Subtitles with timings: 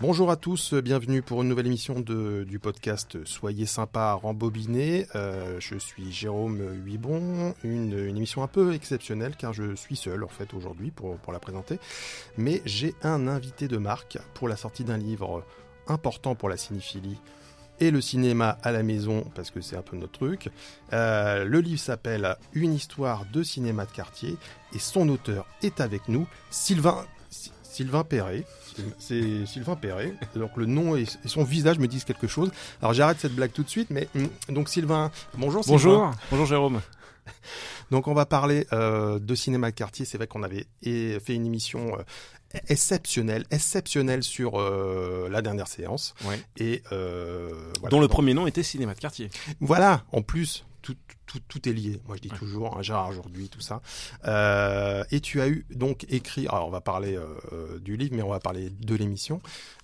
[0.00, 5.06] Bonjour à tous, bienvenue pour une nouvelle émission de, du podcast Soyez sympa, rembobiné.
[5.14, 10.28] Euh, je suis Jérôme Huibon, une, émission un peu exceptionnelle car je suis seul en
[10.28, 11.78] fait aujourd'hui pour, pour la présenter.
[12.38, 15.44] Mais j'ai un invité de marque pour la sortie d'un livre
[15.88, 17.18] important pour la cinéphilie
[17.80, 20.50] et le cinéma à la maison parce que c'est un peu notre truc.
[20.92, 24.36] Euh, le livre s'appelle Une histoire de cinéma de quartier
[24.74, 27.04] et son auteur est avec nous, Sylvain,
[27.62, 28.44] Sylvain Perret.
[28.98, 30.14] C'est Sylvain Perret.
[30.34, 32.50] Donc le nom et son visage me disent quelque chose.
[32.80, 35.64] Alors j'arrête cette blague tout de suite, mais mm, donc Sylvain, bonjour.
[35.64, 35.76] Sylvain.
[35.76, 36.80] Bonjour, bonjour Jérôme.
[37.90, 40.04] Donc on va parler euh, de cinéma de quartier.
[40.04, 41.92] C'est vrai qu'on avait fait une émission
[42.68, 46.14] exceptionnelle, exceptionnelle sur euh, la dernière séance.
[46.24, 46.40] Ouais.
[46.56, 47.90] Et euh, voilà.
[47.90, 49.30] Dont le premier nom était Cinéma de quartier.
[49.60, 50.96] Voilà, en plus, tout,
[51.28, 52.00] tout, tout est lié.
[52.08, 53.80] Moi, je dis toujours, hein, Gérard aujourd'hui, tout ça.
[54.24, 58.22] Euh, et tu as eu donc écrit, alors on va parler euh, du livre, mais
[58.22, 59.40] on va parler de l'émission.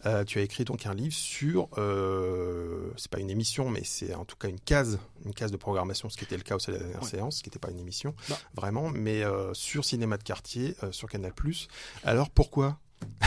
[0.07, 4.15] Euh, tu as écrit donc un livre sur, euh, c'est pas une émission, mais c'est
[4.15, 6.71] en tout cas une case, une case de programmation, ce qui était le cas aussi
[6.71, 7.09] à la dernière Ouais.
[7.09, 8.37] séance, ce qui n'était pas une émission, Non.
[8.55, 11.33] vraiment, mais euh, sur cinéma de quartier, euh, sur Canal+.
[12.05, 12.79] Alors pourquoi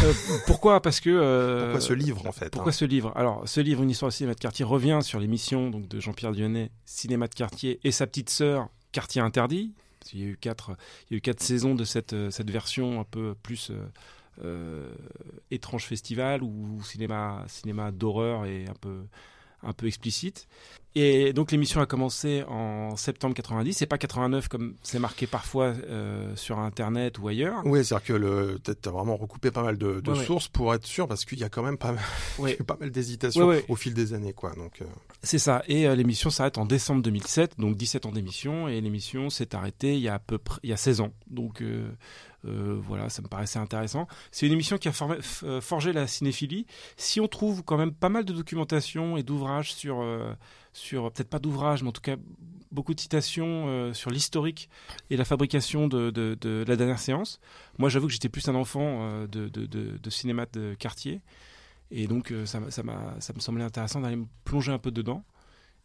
[0.03, 0.14] Euh,
[0.45, 1.09] pourquoi Parce que.
[1.09, 3.11] euh, Pourquoi ce livre en fait Pourquoi hein ce livre?
[3.16, 6.31] Alors, ce livre, Une histoire de cinéma de quartier, revient sur l'émission donc, de Jean-Pierre
[6.31, 9.73] Dionnet, Cinéma de quartier, et sa petite sœur, Quartier interdit.
[10.05, 10.72] Qu'il y a eu quatre,
[11.09, 13.72] il y a eu quatre saisons de cette, euh, cette version un peu plus
[14.44, 14.89] euh,
[15.52, 19.02] étrange festival ou cinéma, cinéma d'horreur et un peu,
[19.63, 20.47] un peu explicite.
[20.95, 25.66] Et donc l'émission a commencé en septembre 90, c'est pas 89 comme c'est marqué parfois
[25.88, 27.61] euh, sur internet ou ailleurs.
[27.66, 30.25] Oui, c'est-à-dire que le, t'as t'as vraiment recoupé pas mal de, de Ouais, ouais.
[30.25, 32.03] sources pour être sûr, parce qu'il y a quand même pas mal,
[32.39, 32.55] Ouais.
[32.55, 34.55] pas mal d'hésitations au fil des années, quoi.
[34.55, 34.86] Donc, euh,
[35.22, 35.61] C'est ça.
[35.67, 38.67] Et euh, l'émission s'arrête en décembre 2007, donc 17 ans d'émission.
[38.67, 41.11] Et l'émission s'est arrêtée il y a à peu près il y a 16 ans.
[41.30, 41.61] Donc
[42.48, 44.08] euh, voilà, ça me paraissait intéressant.
[44.32, 44.94] C'est une émission qui a
[45.44, 46.66] euh, forgé la cinéphilie.
[46.95, 50.33] Si on trouve quand même pas mal de documentation et d'ouvrages sur euh,
[50.73, 52.16] sur peut-être pas d'ouvrages, mais en tout cas
[52.71, 54.70] beaucoup de citations sur l'historique
[55.10, 57.39] et la fabrication de, de, la dernière séance.
[57.77, 61.21] Moi, j'avoue que j'étais plus un enfant de, cinéma de quartier.
[61.92, 62.83] Et donc, ça, ça,
[63.20, 65.23] ça me semblait intéressant d'aller me plonger un peu dedans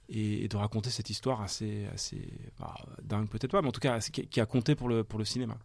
[0.09, 3.81] et, et de raconter cette histoire assez, assez bah, dingue, peut-être pas, mais en tout
[3.81, 5.57] cas, qui, qui a compté pour le, pour le cinéma.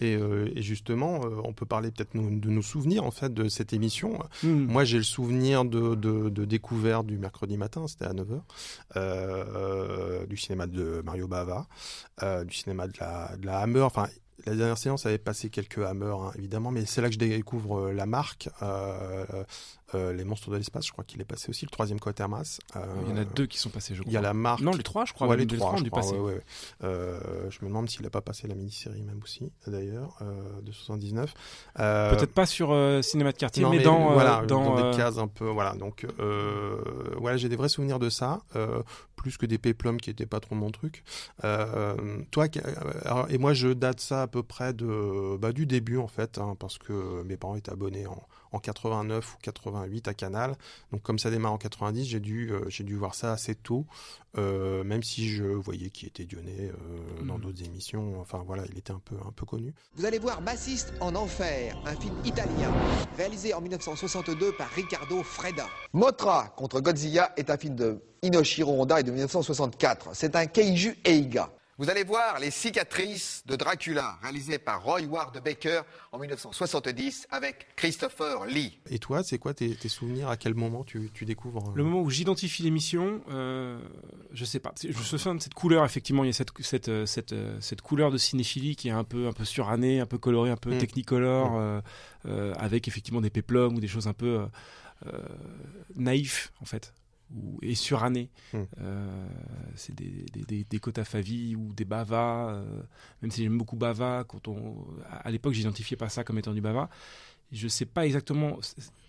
[0.00, 3.48] et, euh, et justement, euh, on peut parler peut-être de nos souvenirs en fait de
[3.48, 4.18] cette émission.
[4.42, 4.48] Mm.
[4.48, 8.40] Moi, j'ai le souvenir de, de, de découverte du mercredi matin, c'était à 9h,
[8.96, 11.66] euh, du cinéma de Mario Bava,
[12.44, 13.82] du cinéma de la, de la Hammer.
[13.82, 14.08] Enfin,
[14.44, 17.86] la dernière séance avait passé quelques Hammer, hein, évidemment, mais c'est là que je découvre
[17.86, 19.24] euh, la marque, euh,
[19.94, 22.60] euh, Les Monstres de l'espace, je crois qu'il est passé aussi, le troisième Quatermass.
[22.74, 24.10] Euh, Il y en a deux qui sont passés, je crois.
[24.10, 24.60] Il y a la marque.
[24.60, 25.28] Non, les trois, je crois.
[25.28, 26.12] Ouais, les trois, crois, passer.
[26.12, 26.42] ouais, ouais, ouais.
[26.82, 30.72] Euh, je me demande s'il n'a pas passé la mini-série même aussi, d'ailleurs, euh, de
[30.72, 31.32] 79.
[31.78, 35.28] Euh, Peut-être pas sur cinéma de quartier, non, mais, dans, voilà, dans, des cases un
[35.28, 35.74] peu, voilà.
[35.74, 36.06] Donc,
[37.16, 38.40] voilà, j'ai des vrais souvenirs de ça,
[39.14, 41.04] plus que des péplums qui étaient pas trop mon truc.
[41.42, 42.46] Toi,
[43.04, 46.38] alors, et moi, je date ça à peu près de, bah, du début en fait,
[46.38, 48.20] hein, parce que mes parents étaient abonnés en,
[48.52, 50.56] en 89 ou 88 à Canal.
[50.92, 53.86] Donc, comme ça démarre en 90, j'ai dû, euh, j'ai dû voir ça assez tôt,
[54.38, 57.40] euh, même si je voyais qu'il était Dionnet euh, dans Mhm.
[57.40, 58.20] d'autres émissions.
[58.20, 59.74] Enfin, voilà, il était un peu, un peu connu.
[59.96, 62.72] Vous allez voir Bassiste en enfer, un film italien,
[63.16, 65.66] réalisé en 1962 par Riccardo Freda.
[65.92, 70.10] Motra contre Godzilla est un film de Inoshiro Honda et de 1964.
[70.14, 71.50] C'est un Keiju Eiga.
[71.78, 77.66] Vous allez voir Les cicatrices de Dracula, réalisé par Roy Ward Baker en 1970 avec
[77.76, 78.78] Christopher Lee.
[78.88, 80.30] Et toi, c'est quoi tes, tes souvenirs?
[80.30, 83.78] À quel moment tu, tu découvres euh, Le moment où j'identifie l'émission, euh,
[84.32, 84.72] je sais pas.
[84.82, 87.58] Je me souviens de cette couleur, effectivement, il y a cette, cette, euh, cette, euh,
[87.60, 90.56] cette couleur de cinéphilie qui est un peu, un peu surannée, un peu colorée, un
[90.56, 90.78] peu Mm.
[90.78, 91.56] technicolor, Mm.
[91.58, 91.80] euh,
[92.28, 94.46] euh, avec effectivement des péplums ou des choses un peu
[95.94, 96.94] naïfs, en fait,
[97.34, 98.30] ou, et surannées.
[98.52, 98.58] Mm.
[98.80, 99.26] Euh,
[99.74, 102.82] c'est des, des, des, des Kota Favi ou des Bava, euh,
[103.22, 104.76] même si j'aime beaucoup Bava, quand on,
[105.10, 106.88] à à l'époque, j'identifiais pas ça comme étant du Bava.
[107.52, 108.58] Je sais pas exactement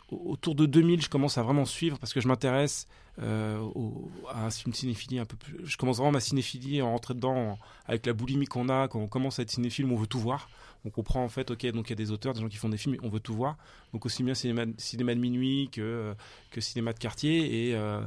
[0.09, 2.88] autour de 2000, je commence à vraiment suivre parce que je m'intéresse
[3.21, 5.65] euh, au- à une cinéphilie un peu plus.
[5.65, 9.00] Je commence vraiment ma cinéphilie à rentrer dedans en- avec la boulimie qu'on a quand
[9.00, 10.50] on commence à être cinéphile, on veut tout voir.
[10.85, 12.69] On comprend en fait, ok, donc il y a des auteurs, des gens qui font
[12.69, 13.57] des films, on veut tout voir.
[13.94, 16.15] Donc aussi bien cinéma, cinéma de minuit que,
[16.51, 17.69] que cinéma de quartier.
[17.69, 18.01] Et, euh,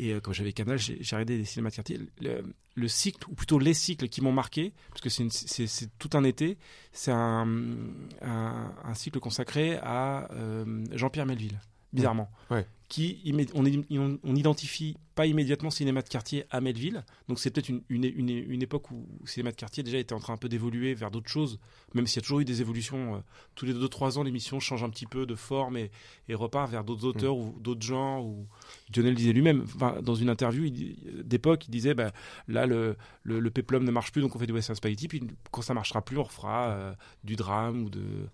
[0.00, 2.00] euh, quand j'avais Canal, j'ai regardé des cinémas de quartier.
[2.20, 2.42] Le,
[2.76, 6.58] le cycle, ou plutôt les cycles qui m'ont marqué, parce que c'est tout un été,
[6.92, 7.46] c'est un,
[8.94, 11.58] cycle consacré à euh, Jean-Pierre Melville,
[11.92, 12.30] bizarrement.
[12.88, 17.04] Qui on, on, identifie pas immédiatement cinéma de quartier à Melville.
[17.28, 20.20] Donc c'est peut-être une, une, une, époque où le cinéma de quartier déjà était en
[20.20, 21.58] train un peu d'évoluer vers d'autres choses,
[21.94, 23.16] même s'il y a toujours eu des évolutions.
[23.16, 23.18] Euh,
[23.56, 25.90] tous les 2-3 ans, l'émission change un petit peu de forme et,
[26.28, 27.40] et repart vers d'autres auteurs mm.
[27.40, 28.24] ou d'autres genres.
[28.24, 28.46] Ou...
[28.94, 29.64] Lionel disait lui-même,
[30.02, 30.70] dans une interview
[31.24, 32.12] d'époque, il disait bah,
[32.46, 35.22] là le, le, le, péplum ne marche plus, donc on fait du western spaghetti, puis
[35.50, 36.94] quand ça marchera plus, on refera euh,
[37.24, 38.28] du drame ou de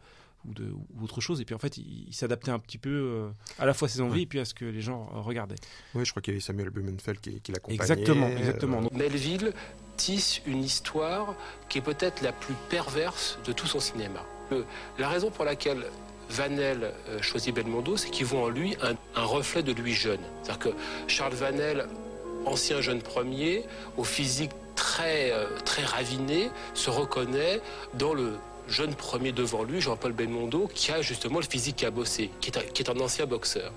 [0.47, 1.41] ou, de, ou autre chose.
[1.41, 4.01] Et puis en fait, il, s'adaptait un petit peu euh, à la fois à ses
[4.01, 5.57] envies et puis à ce que les gens euh, regardaient.
[5.95, 7.81] Oui, je crois qu'il y avait Samuel Blumenfeld qui, qui l'accompagnait.
[7.81, 8.83] Exactement, exactement.
[8.83, 8.89] Euh...
[8.93, 9.53] Melville
[9.97, 11.35] tisse une histoire
[11.69, 14.25] qui est peut-être la plus perverse de tout son cinéma.
[14.51, 14.65] Le,
[14.99, 15.85] la raison pour laquelle
[16.33, 20.21] Vanel euh, choisit Belmondo, c'est qu'il voit en lui un, un, reflet de lui jeune.
[20.43, 21.87] C'est-à-dire que Charles Vanel,
[22.47, 23.65] ancien jeune premier,
[23.97, 27.61] au physique très, euh, très raviné, se reconnaît
[27.95, 28.35] dans le
[28.69, 32.83] jeune premier devant lui, Jean-Paul Belmondo, qui a justement le physique qui est, un, qui
[32.83, 33.73] est un ancien boxeur.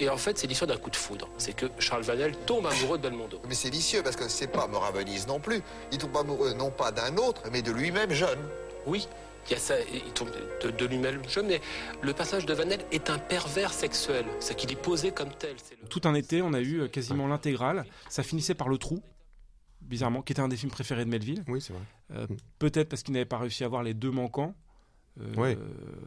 [0.00, 1.28] Et en fait, c'est l'histoire d'un coup de foudre.
[1.38, 3.40] C'est que Charles Vanel tombe amoureux de Belmondo.
[3.48, 4.92] Mais c'est vicieux parce que c'est pas Morin
[5.28, 5.62] non plus.
[5.92, 8.38] Il tombe amoureux non pas d'un autre, mais de lui-même jeune.
[8.86, 9.08] Oui,
[9.48, 10.30] il, y a ça, il tombe
[10.62, 11.60] de, de lui-même jeune, mais
[12.02, 14.24] le passage de Vanel est un pervers sexuel.
[14.40, 15.56] C'est qu'il est posé comme tel.
[15.82, 15.88] Le...
[15.88, 17.84] Tout un été, on a eu euh, quasiment l'intégrale.
[18.08, 19.02] Ça finissait par le trou
[19.86, 21.44] bizarrement, qui était un des films préférés de Melville.
[21.48, 21.82] Oui, c'est vrai.
[22.12, 22.26] Euh.
[22.58, 24.54] Peut-être parce qu'il n'avait pas réussi à avoir les deux manquants.
[25.20, 25.56] Euh,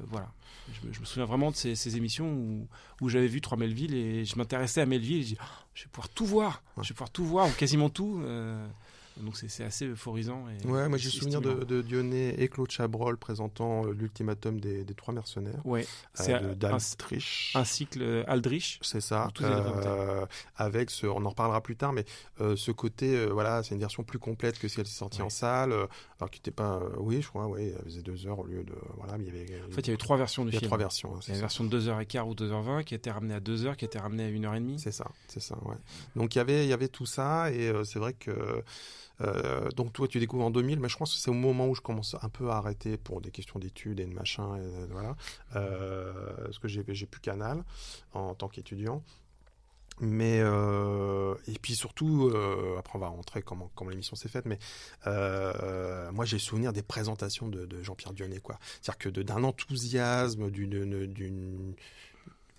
[0.05, 0.31] voilà.
[0.71, 2.67] Je, me souviens vraiment de ces, émissions où,
[3.01, 5.85] où j'avais vu trois Melville et je m'intéressais à Melville et je dis, oh, je
[5.85, 8.21] vais pouvoir tout voir, je vais pouvoir tout voir, ou quasiment tout.
[9.23, 10.45] Donc c'est assez euphorisant.
[10.49, 14.83] Et ouais, moi j'ai souvenir de, de, Dionnet et Claude Chabrol présentant euh, l'ultimatum des,
[14.83, 15.65] des, trois mercenaires.
[15.65, 17.53] Ouais, c'est euh, d'Aldrich.
[17.55, 18.79] Un, cycle euh, Aldrich.
[18.81, 19.29] C'est ça.
[19.41, 20.25] Euh,
[20.55, 22.05] avec ce, on en reparlera plus tard, mais
[22.41, 25.25] euh, ce côté, voilà, c'est une version plus complète que si elle s'est sortie ouais.
[25.25, 25.73] en salle,
[26.19, 28.73] alors qui n'était pas, oui, je crois, oui, elle faisait deux heures au lieu de,
[28.97, 29.61] voilà, mais il y avait.
[29.67, 30.69] En fait, il y avait trois versions du il y a film.
[30.69, 31.15] trois versions.
[31.15, 33.75] Hein, il y a une version de 2h15 ou 2h20 qui était ramenée à 2h,
[33.75, 34.77] qui était ramenée à 1h30.
[34.77, 35.77] C'est ça, c'est ça, ouais.
[36.15, 38.63] Donc il y avait, il y avait tout ça et c'est vrai que
[39.21, 41.75] euh, donc toi tu découvres en 2000, mais je pense que c'est au moment où
[41.75, 45.15] je commence un peu à arrêter pour des questions d'études et de machin, et, voilà,
[45.55, 46.13] euh,
[46.43, 47.63] parce que j'ai plus Canal
[48.13, 49.03] en tant qu'étudiant.
[50.01, 54.57] Mais euh, et puis surtout, euh, après on va rentrer comment l'émission s'est faite, mais
[55.07, 58.57] euh, moi j'ai souvenir des présentations de, de Jean-Pierre Dionnet, quoi.
[58.81, 61.75] C'est-à-dire que d'un enthousiasme, d'une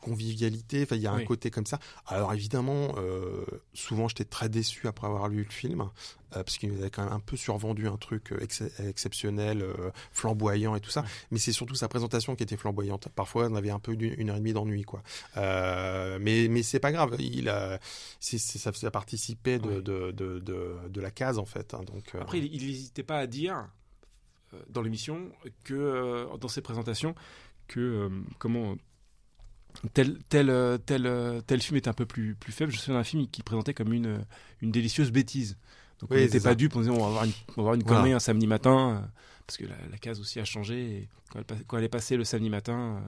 [0.00, 0.82] convivialité.
[0.82, 1.22] Enfin, il y a oui.
[1.22, 1.78] un côté comme ça.
[2.06, 3.44] Alors évidemment, euh,
[3.74, 5.90] souvent j'étais très déçu après avoir lu le film
[6.36, 9.90] euh, parce qu'il nous avait quand même un peu survendu un truc ex exceptionnel, euh,
[10.12, 11.04] flamboyant et tout ça.
[11.30, 13.08] Mais c'est surtout sa présentation qui était flamboyante.
[13.08, 15.02] Parfois, on avait un peu une, une heure et demie d'ennui, quoi.
[15.36, 17.16] Euh, mais mais c'est pas grave.
[17.18, 17.80] Il a,
[18.20, 19.82] c est, c est, ça, ça participait de, ouais.
[19.82, 21.74] de, de, de, de, la case en fait.
[21.74, 23.68] Hein, donc après, il n'hésitait pas à dire
[24.68, 25.30] dans l'émission
[25.64, 27.14] que dans ses présentations
[27.68, 28.76] que comment
[29.94, 32.72] tel, tel, tel, tel film est un peu plus, plus faible.
[32.72, 34.24] Je me souviens d'un film qui présentait comme une,
[34.60, 35.56] une délicieuse bêtise.
[36.00, 37.74] Donc oui, on n'était pas dupe, on disait on va avoir une, on va avoir
[37.74, 38.16] une connerie voilà.
[38.16, 39.06] un samedi matin, euh,
[39.46, 40.80] parce que la, la, case aussi a changé.
[40.80, 43.02] Et quand, elle, quand elle est passée le samedi matin,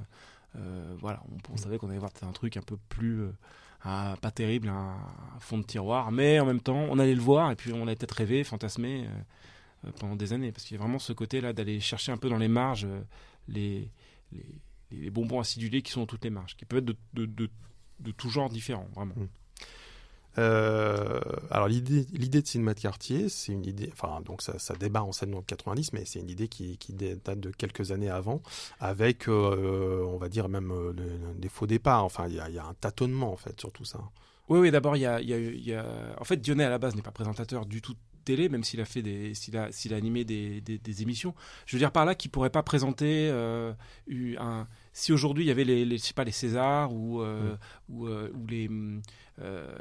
[0.56, 4.16] euh, euh voilà, on, on savait qu'on allait voir un truc un peu plus euh,
[4.16, 4.94] pas terrible, un,
[5.40, 7.96] fond de tiroir, mais en même temps on allait le voir et puis on allait
[7.96, 9.08] peut-être rêvé, fantasmé
[9.84, 12.28] euh, pendant des années, parce qu'il y a vraiment ce côté-là d'aller chercher un peu
[12.28, 12.86] dans les marges
[13.48, 13.90] les,
[14.30, 14.44] les
[15.00, 17.50] les bonbons acidulés qui sont dans toutes les marges, qui peuvent être de, de, de,
[18.00, 19.14] de tout genre différents, vraiment.
[19.16, 19.28] Mmh.
[20.38, 24.74] Euh, alors l'idée, l'idée de cinéma de quartier, c'est une idée, enfin donc ça, ça
[24.74, 28.08] débat en scène dans 90, mais c'est une idée qui, qui, date de quelques années
[28.08, 28.40] avant,
[28.80, 30.94] avec, euh, on va dire même euh,
[31.36, 32.04] des faux départs.
[32.04, 34.00] Enfin, il y a, y a, un tâtonnement en fait sur tout ça.
[34.48, 34.70] Oui, oui.
[34.70, 35.84] D'abord, il y a, y, a, y a,
[36.18, 38.84] en fait, Dionnet à la base n'est pas présentateur du tout télé, même s'il a
[38.84, 41.34] fait des, s'il a, s'il a animé des, des, des, émissions.
[41.66, 43.72] Je veux dire par là qu'il pourrait pas présenter euh,
[44.38, 44.66] un.
[44.94, 47.58] Si aujourd'hui il y avait les, les, je sais pas, les Césars ou euh, mmh.
[47.88, 48.68] ou, euh, ou, les
[49.40, 49.74] euh,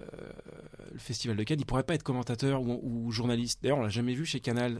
[0.92, 3.60] le Festival de Cannes, il pourrait pas être commentateur ou, ou journaliste.
[3.62, 4.80] D'ailleurs, on l'a jamais vu chez Canal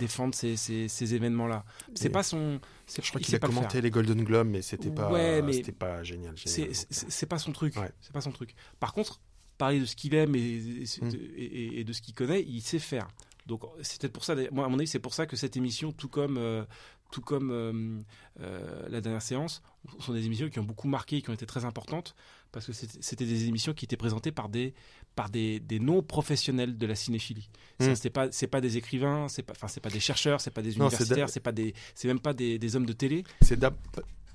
[0.00, 1.64] défendre ces, ces, ces événements-là.
[1.94, 2.58] C'est pas son.
[2.88, 6.36] Je crois qu'il a commenté les Golden Globes, mais c'était pas, ouais, c'était pas génial.
[6.36, 7.76] génial c'est pas son truc.
[7.76, 7.90] Ouais.
[8.00, 8.54] C'est pas son truc.
[8.80, 9.20] Par contre,
[9.58, 11.10] parler de ce qu'il aime et, et, mmh.
[11.36, 13.08] et, et, de ce qu'il connaît, il sait faire.
[13.46, 15.92] Donc c'est peut-être pour ça, moi à mon avis, c'est pour ça que cette émission,
[15.92, 16.64] tout comme euh,
[17.10, 18.00] tout comme euh,
[18.40, 19.62] euh, la dernière séance,
[20.00, 22.14] sont des émissions qui ont beaucoup marqué, qui ont été très importantes,
[22.52, 24.74] parce que c'était des émissions qui étaient présentées par des
[25.14, 27.48] par des, des non professionnels de la cinéphilie.
[27.80, 27.94] Mmh.
[27.94, 31.40] C'est pas pas des écrivains, c'est pas pas des chercheurs, c'est pas des universitaires, c'est
[31.40, 33.24] pas des même pas des, des, hommes de télé.
[33.40, 33.58] C'est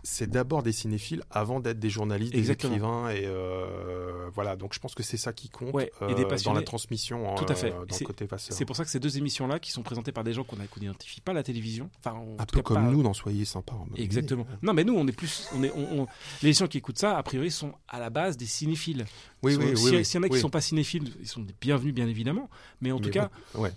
[0.04, 2.72] c'est d'abord des cinéphiles avant d'être des journalistes, Exactement.
[2.72, 4.56] des écrivains et euh, voilà.
[4.56, 7.46] Donc je pense que c'est ça qui compte Ouais, et euh, dans la transmission, Tout
[7.48, 7.72] à fait.
[7.72, 8.56] euh, dans C'est- le côté passeur.
[8.56, 11.22] C'est pour ça que ces deux émissions-là, qui sont présentées par des gens qu'on n'identifie
[11.22, 13.74] pas à la télévision, enfin, Un peu cas comme pas- nous dans Soyez sympa.
[13.74, 14.04] mobilier.
[14.04, 14.48] Exactement.
[14.62, 16.08] Non, mais nous, on est plus, on est, on, on-
[16.42, 19.06] les gens qui écoutent ça, a priori, sont à la base des cinéphiles.
[19.44, 19.78] Oui, Sont- oui, oui.
[19.78, 20.40] S'il y, a- oui, s'il y en a qui oui.
[20.40, 22.50] sont pas cinéphiles, ils sont bienvenus, bien évidemment.
[22.82, 23.72] Mais en tout cas, ouais.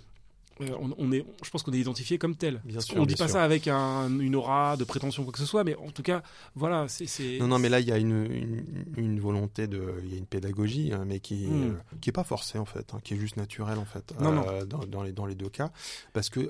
[0.61, 2.61] Euh, on, on est, je pense qu'on est identifié comme tel.
[2.65, 3.33] Bien sûr, on dit bien pas sûr.
[3.39, 6.23] ça avec un- une aura de prétention quoi que ce soit, mais en tout cas,
[6.55, 7.39] voilà, c'est.
[7.39, 8.63] Non, non, mais là, il y a une, une,
[8.97, 11.63] une volonté de, il y a une pédagogie, hein, mais qui, Mm.
[11.63, 14.31] euh, qui est pas forcée en fait, hein, qui est juste naturelle en fait, Non,
[14.31, 14.45] non.
[14.47, 15.71] euh, Dans, dans les dans les deux cas,
[16.13, 16.49] parce que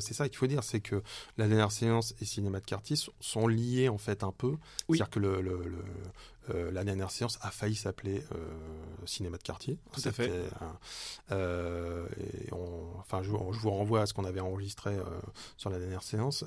[0.00, 1.02] c'est ça qu'il faut dire, c'est que
[1.38, 4.56] la dernière séance et cinéma de quartier sont, sont liés en fait un peu,
[4.88, 4.98] Oui.
[4.98, 5.84] c'est-à-dire que le, le- le-
[6.50, 8.36] euh, la dernière séance a failli s'appeler euh,
[9.06, 9.78] cinéma de quartier.
[9.92, 10.30] Tout à fait.
[10.60, 10.78] Un-
[11.32, 14.96] euh, et on- enfin, je, je vous renvoie à ce qu'on avait enregistré
[15.56, 16.44] sur la dernière séance.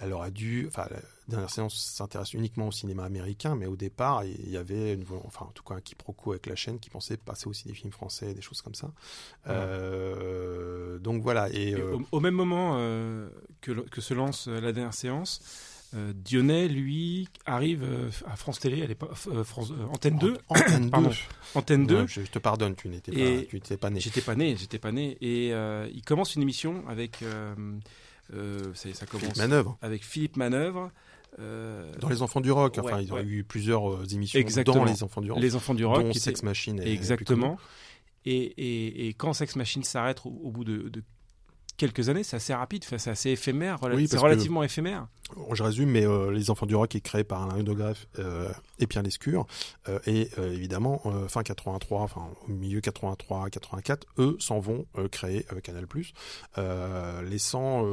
[0.00, 0.98] Elle aurait dû, enfin, la
[1.28, 5.46] dernière séance s'intéresse uniquement au cinéma américain, mais au départ, il y avait, une, enfin,
[5.46, 8.34] en tout cas, un quiproquo avec la chaîne qui pensait passer aussi des films français,
[8.34, 8.90] des choses comme ça.
[11.00, 11.48] Donc voilà.
[11.50, 12.76] Et, Et au, au même moment
[13.60, 15.40] que, se lance la dernière séance,
[15.94, 20.36] euh, Dionnet, lui, arrive euh, à France Télé, à l'époque, euh, France, euh, Antenne 2,
[20.48, 20.90] Antenne 2.
[20.90, 21.10] Pardon.
[21.54, 21.96] Antenne 2.
[22.00, 24.00] Ouais, je, je te pardonne, tu n'étais pas, tu pas né.
[24.00, 25.16] J'étais pas né, j'étais pas né.
[25.20, 27.18] Et euh, il commence une émission avec.
[27.20, 29.78] ça, ça commence Philippe Manœuvre.
[29.82, 30.90] avec Philippe Manœuvre.
[31.38, 33.24] Dans Les Enfants du Rock, enfin, Ouais, ils ont ouais.
[33.24, 34.78] eu plusieurs émissions Exactement.
[34.78, 36.02] dans Les Enfants du Rock, Les Enfants du Rock.
[36.04, 36.80] dont qui Sex Machine.
[36.80, 37.56] Exactement.
[38.24, 41.02] Et, et, et quand Sex Machine s'arrête au, au bout de, de
[41.76, 45.08] quelques années, c'est assez rapide, c'est assez éphémère, Oui, c'est que- relativement éphémère.
[45.52, 48.86] Je résume, mais euh, Les Enfants du Rock est créé par Alain Degreffe euh, et
[48.86, 49.46] Pierre Lescure.
[49.88, 55.44] Euh, et euh, évidemment, fin 83, enfin au milieu 83, 84, eux s'en vont créer
[55.62, 55.86] Canal+,
[57.24, 57.84] laissant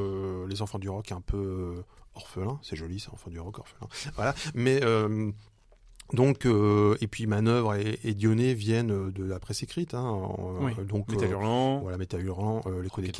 [0.47, 1.83] Les Enfants du Rock un peu
[2.15, 2.59] orphelins.
[2.61, 3.87] C'est joli, ça, Enfants du Rock, orphelins.
[4.15, 4.35] Voilà.
[4.53, 4.83] Mais...
[4.83, 5.31] euh,
[6.13, 9.93] donc, euh, et puis Manœuvre et, et Dionnet viennent euh, de la presse écrite.
[9.93, 10.73] Hein, en- Oui.
[10.85, 13.11] donc, Métal euh, Hurlant, voilà, Métal Hurlant, euh, l'écho des,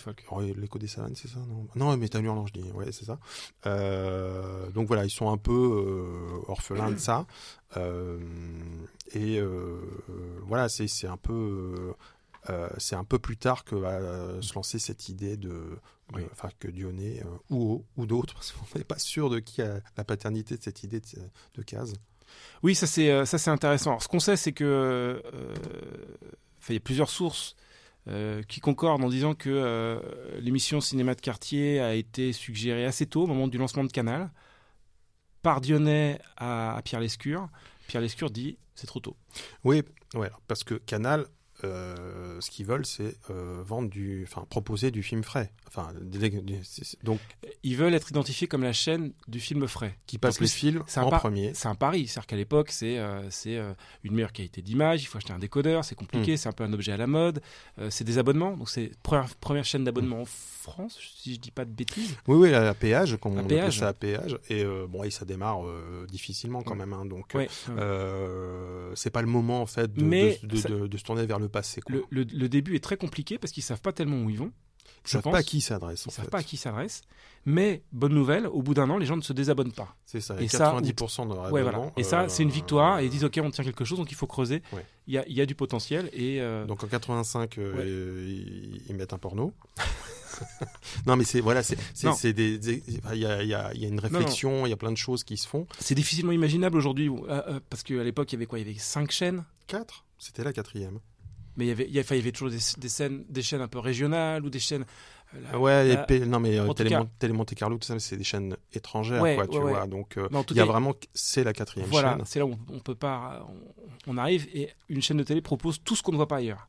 [0.56, 2.72] l'écho des savanes, c'est ça Non, non Métal Hurlant, je dis.
[2.74, 3.20] Ouais, c'est ça.
[4.74, 7.26] Donc voilà, ils sont un peu orphelins de ça.
[9.14, 9.42] Et
[10.46, 11.94] voilà, c'est c'est un peu.
[12.78, 15.78] c'est un peu plus tard que va se lancer cette idée de,
[16.14, 16.24] Oui.
[16.32, 20.04] enfin que Dionnet ou ou d'autres, parce qu'on n'est pas sûr de qui a la
[20.04, 21.08] paternité de cette idée de,
[21.56, 21.94] de case.
[22.64, 24.00] Oui, ça c'est euh, ça c'est intéressant.
[24.00, 25.20] Ce qu'on sait, c'est que euh,
[26.70, 27.56] il y a plusieurs sources
[28.08, 30.00] euh, qui concordent en disant que
[30.40, 34.32] l'émission Cinéma de quartier a été suggérée assez tôt, au moment du lancement de Canal,
[35.42, 37.50] par Dionnet à, Pierre Lescure.
[37.88, 39.18] Pierre Lescure dit c'est trop tôt.
[39.64, 39.84] Oui,
[40.14, 41.26] ouais, parce que Canal,
[41.64, 45.52] euh, ce qu'ils veulent, c'est euh, vendre du, enfin proposer du film frais.
[45.68, 46.60] Enfin, des- des-
[47.04, 47.20] donc
[47.64, 49.98] Ils veulent être identifiés comme la chaîne du film frais.
[50.06, 51.54] qui passe les films en par- premier.
[51.54, 53.58] C'est un pari, c'est-à-dire qu'à l'époque, c'est euh, c'est
[54.04, 56.74] une meilleure qualité d'image, il faut acheter un décodeur, c'est compliqué, c'est un peu un
[56.74, 57.42] objet à la mode,
[57.90, 61.66] c'est des abonnements, donc c'est première, première chaîne d'abonnement en France, si je dis pas
[61.66, 62.16] de bêtises.
[62.28, 63.80] Oui, oui, à péage, comme À on appelle péage.
[63.80, 64.38] ça à péage.
[64.50, 65.62] Et bon, et ça démarre
[66.08, 66.94] difficilement quand même.
[66.94, 67.48] hein, donc, Ouais.
[68.96, 71.26] c'est pas le moment en fait de, Mais de, de- ça- de- de se tourner
[71.26, 71.50] vers le
[71.82, 71.96] Quoi.
[71.96, 74.52] le, le- le début est très compliqué parce qu'ils savent pas tellement où ils vont.
[75.06, 75.32] Ils savent pense.
[75.32, 76.06] pas à qui s'adressent.
[76.06, 76.32] Ils en savent fait.
[76.32, 77.02] pas à qui s'adressent.
[77.46, 79.96] Mais bonne nouvelle, au bout d'un an, les gens ne se désabonnent pas.
[80.06, 80.40] C'est ça.
[80.40, 81.92] Et Et ça, 90% de Ouais, voilà.
[81.98, 83.00] Et ça, c'est une victoire.
[83.00, 84.62] Et ils disent ok, on tient quelque chose, donc il faut creuser.
[84.74, 84.86] Ouais.
[85.08, 87.84] Il y, a, il y a du potentiel et euh, Donc en 85, euh, Ouais.
[87.84, 89.54] euh, ils, ils mettent un porno.
[91.08, 93.82] non, mais c'est voilà, c'est c'est des, des- il y a, il y a- il
[93.82, 95.68] y a une réflexion, il y a plein de choses qui se font.
[95.80, 98.60] c'est difficilement imaginable aujourd'hui euh, euh, parce qu'à l'époque il y avait quoi?
[98.60, 99.44] Il y avait cinq chaînes?
[99.68, 101.00] Quatre, c'était la quatrième.
[101.58, 101.96] Mais il y avait, il
[102.28, 104.86] y toujours des, des scènes, des chaînes un peu régionales ou des chaînes.
[105.36, 108.56] euh, la- Ouais, la- non mais euh, Télé, Monte Carlo, tout ça, c'est des chaînes
[108.74, 109.88] étrangères, Ouais, quoi, tu ouais, vois.
[109.88, 112.26] Donc euh, il y a vraiment, c'est la quatrième voilà, chaîne.
[112.26, 113.46] c'est là où on, on peut pas,
[114.08, 116.38] on, on arrive et une chaîne de télé propose tout ce qu'on ne voit pas
[116.38, 116.68] ailleurs.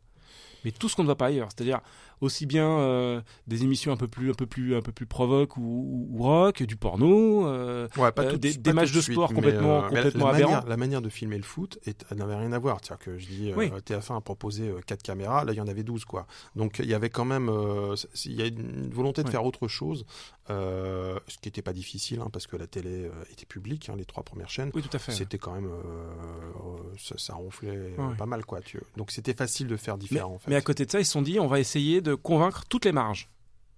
[0.64, 1.80] Mais tout ce qu'on ne voit pas ailleurs, c'est-à-dire
[2.22, 5.56] aussi bien euh, des émissions un peu plus, un peu plus, un peu plus provoque
[5.58, 9.34] ou, rock, du porno, euh, Ouais, pas euh, tout de des- matchs de sport mais,
[9.36, 10.50] complètement- euh, mais complètement la, aberrants.
[10.52, 12.78] manière, la manière de filmer le foot elle n'avait rien à voir.
[12.82, 13.70] C'est-à-dire que je dis, euh, Oui.
[13.84, 16.26] TF1 a proposé euh, quatre caméras, là il y en avait 12 quoi.
[16.56, 19.32] Donc il y avait quand même, euh, il y a une volonté de Ouais.
[19.32, 20.06] faire autre chose,
[20.50, 23.94] euh, ce qui n'était pas difficile hein, parce que la télé euh, était publique, hein,
[23.96, 24.70] les trois premières chaînes.
[24.74, 25.12] oui tout à fait.
[25.12, 28.16] C'était quand même, euh, ça, ça ronflait euh, Ouais.
[28.16, 28.60] pas mal quoi.
[28.60, 28.78] Tu...
[28.96, 30.50] Donc c'était facile de faire Mais, différent en fait.
[30.50, 32.84] mais à côté de ça, ils se sont dit, on va essayer de convaincre toutes
[32.84, 33.28] les marges.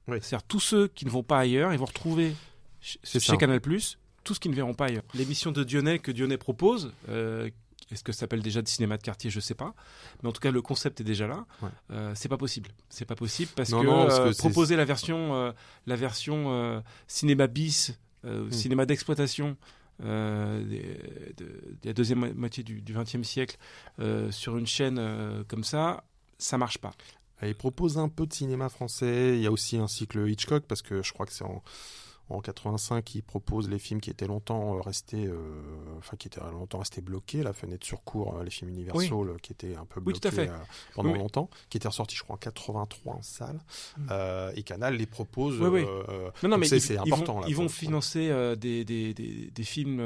[0.08, 0.18] Oui.
[0.20, 2.34] C'est-à-dire tous ceux qui ne vont pas ailleurs, ils vont retrouver
[2.80, 3.36] chez ça.
[3.36, 3.60] Canal+,
[4.22, 5.04] tous qui ne verront pas ailleurs.
[5.14, 7.48] L'émission de Dionnet que Dionnet propose, euh,
[7.90, 9.30] est-ce que ça s'appelle déjà de cinéma de quartier?
[9.30, 9.74] Je sais pas.
[10.22, 11.46] Mais en tout cas, le concept est déjà là.
[11.62, 11.68] Ouais.
[11.90, 12.70] Euh, c'est pas possible.
[12.88, 15.52] C'est pas possible parce Non, que, non, parce euh, que proposer la version, euh,
[15.86, 18.50] la version cinéma bis, Hmm.
[18.50, 19.56] cinéma d'exploitation
[20.02, 20.64] euh,
[21.36, 21.46] de,
[21.84, 23.58] la deuxième moitié du XXe siècle
[24.00, 26.04] euh, sur une chaîne euh, comme ça,
[26.38, 26.92] ça marche pas.
[27.46, 29.36] Il propose un peu de cinéma français.
[29.36, 31.62] Il y a aussi un cycle Hitchcock parce que je crois que c'est en
[32.30, 35.36] en 85, il propose les films qui étaient longtemps euh, restés, euh,
[35.98, 39.52] enfin qui étaient longtemps restés bloqués, la fenêtre sur cours, euh, les films Universal qui
[39.52, 40.48] étaient un peu bloqués
[40.94, 43.60] pendant longtemps, qui étaient ressortis, je crois, en 83 en salle,
[43.98, 44.10] mm.
[44.56, 45.60] et Canal les propose.
[45.60, 47.40] non, non, mais c'est important.
[47.40, 50.00] Vont, ils vont financer des, des, des, films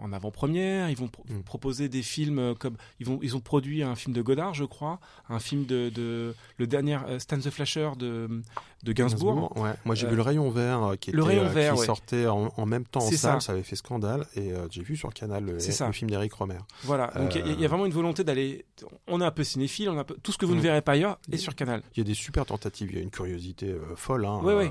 [0.00, 0.90] en avant-première.
[0.90, 1.42] Ils vont mm.
[1.42, 4.98] proposer des films comme ils vont, ils ont produit un film de Godard, je crois,
[5.28, 8.42] un film de, de le dernier Stan the Flasher de
[8.82, 9.56] de Gainsbourg.
[9.56, 9.72] ouais.
[9.84, 13.00] Moi, j'ai vu le Rayon Vert qui le Rayon Vert, qui sortait en, même temps
[13.00, 13.52] en salle, ça.
[13.52, 14.26] avait fait scandale.
[14.34, 15.58] Et euh, j'ai vu sur Canal le,
[15.92, 16.58] film d'Eric Romer.
[16.84, 18.64] Voilà, donc il y, a vraiment une volonté d'aller.
[19.06, 20.62] On est un peu cinéphile, on a tout ce que vous ne mm.
[20.62, 21.82] verrez pas ailleurs est sur Canal.
[21.94, 24.24] Il y a des super tentatives, il y a une curiosité euh, folle.
[24.24, 24.68] Hein, euh,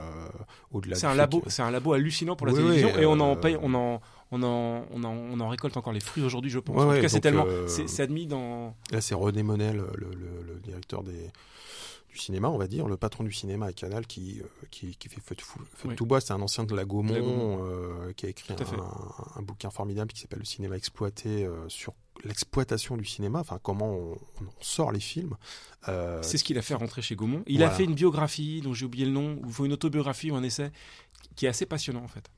[0.71, 0.95] au-delà.
[0.95, 3.73] C'est un labo, c'est un labo hallucinant pour la télévision et on en paye, on
[3.73, 4.01] en
[4.31, 6.79] on en, on en, on en, récolte encore les fruits aujourd'hui, je pense.
[6.79, 8.75] en tout cas, c'est tellement, c'est admis dans.
[8.91, 11.31] Là, c'est René Monel, le, le, directeur des,
[12.09, 15.09] du cinéma, on va dire, le patron du cinéma à Canal qui, euh, qui, qui,
[15.09, 18.13] fait Feu de, fou, feu de tout bois, c'est un ancien de la Gaumont, euh,
[18.13, 22.97] qui a écrit un, un, bouquin formidable qui s'appelle Le cinéma exploité euh, sur l'exploitation
[22.97, 24.17] du cinéma, enfin comment on,
[24.59, 25.35] sort les films.
[25.85, 27.43] c'est ce qu'il a fait rentrer chez Gaumont.
[27.47, 30.43] Il a fait une biographie dont j'ai oublié le nom, ou une autobiographie ou un
[30.43, 30.71] essai
[31.35, 32.29] qui est assez passionnant en fait.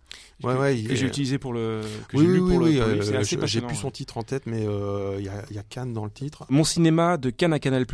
[0.43, 1.81] Ouais, que, ouais, que j'ai utilisé pour le.
[2.07, 2.81] Que oui, j'ai lu pour oui, le.
[2.81, 6.11] Euh, j'ai plus son titre en tête, mais euh, il y, a, Cannes dans le
[6.11, 6.45] titre.
[6.49, 7.85] Mon cinéma de Cannes à Canal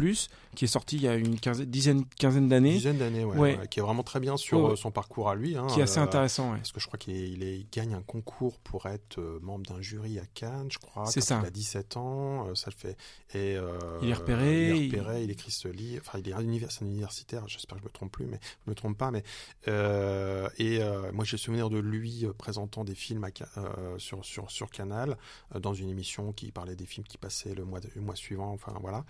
[0.56, 2.74] qui est sorti il y a une quinzaine, dizaine, quinzaine d'années.
[2.74, 5.56] Dizaine d'années, ouais, Qui est vraiment très bien sur euh, son parcours à lui.
[5.56, 8.86] Hein, qui est assez intéressant, Parce que je crois qu'il il gagne un concours pour
[8.88, 11.06] être membre d'un jury à Cannes, je crois.
[11.06, 11.40] C'est ça.
[11.44, 12.98] Il a 17 ans, ça le fait.
[13.38, 13.58] Et,
[14.02, 14.78] il est repéré.
[14.78, 16.04] Il est repéré, il écrit ce livre.
[16.08, 18.98] Enfin, il est un universitaire, j'espère que je me trompe plus, mais je me trompe
[18.98, 19.12] pas.
[19.12, 19.24] Mais
[19.68, 20.80] et
[21.14, 22.07] moi, j'ai souvenir de lui
[22.38, 23.26] présentant des films
[23.58, 25.18] euh, sur, sur, sur Canal,
[25.56, 28.52] euh, dans une émission qui parlait des films qui passaient le mois, le mois suivant,
[28.52, 29.06] enfin voilà.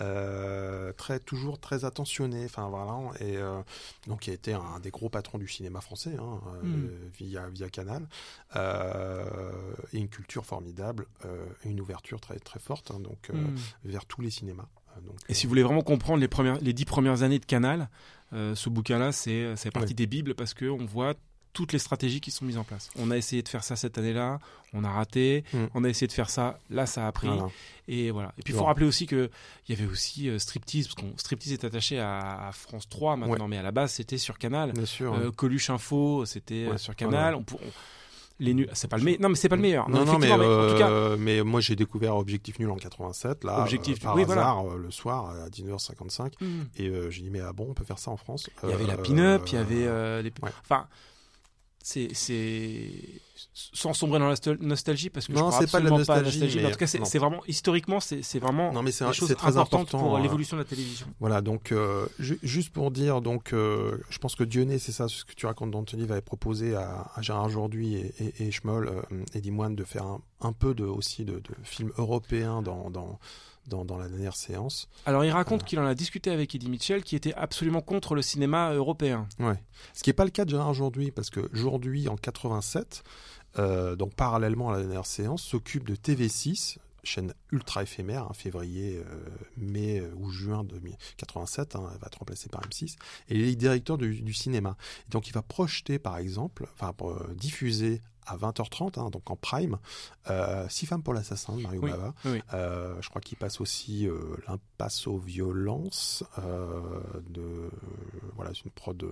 [0.00, 2.98] Euh, très, toujours très attentionné, enfin voilà.
[3.20, 3.38] Et
[4.06, 6.88] donc, il a été un des gros patrons du cinéma français, hein, hmm.
[7.18, 8.06] via, via Canal.
[8.54, 11.06] et une culture formidable,
[11.64, 13.56] une ouverture très, très forte, hein, donc, hmm.
[13.84, 14.68] vers tous les cinémas.
[15.06, 17.88] Donc, et si vous voulez vraiment comprendre les, premières, les dix premières années de Canal,
[18.32, 21.14] ce bouquin-là, c'est partie des bibles parce qu'on voit
[21.52, 22.90] toutes les stratégies qui sont mises en place.
[22.98, 24.38] On a essayé de faire ça cette année-là,
[24.72, 25.44] on a raté.
[25.52, 25.64] Mm.
[25.74, 27.28] On a essayé de faire ça, là ça a pris.
[27.88, 28.32] Et voilà.
[28.38, 29.28] Et puis il faut rappeler aussi qu'il
[29.68, 33.58] y avait aussi euh, Striptease, parce qu'on Striptease est attaché à, France 3 maintenant, mais
[33.58, 34.72] à la base c'était sur Canal.
[34.72, 35.14] Bien sûr.
[35.14, 37.34] Euh, Coluche Info, c'était euh, sur Canal.
[37.34, 37.44] On,
[38.40, 39.20] les c'est pas le meilleur.
[39.20, 39.88] Non, mais c'est pas le meilleur.
[39.88, 41.16] Non, non, mais, en tout cas...
[41.16, 45.28] mais moi j'ai découvert Objectif Nul en 87, là, Objectif par oui, hasard, le soir
[45.28, 46.62] à 19h55, mm.
[46.78, 48.48] et j'ai dit mais ah bon, on peut faire ça en France?
[48.64, 50.32] Il y avait la pin-up, il y avait les...
[50.64, 50.86] enfin
[51.82, 52.08] c'est
[53.54, 56.70] sans sombrer dans la nostalgie parce que non, je crois pas de la nostalgie, en
[56.70, 60.22] tout cas c'est vraiment historiquement c'est vraiment non mais c'est chose très important pour hein.
[60.22, 61.06] l'évolution de la télévision.
[61.20, 65.24] Voilà donc euh, juste pour dire donc euh, je pense que Dionnet c'est ça ce
[65.24, 68.88] que tu racontes dans ton livre avait proposé à, Gérard Aujourd'hui et, et, et Schmoll
[68.88, 69.02] euh,
[69.34, 70.06] et Dimoine de faire
[70.40, 73.18] un, peu de aussi de, de films européens dans, dans
[73.66, 74.88] dans, la dernière séance.
[75.06, 78.22] Alors il raconte qu'il en a discuté avec Eddie Mitchell qui était absolument contre le
[78.22, 79.28] cinéma européen.
[79.38, 79.62] Ouais.
[79.94, 83.02] Ce qui n'est pas le cas Gérard aujourd'hui parce que aujourd'hui en 87,
[83.58, 89.02] euh, donc parallèlement à la dernière séance, s'occupe de TV6 chaîne ultra éphémère, hein, février,
[89.04, 89.24] euh,
[89.56, 92.94] mai euh, ou juin 2087, hein, elle va être remplacée par M6,
[93.28, 94.76] et il est directeur du, cinéma.
[95.08, 96.94] donc il va projeter par exemple, enfin
[97.34, 99.78] diffuser à 20h30, hein, donc en prime.
[100.30, 102.14] Euh, Six femmes pour l'assassin de Mario Bava.
[102.52, 106.24] Euh, je crois qu'il passe aussi euh, l'impasse aux violences
[107.28, 107.70] de
[108.36, 109.04] voilà, c'est une prod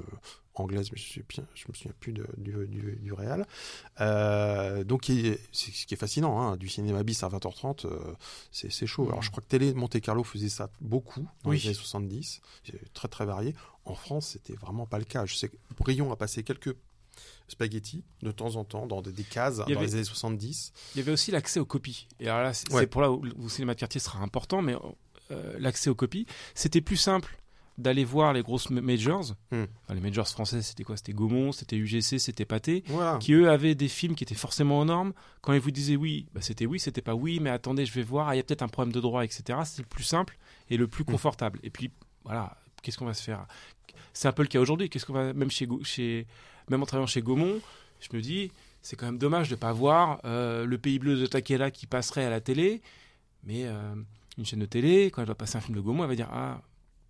[0.54, 3.46] anglaise, mais je ne me souviens plus du, du, du réel.
[4.84, 7.86] donc c'est ce qui est fascinant, hein, du cinéma bis à 20h30,
[8.52, 9.08] c'est chaud.
[9.08, 12.40] Alors je crois que Télé Monte Carlo faisait ça beaucoup dans les années 70,
[12.94, 13.54] très très varié.
[13.86, 15.24] En France, c'était vraiment pas le cas.
[15.24, 16.76] Je sais que Brion a passé quelques
[17.48, 20.72] spaghetti de temps en temps dans des, cases dans les années 70.
[20.94, 22.06] Il y avait aussi l'accès aux copies.
[22.20, 24.74] Et alors là, c'est pour là où le cinéma de quartier sera important, mais
[25.30, 27.36] euh, l'accès aux copies, c'était plus simple
[27.78, 29.34] d'aller voir les grosses majors.
[29.50, 29.64] Hmm.
[29.92, 30.96] les majors françaises, c'était quoi?
[30.96, 32.84] C'était Gaumont, c'était UGC, c'était Pathé,
[33.20, 35.12] qui eux avaient des films qui étaient forcément aux normes.
[35.40, 38.02] Quand ils vous disaient oui, bah, c'était oui, c'était pas oui, mais attendez, je vais
[38.02, 39.60] voir, ah, il y a peut-être un problème de droit, etc.
[39.64, 41.12] C'est le plus simple et le plus hmm.
[41.12, 41.58] confortable.
[41.62, 41.90] Et puis,
[42.24, 43.46] voilà, qu'est-ce qu'on va se faire?
[44.12, 44.90] C'est un peu le cas aujourd'hui.
[44.90, 46.26] Qu'est-ce qu'on va, même chez, chez
[46.70, 47.60] même en travaillant chez Gaumont,
[48.00, 48.50] je me dis,
[48.82, 51.86] c'est quand même dommage de ne pas voir euh, le Pays Bleu de Takela qui
[51.86, 52.80] passerait à la télé,
[53.44, 53.94] mais euh,
[54.38, 56.28] une chaîne de télé, quand elle va passer un film de Gaumont, elle va dire,
[56.32, 56.60] ah,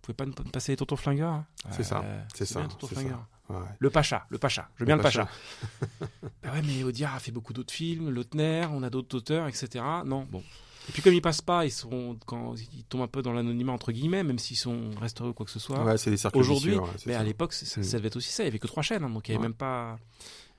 [0.01, 3.27] pouvez pas nous passer les tontons flingueurs C'est ça, c'est ça, tonton c'est ça.
[3.49, 3.57] Ouais.
[3.79, 4.69] Le Pacha, le Pacha.
[4.75, 5.25] Je veux bien le Pacha.
[5.25, 6.11] Pacha.
[6.43, 9.83] bah ouais, mais Audiard a fait beaucoup d'autres films, Lautner, on a d'autres auteurs, etc.
[10.05, 10.41] Non, bon.
[10.89, 13.71] Et puis comme ils passent pas, ils sont quand ils tombent un peu dans l'anonymat
[13.71, 15.83] entre guillemets, même s'ils sont restaurés ou quoi que ce soit.
[15.83, 17.19] Ouais, c'est des cercles Aujourd'hui, ouais, mais ça.
[17.19, 17.83] à l'époque, Mm.
[17.83, 18.43] ça devait être aussi ça.
[18.43, 19.47] Il y avait que trois chaînes, hein, donc il y avait Ouais.
[19.49, 19.99] même pas.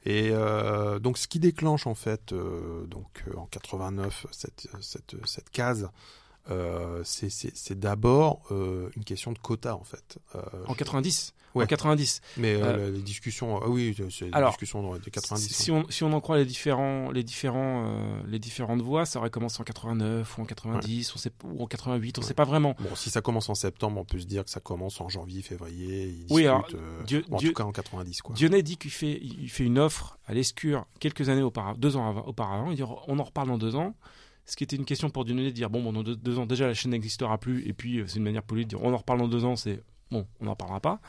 [0.05, 5.15] Et euh, donc, ce qui déclenche en fait, euh, donc euh, en 89, cette, cette,
[5.27, 5.91] cette case,
[6.51, 10.19] euh, c'est- d'abord euh, une question de quota en fait.
[10.35, 11.35] Euh, En 90.
[11.55, 11.65] Ouais.
[11.65, 12.23] En 90.
[12.39, 15.49] mais euh, les discussions, ah oui, c'est alors, discussions des 90.
[15.49, 19.19] Si, si on, si on en croit les différents, les différents, les différentes voix, ça
[19.19, 22.27] aurait commencé en 89 ou en 90, on sait, ou en 88, on Ouais.
[22.27, 22.75] sait pas vraiment.
[22.81, 25.43] Bon, si ça commence en septembre, on peut se dire que ça commence en janvier,
[25.43, 26.07] février.
[26.07, 28.35] Ils Oui, discutent, alors, euh, Dieu- bon, en Dieu- tout cas en 90 quoi.
[28.35, 32.09] Dionnet dit qu'il fait, il fait une offre à l'Escure quelques années auparavant, deux ans
[32.09, 32.71] avant- auparavant.
[32.71, 33.95] Il dit on en reparle dans deux ans.
[34.45, 36.47] Ce qui était une question pour Dionnet de dire bon, bon dans deux, deux ans
[36.47, 38.93] déjà la chaîne n'existera plus et puis euh, c'est une manière polie de dire on
[38.93, 39.55] en reparle dans deux ans.
[39.57, 41.01] C'est bon, on n'en parlera pas.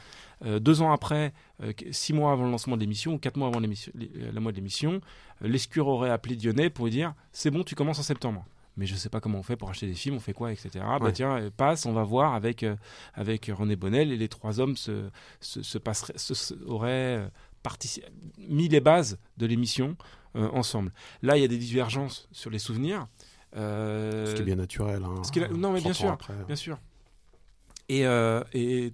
[0.46, 3.48] Euh, deux ans après, euh, six mois avant le lancement de l'émission ou quatre mois
[3.48, 5.02] avant l'émission, la mois de l'émission,
[5.44, 8.46] euh, l'Escure aurait appelé Dionnet pour lui dire c'est bon, tu commences en septembre.
[8.78, 10.70] Mais je sais pas comment on fait pour acheter des films, on fait quoi, etc.
[11.00, 12.66] Bah tiens, passe, on va voir avec
[13.14, 15.10] avec René Bonnel et les trois hommes se
[15.42, 17.30] se, se passeraient, se- se- auraient
[18.38, 19.96] mis les bases de l'émission
[20.36, 20.92] euh, ensemble.
[21.22, 23.08] Là, il y a des divergences sur les souvenirs.
[23.56, 25.04] Euh, Ce qui est bien naturel.
[25.04, 26.34] Hein, ce qui non, mais 30 bien sûr, après.
[26.48, 26.80] bien sûr.
[27.90, 28.92] Et, euh, et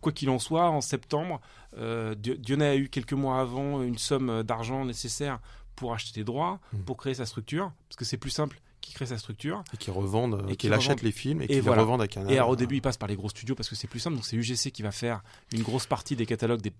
[0.00, 1.40] quoi qu'il en soit, en septembre,
[1.78, 5.38] euh, Dio- Dionnet a eu quelques mois avant une somme d'argent nécessaire
[5.76, 6.78] pour acheter des droits, Mm.
[6.80, 9.62] pour créer sa structure, parce que c'est plus simple qu'il crée sa structure.
[9.72, 11.02] Et qui revendent, Et qui qui revendent.
[11.02, 11.76] les films et, Et qui voilà.
[11.76, 12.32] les revendent à Canal.
[12.32, 14.16] Et alors, au début, il passe par les gros studios parce que c'est plus simple.
[14.16, 16.72] Donc c'est UGC qui va faire une grosse partie des catalogues des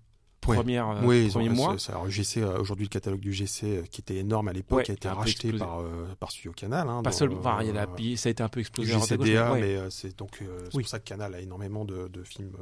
[0.45, 0.55] Ouais.
[0.55, 1.73] premières, euh, oui, ils ont, premiers mois.
[1.73, 4.53] c'est- c'est- alors, GC, euh, aujourd'hui, le catalogue du GC, euh, qui était énorme à
[4.53, 6.87] l'époque, Ouais, a été qui a racheté par, euh, par Studio Canal.
[6.87, 8.93] Hein, Pas seulement, enfin, il y a la- euh, ça a été un peu explosé.
[8.93, 9.59] GCDA, ouais.
[9.59, 10.83] mais euh, c'est donc euh, c'est Oui.
[10.83, 12.53] pour ça que Canal a énormément de, de films.
[12.57, 12.61] euh,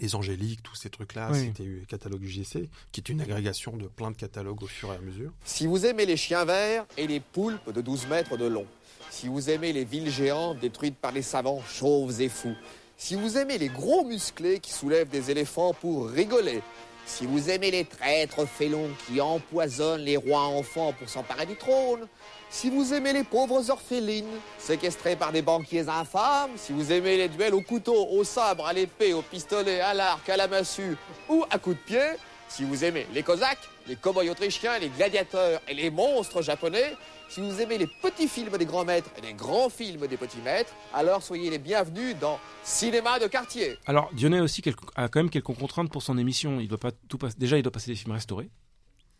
[0.00, 1.38] les Angéliques, tous ces trucs-là, Oui.
[1.38, 4.96] c'était le catalogue UGC, qui est une agrégation de plein de catalogues au fur et
[4.96, 5.30] à mesure.
[5.44, 8.66] Si vous aimez les chiens verts et les poulpes de 12 mètres de long,
[9.10, 12.56] si vous aimez les villes géantes détruites par les savants chauves et fous,
[12.96, 16.62] si vous aimez les gros musclés qui soulèvent des éléphants pour rigoler,
[17.06, 22.06] si vous aimez les traîtres félons qui empoisonnent les rois enfants pour s'emparer du trône,
[22.48, 27.28] si vous aimez les pauvres orphelines séquestrées par des banquiers infâmes, si vous aimez les
[27.28, 30.96] duels au couteau, au sabre, à l'épée, au pistolet, à l'arc, à la massue
[31.28, 35.60] ou à coups de pied, si vous aimez les cosaques, les cow-boys autrichiens, les gladiateurs
[35.68, 36.94] et les monstres japonais,
[37.28, 40.40] si vous aimez les petits films des grands maîtres et les grands films des petits
[40.44, 43.76] maîtres, alors soyez les bienvenus dans Cinéma de quartier.
[43.86, 46.60] Alors, Dionnet aussi quelques- a quand même quelques contraintes pour son émission.
[46.60, 47.36] Il doit pas tout passer.
[47.38, 48.50] Déjà, il doit passer des films restaurés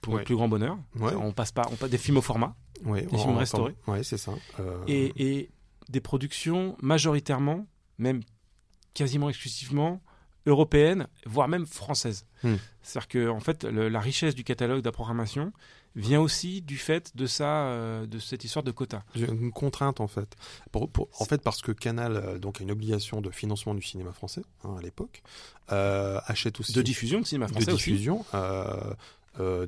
[0.00, 0.20] pour Ouais.
[0.20, 0.78] le plus grand bonheur.
[0.96, 1.12] Ouais.
[1.14, 3.74] On passe pas, on passe des films au format Ouais, Des films restaurés.
[3.86, 4.32] Oui, c'est ça.
[4.60, 5.50] Euh, et, et
[5.88, 7.66] des productions majoritairement,
[7.98, 8.20] même
[8.94, 10.00] quasiment exclusivement
[10.46, 12.26] européennes, voire même françaises.
[12.42, 12.56] Hmm.
[12.82, 15.52] C'est-à-dire que en fait, le- la richesse du catalogue de la programmation
[15.96, 19.02] vient aussi du fait de ça, euh, de cette histoire de quotas.
[19.14, 20.36] J'ai une contrainte en fait.
[20.72, 23.82] Pour- pour- en fait, parce que Canal euh, donc a une obligation de financement du
[23.82, 25.22] cinéma français hein, à l'époque,
[25.72, 27.90] euh, achète aussi De diffusion de cinéma de français aussi.
[27.92, 28.24] diffusion,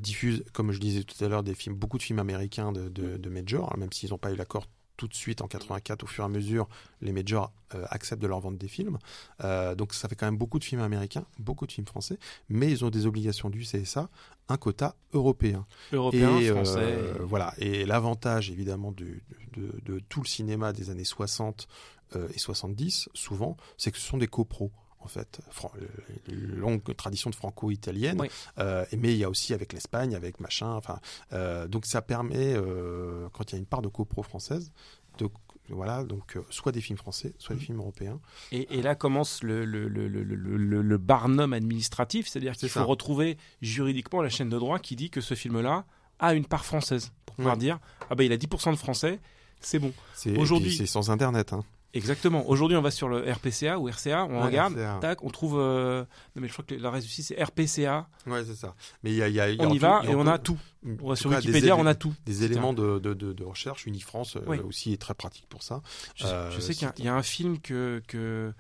[0.01, 3.17] diffuse, comme je disais tout à l'heure, des films, beaucoup de films américains de, de,
[3.17, 6.07] de majors, hein, même s'ils n'ont pas eu l'accord tout de suite en 84, au
[6.07, 6.69] fur et à mesure,
[7.03, 8.99] les majors euh, acceptent de leur vendre des films.
[9.45, 12.71] Euh, donc ça fait quand même beaucoup de films américains, beaucoup de films français, mais
[12.71, 14.09] ils ont des obligations du CSA,
[14.49, 15.67] un quota européen.
[15.93, 16.97] Européen, et, euh, français.
[17.21, 17.53] voilà.
[17.59, 19.23] Et l'avantage évidemment du-
[19.57, 21.69] de, de tout le cinéma des années 60
[22.15, 24.71] euh, et 70, souvent, c'est que ce sont des copros.
[25.07, 25.38] En fait,
[25.79, 28.29] euh, longue tradition de franco-italienne, Oui.
[28.59, 30.73] Euh, mais il y a aussi avec l'Espagne, avec machin.
[30.73, 30.99] Enfin,
[31.33, 34.73] euh, donc ça permet, euh, quand il y a une part de copro française,
[35.19, 35.29] de
[35.69, 38.21] voilà, donc euh, soit des films français, soit des films européens.
[38.53, 42.69] Et, et là commence le, le, le, le, le, le- le barnum administratif, c'est-à-dire qu'il
[42.69, 42.85] faut ça.
[42.85, 45.85] retrouver juridiquement la chaîne de droit qui dit que ce film-là
[46.19, 47.12] a une part française.
[47.27, 47.61] Pour pouvoir Ouais.
[47.61, 47.79] dire,
[48.11, 49.19] ah ben il a 10% de français,
[49.61, 49.92] c'est bon.
[50.14, 51.53] C'est Aujourd'hui- c'est sans internet.
[51.53, 51.64] Hein.
[51.97, 52.49] Exactement.
[52.49, 54.99] Aujourd'hui, on va sur le RPCA ou RCA, on Ouais, regarde, RCA.
[55.01, 55.59] tac, on trouve.
[55.59, 56.05] euh,
[56.35, 58.07] Non, mais je crois que le reste c'est RPCA.
[58.27, 58.75] Ouais, c'est ça.
[59.03, 60.59] Mais il y y a- y On y va et on a tout.
[61.03, 62.15] On va sur cas, Wikipédia, on a tout.
[62.27, 63.87] Des éléments de, de, de, recherche.
[63.87, 64.59] Unifrance euh, Oui.
[64.61, 65.83] aussi est très pratique pour ça.
[66.15, 68.53] Je, Euh, je sais qu'il y y, a un film que, que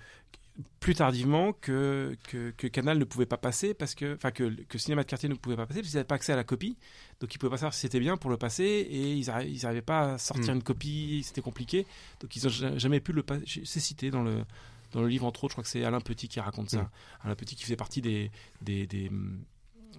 [0.80, 4.78] plus tardivement que, que, que Canal ne pouvait pas passer parce que enfin que, que
[4.78, 6.76] Cinéma de quartier ne pouvait pas passer parce qu'ils n'avaient pas accès à la copie.
[7.20, 10.14] Donc ils pouvaient pas savoir si c'était bien pour le passer et ils n'arrivaient pas
[10.14, 10.56] à sortir Mm.
[10.56, 11.22] une copie.
[11.24, 11.86] C'était compliqué.
[12.20, 14.44] Donc ils ont jamais pu le passer c'est cité dans le
[14.92, 15.52] dans le livre entre autres.
[15.52, 16.82] Je crois que c'est Alain Petit qui raconte ça.
[16.82, 16.90] Mm.
[17.24, 18.30] Alain Petit qui fait partie des
[18.62, 19.10] des des,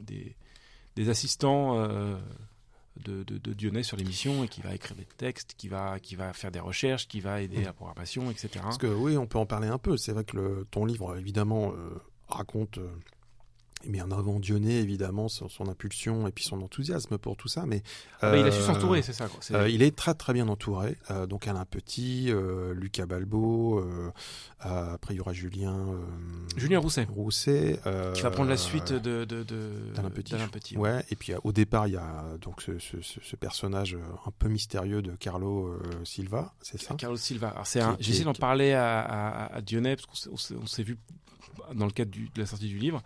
[0.01, 0.35] des,
[0.95, 2.17] des assistants euh,
[3.03, 6.15] de, de, de Dionnet sur l'émission et qui va écrire des textes, qui va, qui
[6.15, 7.63] va faire des recherches, qui va aider Mm.
[7.65, 8.49] la programmation, etc.
[8.61, 9.97] Parce que oui, on peut en parler un peu.
[9.97, 12.89] C'est vrai que le, ton livre, évidemment, euh, raconte, euh,
[13.85, 17.65] mais en avant Dionnet, évidemment, son, son impulsion et puis son enthousiasme pour tout ça.
[17.65, 17.83] Mais
[18.21, 19.27] Ah bah, il a su euh, s'entourer, c'est ça.
[19.27, 19.39] quoi.
[19.51, 20.97] Euh, il est très très bien entouré.
[21.11, 22.31] Euh, donc Alain Petit,
[22.73, 23.83] Lucas Balbo,
[24.59, 25.85] après il y aura Julien.
[26.55, 27.79] Julien Rousset, Rousset.
[28.15, 30.75] qui va prendre la suite de, de, de- d'Alain Petit.
[30.77, 31.05] Ouais.
[31.11, 35.11] Et puis au départ il y a donc ce, ce- personnage un peu mystérieux de
[35.15, 36.95] Carlo Silva, c'est ça?
[36.95, 37.49] Carlos Silva.
[37.49, 40.97] Alors, c'est un- J'ai essayé d'en parler à, à, à Dionnet, parce qu'on s'est- vu
[41.75, 43.01] dans le cadre du- de la sortie du livre.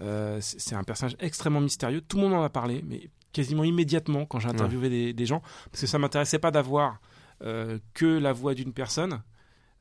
[0.00, 2.00] Euh, c'est un personnage extrêmement mystérieux.
[2.00, 5.40] Tout le monde en a parlé, mais quasiment immédiatement quand j'ai interviewé des, des gens,
[5.70, 7.00] parce que ça m'intéressait pas d'avoir
[7.42, 9.22] euh, que la voix d'une personne.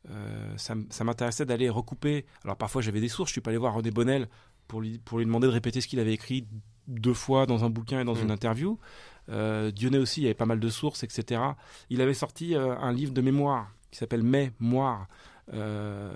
[0.09, 2.25] Euh, ça, m'intéressait d'aller recouper.
[2.45, 4.29] Alors parfois j'avais des sources, je suis pas allé voir René Bonnel
[4.67, 6.47] pour lui, pour lui demander de répéter ce qu'il avait écrit
[6.87, 8.21] deux fois dans un bouquin et dans Mm.
[8.23, 8.79] une interview.
[9.29, 11.41] Euh, Dionnet aussi, il y avait pas mal de sources, etc.
[11.89, 15.07] Il avait sorti euh, un livre de mémoire qui s'appelle Mémoire,
[15.53, 16.11] euh,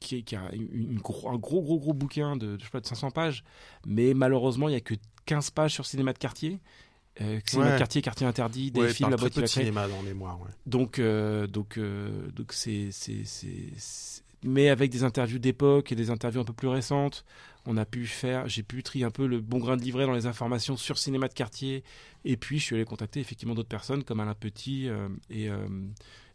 [0.00, 2.70] qui, est- qui a une, une gros- un gros, gros, gros bouquin de, je sais
[2.70, 3.44] pas, de 500 pages.
[3.86, 4.94] Mais malheureusement, il n'y a que
[5.26, 6.58] 15 pages sur cinéma de quartier.
[7.20, 7.74] Euh, cinéma Ouais.
[7.74, 10.40] de quartier, quartier interdit, des Ouais, il films, la boîte de cinéma dans mémoire.
[10.40, 10.48] Ouais.
[10.66, 15.94] Donc, euh, donc, euh, donc c'est, c'est, c'est, c'est- mais avec des interviews d'époque et
[15.94, 17.24] des interviews un peu plus récentes,
[17.66, 20.12] on a pu faire, j'ai pu trier un peu le bon grain de livret dans
[20.12, 21.82] les informations sur cinéma de quartier.
[22.26, 24.88] Et puis, je suis allé contacter effectivement d'autres personnes comme Alain Petit
[25.30, 25.48] et,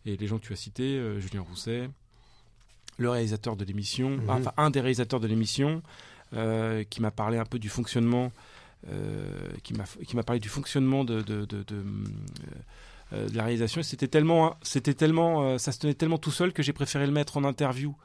[0.06, 1.90] et les gens que tu as cités, euh, Julien Rousset,
[2.98, 4.30] le réalisateur de l'émission, Mhm.
[4.30, 5.82] enfin un des réalisateurs de l'émission,
[6.34, 8.32] euh, qui m'a parlé un peu du fonctionnement,
[8.92, 9.74] euh, qui
[10.16, 11.84] m'a parlé du fonctionnement de, de, de, de,
[13.14, 13.82] euh, la réalisation.
[13.84, 17.38] C'était tellement, c'était tellement, ça se tenait tellement tout seul que j'ai préféré le mettre
[17.38, 17.96] en interview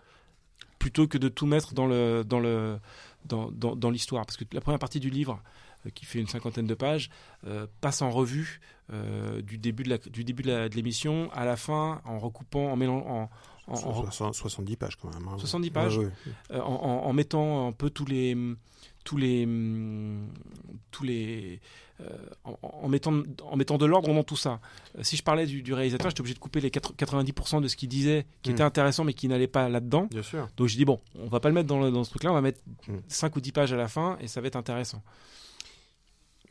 [0.78, 2.78] plutôt que de tout mettre dans le dans le
[3.26, 5.40] dans, dans, dans l'histoire parce que la première partie du livre
[5.90, 7.10] qui fait une cinquantaine de pages
[7.46, 8.60] euh, passe en revue
[8.92, 13.30] euh, du début de l'émission à la fin en recoupant en mélangeant
[13.66, 15.26] en, en- en- 60 70 pages quand même.
[15.28, 15.36] hein.
[15.38, 16.10] 70 pages Ouais, ouais.
[16.52, 18.36] euh, en, mettant un peu tous les
[19.04, 19.46] tous les
[20.90, 21.60] tous les
[22.00, 22.08] euh,
[22.44, 23.12] en, en mettant
[23.44, 24.60] en mettant de l'ordre dans tout ça.
[24.98, 27.68] Euh, si je parlais du, du réalisateur, j'étais obligé de couper les 4 90% de
[27.68, 30.08] ce qu'il disait qui était intéressant mais qui n'allait pas là-dedans.
[30.10, 30.48] Bien sûr.
[30.56, 32.34] Donc j'ai dit bon, on va pas le mettre dans, le- dans ce truc-là, on
[32.34, 32.96] va mettre Mm.
[33.08, 35.02] 5 ou 10 pages à la fin et ça va être intéressant.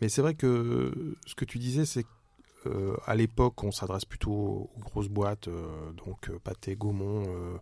[0.04, 2.06] Mais c'est vrai que ce que tu disais, c'est
[2.66, 7.58] euh, à l'époque, on s'adresse plutôt aux grosses boîtes, euh, donc euh, Pathé, Gaumont, euh,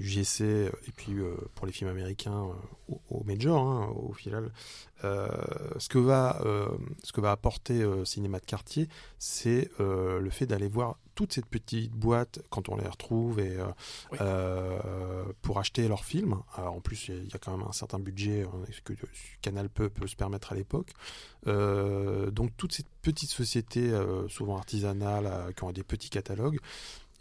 [0.00, 4.12] UGC, euh, et puis euh, pour les films américains, euh, au, au major, hein, au
[4.12, 4.50] final.
[5.04, 5.28] Euh,
[5.78, 6.66] ce que va, euh,
[7.04, 8.88] ce que va apporter euh, cinéma de quartier,
[9.20, 13.56] c'est euh, le fait d'aller voir toutes ces petites boîtes quand on les retrouve et
[13.56, 13.66] euh,
[14.12, 14.18] Oui.
[14.20, 16.40] euh, pour acheter leurs films.
[16.56, 18.48] Alors, en plus, il y, a- il y a quand même un certain budget euh,
[18.84, 18.92] que
[19.42, 20.90] Canal peut, peut se permettre à l'époque.
[21.46, 26.58] Euh, donc toutes ces petites sociétés, euh, souvent artisanales, euh, qui ont des petits catalogues,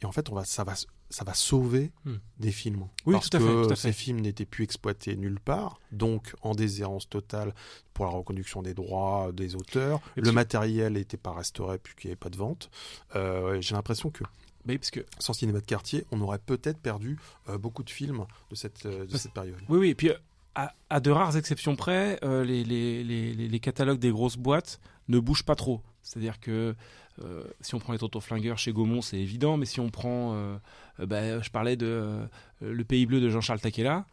[0.04, 0.74] et en fait, on va, ça va,
[1.10, 2.16] ça va sauver Hmm.
[2.40, 2.88] des films.
[3.06, 5.80] Oui, parce tout à fait, que tout à ces films n'étaient plus exploités nulle part,
[5.92, 7.54] donc en déshérence totale
[7.94, 10.02] pour la reconduction des droits des auteurs.
[10.18, 12.70] Et Le matériel n'était pas restauré puisqu'il n'y avait pas de vente.
[13.16, 14.24] Euh, J'ai l'impression que
[14.68, 17.18] Oui, parce que sans cinéma de quartier, on aurait peut-être perdu
[17.50, 19.56] euh, beaucoup de films de cette, euh, de Parce- cette période.
[19.70, 20.16] Oui, oui, et puis euh,
[20.56, 24.80] à, à de rares exceptions près, les, les, les, les- les catalogues des grosses boîtes
[25.10, 25.82] ne bougent pas trop.
[26.02, 26.76] C'est-à-dire que
[27.22, 30.34] euh, si on prend les Tonton Flingueurs chez Gaumont, c'est évident, mais si on prend,
[30.34, 30.56] euh,
[31.00, 32.20] euh, bah, je parlais de
[32.62, 34.06] Le Pays Bleu de Jean-Charles Taquella,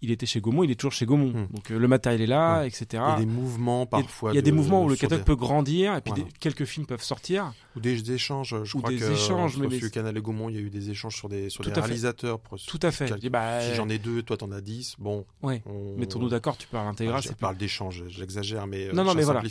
[0.00, 1.32] il était chez Gaumont, il est toujours chez Gaumont.
[1.32, 1.46] Hmm.
[1.52, 2.86] Donc euh, le matériel est là, etc.
[2.92, 4.32] Il y a des mouvements parfois.
[4.32, 6.24] il y a des de- mouvements où le catalogue des- peut grandir, et puis Voilà.
[6.24, 7.52] des- quelques films peuvent sortir.
[7.76, 10.48] Ou des échanges, je Ou crois des que échanges, entre mais- sur Canal et Gaumont,
[10.48, 12.38] il y a eu des échanges sur des, sur Tout des réalisateurs.
[12.40, 13.12] Pour, Tout à fait.
[13.20, 15.24] Quel- bah, Si j'en ai deux, toi t'en as dix, bon.
[15.42, 15.62] Ouais.
[15.66, 19.14] on- Mettons-nous d'accord, tu parles intégral, Enfin, je parle d'échanges, j'exagère, mais euh, Non, non,
[19.14, 19.42] mais voilà.
[19.42, 19.48] mais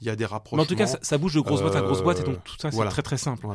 [0.00, 0.62] il y a des Mais rapprochements.
[0.62, 2.54] en tout cas, ça, bouge de grosse boîte à grosse boîte, et donc Euh, tout
[2.58, 3.46] ça, c'est très très simple.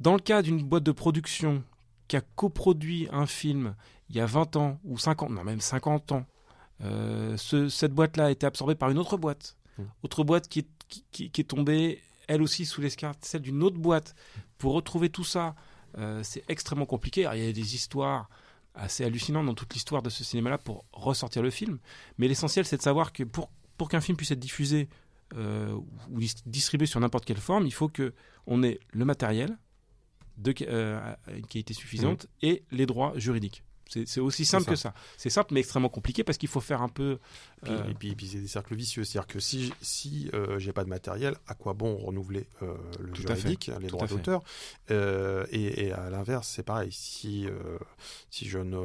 [0.00, 1.62] Dans le cas d'une boîte de production
[2.06, 3.74] qui a coproduit un film
[4.10, 6.24] il y a 20 ans ou 50, non même 50 ans,
[6.82, 9.56] euh, ce- cette boîte-là a été absorbée par une autre boîte.
[9.78, 9.82] Mm.
[10.02, 13.78] Autre boîte qui est, qui, qui- qui est tombée, elle aussi, sous l'escarcelle d'une autre
[13.78, 14.14] boîte.
[14.58, 15.54] Pour retrouver tout ça,
[15.98, 17.24] euh, c'est extrêmement compliqué.
[17.24, 18.28] Alors, il y a des histoires
[18.74, 21.78] assez hallucinantes dans toute l'histoire de ce cinéma-là pour ressortir le film.
[22.18, 24.88] Mais l'essentiel, c'est de savoir que pour, pour qu'un film puisse être diffusé
[25.36, 25.72] euh,
[26.10, 28.14] ou dis- distribué sur n'importe quelle forme, il faut que
[28.46, 29.58] on ait le matériel
[30.38, 33.62] de, à une qualité suffisante et les droits juridiques.
[33.88, 34.70] C'est aussi simple ça.
[34.70, 34.94] que ça.
[35.16, 37.18] C'est simple mais extrêmement compliqué parce qu'il faut faire un peu.
[37.66, 39.04] Euh, Et puis, puis c'est des cercles vicieux.
[39.04, 43.10] C'est-à-dire que si, si euh, j'ai pas de matériel, à quoi bon renouveler euh, le
[43.12, 44.42] Tout juridique, les Tout droits d'auteur
[44.90, 46.90] Euh, et, et à l'inverse, c'est pareil.
[46.92, 47.78] Si, euh,
[48.30, 48.78] si je ne.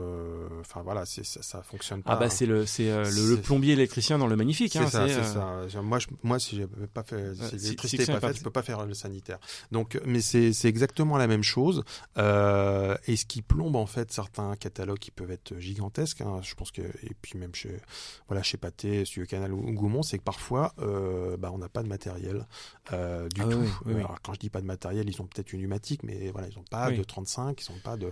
[0.62, 2.13] Enfin voilà, ça, ça fonctionne pas.
[2.13, 4.74] ah bah c'est le euh, le, le plombier électricien dans le magnifique.
[4.74, 5.82] C'est hein, ça, euh, ça.
[5.82, 8.63] Moi, je, moi, si j'ai pas fait, si l'électricité n'est pas faite, je peux pas
[8.63, 9.39] faire le sanitaire.
[9.72, 11.84] Donc, mais c'est c'est exactement la même chose.
[12.18, 16.22] Euh, et ce qui plombe en fait certains catalogues qui peuvent être gigantesques.
[16.22, 17.78] hein, je pense que et puis même chez
[18.28, 21.84] voilà chez Pathé, Studio Canal ou Gaumont, c'est que parfois, euh, bah, on n'a pas
[21.84, 22.46] de matériel
[22.92, 23.60] euh, du Ah tout.
[23.60, 24.00] oui, oui, oui.
[24.00, 26.58] Alors, quand je dis pas de matériel, ils ont peut-être une humatique, mais voilà, ils
[26.58, 28.12] ont pas de 35, ils ont pas de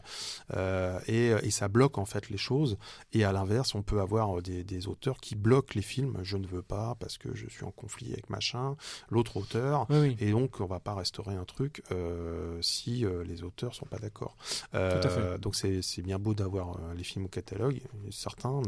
[1.08, 2.78] et, et ça bloque en fait les choses.
[3.14, 6.20] Et à l'inverse, on peut avoir euh, des, des auteurs qui bloquent les films.
[6.24, 8.76] Je ne veux pas parce que je suis en conflit avec machin,
[9.10, 9.88] l'autre auteur.
[10.20, 11.84] Et donc, on va pas restaurer un truc
[12.62, 14.36] si les auteurs sont pas d'accord.
[14.76, 15.38] Euh.
[15.38, 17.82] Donc, c'est bien beau d'avoir euh, les films au catalogue,
[18.12, 18.62] certains.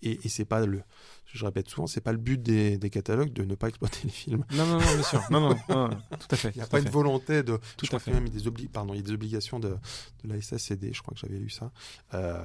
[0.00, 0.80] Et, et c'est pas le,
[1.26, 4.10] je répète souvent, c'est pas le but des, des catalogues de ne pas exploiter les
[4.10, 4.44] films.
[4.52, 5.20] Non non non bien sûr.
[5.32, 6.50] Non non, non, non, tout à fait.
[6.54, 6.90] Il n'y a pas une fait.
[6.92, 7.56] volonté de.
[7.76, 8.12] Tout je crois à fait.
[8.12, 11.14] même des, obli- pardon, il y a des obligations de, de la SSCD, je crois
[11.14, 11.72] que j'avais lu ça,
[12.14, 12.40] euh,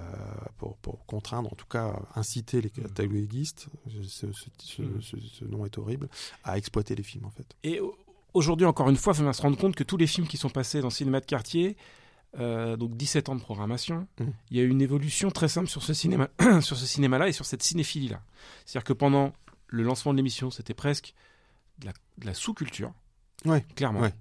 [0.57, 3.67] pour, pour contraindre, en tout cas, inciter les cataloguistes,
[4.07, 6.09] ce, ce- ce- nom est horrible,
[6.43, 7.45] à exploiter les films en fait.
[7.63, 7.95] Et au-
[8.33, 10.37] aujourd'hui, encore une fois, il faut bien se rendre compte que tous les films qui
[10.37, 11.77] sont passés dans le cinéma de quartier,
[12.39, 14.33] euh, donc 17 ans de programmation, Mhm.
[14.51, 16.29] il y a eu une évolution très simple sur ce cinéma,
[16.61, 18.21] sur ce cinéma-là et sur cette cinéphilie-là.
[18.65, 19.33] C'est-à-dire que pendant
[19.67, 21.13] le lancement de l'émission, c'était presque
[21.79, 21.93] de la,
[22.23, 22.93] la sous-culture,
[23.45, 24.01] Ouais, clairement.
[24.01, 24.13] ouais.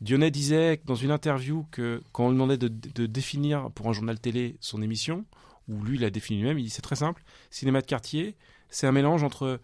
[0.00, 3.92] Dionnet disait dans une interview que quand on lui demandait de, de définir pour un
[3.92, 5.24] journal télé son émission,
[5.68, 8.36] où lui il a défini lui-même, il dit c'est très simple, cinéma de quartier,
[8.70, 9.60] c'est un mélange entre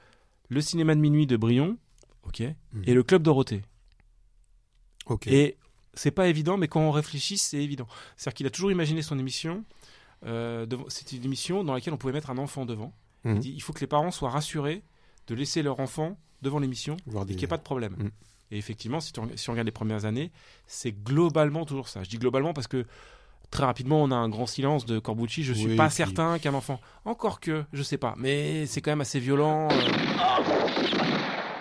[0.49, 1.77] le cinéma de minuit de Brion,
[2.25, 2.41] ok,
[2.73, 2.83] Mhm.
[2.87, 3.63] et le club Dorothée.
[5.07, 5.27] Ok.
[5.27, 5.57] Et
[5.95, 7.87] c'est pas évident, mais quand on réfléchit, c'est évident.
[8.17, 9.65] C'est-à-dire qu'il a toujours imaginé son émission.
[10.27, 12.93] Euh, C'était une émission dans laquelle on pouvait mettre un enfant devant.
[13.25, 13.35] Mhm.
[13.37, 14.83] Il dit il faut que les parents soient rassurés
[15.27, 17.95] de laisser leur enfant devant l'émission et qu'il n'y ait pas de problème.
[17.99, 18.11] Mhm.
[18.53, 20.33] Et effectivement, si, tu reg- si on regarde les premières années,
[20.67, 22.03] c'est globalement toujours ça.
[22.03, 22.85] Je dis globalement parce que
[23.51, 25.43] très rapidement, on a un grand silence de Corbucci.
[25.45, 26.81] Je suis Oui, pas puis- certain qu'un enfant.
[27.05, 28.15] Encore que, je sais pas.
[28.19, 29.69] Mais c'est quand même assez violent.
[29.71, 29.91] euh,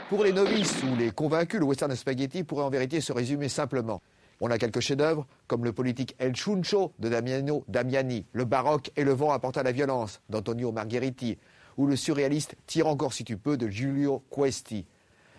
[0.09, 4.01] Pour les novices ou les convaincus, le western spaghetti pourrait en vérité se résumer simplement.
[4.41, 9.03] On a quelques chefs-d'œuvre, comme le politique El Chuncho de Damiano Damiani, le baroque et
[9.03, 11.37] le vent apporta la violence d'Antonio Margheriti,
[11.77, 14.85] ou le surréaliste Tire encore si tu peux de Giulio Questi.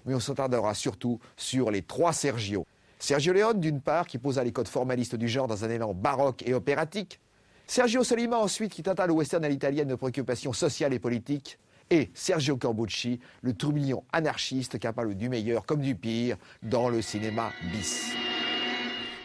[0.04, 2.66] Mais on s'attardera surtout sur les trois Sergio.
[2.98, 6.42] Sergio Leone, d'une part, qui posa les codes formalistes du genre dans un élan baroque
[6.46, 7.20] et opératique.
[7.66, 11.58] Sergio Solima, ensuite, qui tenta le western à l'italienne de préoccupations sociales et politiques.
[11.88, 17.50] Et Sergio Corbucci, le tourbillon anarchiste capable du meilleur comme du pire dans le cinéma
[17.72, 18.12] bis.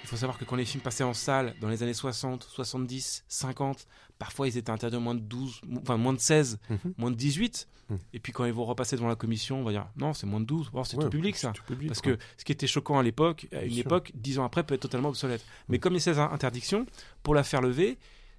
[0.06, 3.26] Il faut savoir que quand les films passaient en salle dans les années 60, 70,
[3.28, 3.88] 50,
[4.20, 6.94] parfois ils étaient interdits moins de 12, enfin moins de 16, Mhm.
[6.98, 7.68] moins de 18.
[7.90, 7.98] Mhm.
[8.14, 10.40] Et puis quand ils vont repasser devant la commission, on va dire non, c'est moins
[10.40, 10.70] de 12.
[10.74, 11.52] Oh, c'est Ouais, tout public ça.
[11.56, 12.14] c'est tout public, Parce quoi.
[12.16, 13.80] que ce qui était choquant à l'époque, à une sûr.
[13.80, 15.44] époque, dix ans après, peut être totalement obsolète.
[15.70, 16.86] Mais comme il y a ces interdictions,
[17.24, 17.98] pour la faire lever,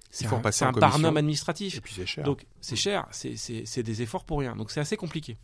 [0.09, 1.75] c'est un, un barnum administratif.
[1.75, 2.23] Et puis c'est cher.
[2.23, 4.55] Donc c'est cher, c'est des efforts pour rien.
[4.55, 5.37] Donc c'est assez compliqué.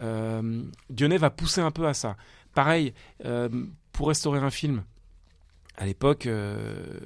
[0.00, 2.16] Euh, Dionnet va pousser un peu à ça.
[2.54, 2.92] Pareil,
[3.24, 3.48] euh,
[3.92, 4.82] pour restaurer un film,
[5.76, 7.00] à l'époque, euh,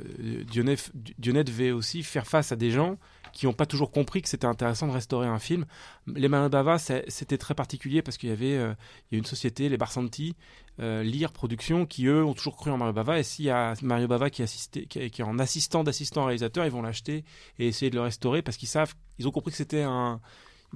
[0.48, 2.98] Dionnet, devait aussi faire face à des gens
[3.32, 5.64] qui n'ont pas toujours compris que c'était intéressant de restaurer un film.
[6.06, 8.74] Les Marin Bava, c'est- c'était très particulier parce qu'il y avait euh,
[9.12, 10.34] une société, les Barsanti,
[10.80, 13.18] euh, Lire Productions, qui eux ont toujours cru en Mario Bava.
[13.18, 16.72] Et s'il y a Mario Bava qui, assisté, qui est en assistant d'assistant réalisateur, ils
[16.72, 17.24] vont l'acheter
[17.58, 20.20] et essayer de le restaurer parce qu'ils savent, ils ont compris que c'était un.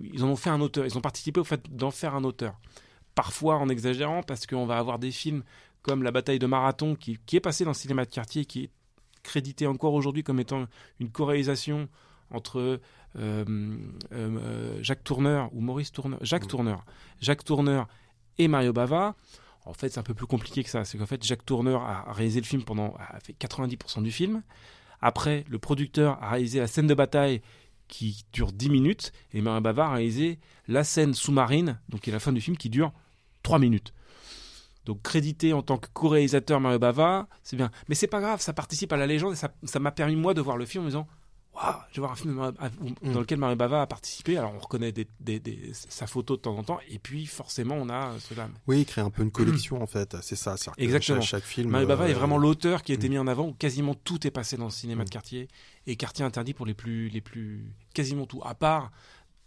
[0.03, 2.59] Ils en ont fait un auteur, ils ont participé au fait d'en faire un auteur.
[3.15, 5.43] Parfois en exagérant parce qu'on va avoir des films
[5.83, 8.65] comme La bataille de Marathon qui, qui est passé dans le cinéma de quartier, qui
[8.65, 8.71] est
[9.23, 10.67] crédité encore aujourd'hui comme étant
[11.01, 11.89] une co-réalisation
[12.31, 12.79] entre euh,
[13.17, 13.77] euh,
[14.13, 16.49] euh, Jacques Tourneur ou Maurice Tourneur, Jacques Mm.
[16.49, 16.85] Tourneur,
[17.21, 17.89] Jacques Tourneur
[18.39, 19.15] et Mario Bava.
[19.65, 20.85] En fait, c'est un peu plus compliqué que ça.
[20.85, 24.43] C'est qu'en fait, Jacques Tourneur a réalisé le film pendant, a fait 90% du film.
[25.01, 27.43] Après, le producteur a réalisé la scène de bataille
[27.87, 32.13] qui dure 10 minutes et Mario Bava a réalisé la scène sous-marine, donc qui est
[32.13, 32.93] la fin du film, qui dure
[33.43, 33.93] 3 minutes.
[34.85, 37.71] Donc crédité en tant que co-réalisateur Mario Bava, c'est bien.
[37.89, 40.41] Mais c'est pas grave, ça participe à la légende et ça m'a permis moi de
[40.41, 41.07] voir le film en me disant
[41.55, 42.53] Waouh, je vais voir un film Mario-
[43.03, 43.19] dans Mm.
[43.21, 44.39] lequel Mario Bava a participé.
[44.39, 47.75] Alors on reconnaît des- des- des- sa photo de temps en temps et puis forcément
[47.77, 48.49] on a cela.
[48.67, 50.57] Oui, créer un peu une collection en fait, c'est ça.
[50.79, 51.21] Exactement.
[51.21, 51.71] Chaque, chaque film.
[51.71, 53.11] Mario Bava euh, est vraiment l'auteur qui a été mm.
[53.13, 55.05] mis en avant où quasiment tout est passé dans le cinéma Mm.
[55.05, 55.49] de quartier
[55.87, 58.41] et quartier interdit pour les plus les plus quasiment tout.
[58.45, 58.91] À part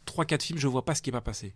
[0.06, 1.56] trois quatre films, je vois pas ce qui est pas passé.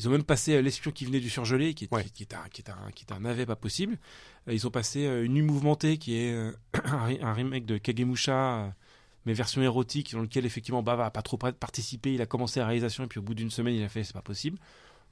[0.00, 2.04] Ils ont même passé euh, l'espion qui venait du surgelé, qui est, Ouais.
[2.04, 3.98] qui, qui est un qui est un qui est un navet pas possible.
[4.48, 6.34] Euh, Ils ont passé euh, une nuit mouvementée qui est
[6.84, 8.74] un, remake de Kagemusha,
[9.26, 12.14] mais version érotique, dans lequel effectivement Bava a pas trop participé.
[12.14, 14.14] Il a commencé la réalisation et puis au bout d'une semaine, il a fait c'est
[14.14, 14.58] pas possible.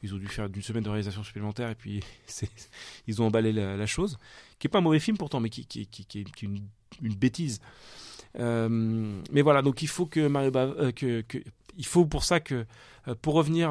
[0.02, 2.02] Ils ont dû faire d'une semaine de réalisation supplémentaire et puis
[3.06, 4.16] ils ont emballé la, chose.
[4.58, 7.60] Qui est pas un mauvais film pourtant, mais qui, qui, qui, est une, bêtise.
[8.38, 11.38] Euh, mais voilà, donc il faut que Mario Bava, euh, que, que,
[11.78, 12.66] il faut pour ça que,
[13.06, 13.70] euh, pour revenir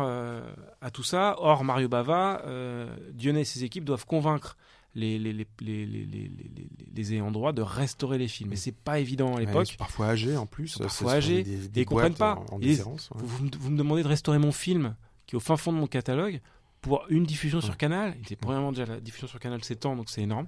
[0.82, 2.44] à tout ça, hors Mario Bava,
[3.14, 4.58] Dionnet et ses équipes doivent convaincre
[4.96, 5.46] les, les, les,
[5.86, 6.32] les,
[6.94, 8.50] les ayants droit de restaurer les films.
[8.50, 9.76] Mais c'est pas évident à l'époque.
[9.78, 10.78] parfois âgés en plus.
[10.78, 11.42] Parfois âgés.
[11.42, 12.44] et ils comprennent pas.
[12.52, 14.96] vous, vous, me demandez de restaurer mon film
[15.28, 16.42] qui est au fin fond de mon catalogue
[16.82, 18.16] pour une diffusion sur Canal.
[18.18, 20.48] Il était premièrement déjà la diffusion sur Canal 7 ans, donc c'est énorme.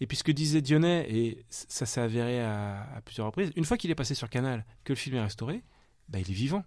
[0.00, 3.76] Et puis ce que disait Dionnet, et ça s'est avéré à, plusieurs reprises, une fois
[3.76, 5.62] qu'il est passé sur Canal, que le film est restauré,
[6.08, 6.64] bah, il est vivant.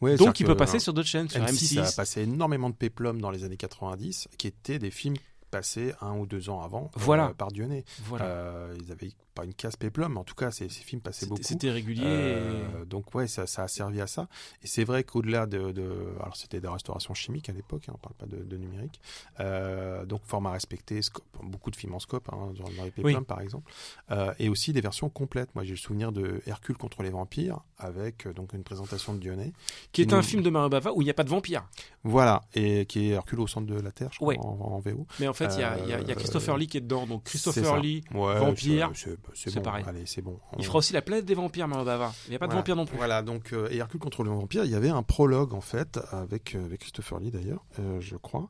[0.00, 1.74] donc il peut passer sur d'autres chaînes, sur M6.
[1.74, 5.16] Ça a passé énormément de péplum dans les années 90, qui étaient des films
[5.50, 7.28] passés un ou deux ans avant voilà.
[7.28, 7.84] Euh, par Dionnet.
[8.04, 8.24] Voilà.
[8.26, 11.26] Euh, ils avaient pas une casse péplum, mais en tout cas, ces, ces films passaient
[11.26, 11.42] beaucoup.
[11.42, 12.02] C'était régulier.
[12.04, 14.28] Euh, donc ouais, ça, ça, a servi à ça.
[14.62, 17.98] Et c'est vrai qu'au-delà de, de, alors c'était des restaurations chimiques à l'époque, hein, on
[17.98, 19.00] parle pas de, de numérique.
[19.40, 23.40] Euh, donc format respecté, scope, beaucoup de films en scope, hein, dans les péplums par
[23.40, 23.70] exemple,
[24.10, 25.54] euh, et aussi des versions complètes.
[25.54, 29.52] Moi, j'ai le souvenir de Hercule contre les vampires avec donc une présentation de Dionnet,
[29.92, 31.66] qui, est un film de Mario Bava où il n'y a pas de vampires.
[32.04, 35.06] Voilà, et qui est Hercule au centre de la Terre, je crois, en, en, VO.
[35.18, 37.06] Mais en fait, il y, a, y, a, y a Christopher Lee qui est dedans,
[37.06, 38.90] donc Christopher Lee, vampire
[39.34, 39.62] c'est bon.
[39.62, 39.84] pareil.
[39.86, 40.38] Allez, c'est bon.
[40.58, 42.12] Il fera aussi la planète des vampires, Mario Bava.
[42.26, 42.96] Il n'y a pas de vampires non plus.
[42.96, 45.98] Voilà, donc euh, et Hercule contre le vampire, il y avait un prologue en fait
[46.12, 48.48] avec, euh, avec Christopher Lee d'ailleurs, euh, je crois,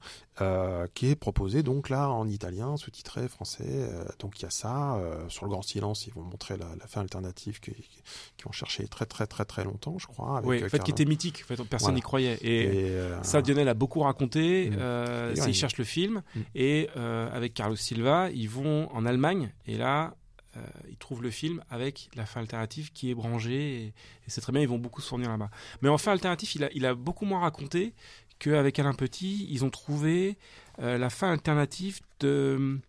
[0.95, 3.91] qui est proposé donc là en italien, sous-titré français.
[4.19, 4.99] donc il y a ça.
[5.29, 9.05] sur le Grand Silence, ils vont montrer la, fin alternative qui, qui vont chercher très
[9.05, 10.41] très très très longtemps, je crois.
[10.45, 11.43] oui, en fait, qui était mythique.
[11.45, 12.39] En fait, personne n'y croyait.
[12.41, 12.91] Et,
[13.23, 14.71] ça, Dionel a beaucoup raconté.
[14.71, 15.35] Mm.
[15.47, 16.41] Ils cherchent le film mm.
[16.55, 20.15] et avec Carlos Silva, ils vont en Allemagne et là
[20.57, 23.95] euh, ils trouvent le film avec la fin alternative qui est branchée et,
[24.27, 25.51] c'est très bien, ils vont beaucoup se fournir là-bas.
[25.83, 27.95] Mais en fin alternative, il a, beaucoup moins raconté
[28.39, 30.39] qu'avec Alain Petit, ils ont trouvé
[30.81, 32.81] euh, la fin alternative de,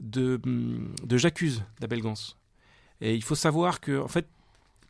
[0.00, 0.40] de,
[1.04, 2.14] de J'accuse d'Abel Gans.
[3.00, 4.26] Et il faut savoir que, en fait,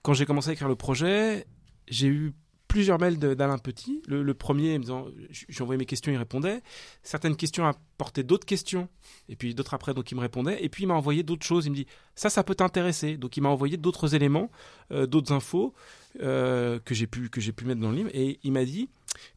[0.02, 1.46] quand j'ai commencé à écrire le projet,
[1.88, 2.32] j'ai eu
[2.68, 4.02] plusieurs mails d'Alain Petit.
[4.06, 4.84] Le, premier, me
[5.30, 6.62] j'ai envoyé mes questions, il répondait.
[7.02, 8.88] Certaines questions apportaient d'autres questions,
[9.28, 10.62] et puis d'autres après, donc il me répondait.
[10.62, 11.66] Et puis il m'a envoyé d'autres choses.
[11.66, 13.16] Il me dit, ça, ça peut t'intéresser.
[13.16, 14.50] Donc il m'a envoyé d'autres éléments,
[14.92, 15.74] euh, d'autres infos
[16.20, 18.10] euh, que j'ai pu que j'ai pu mettre dans le livre.
[18.12, 18.90] Et il m'a dit,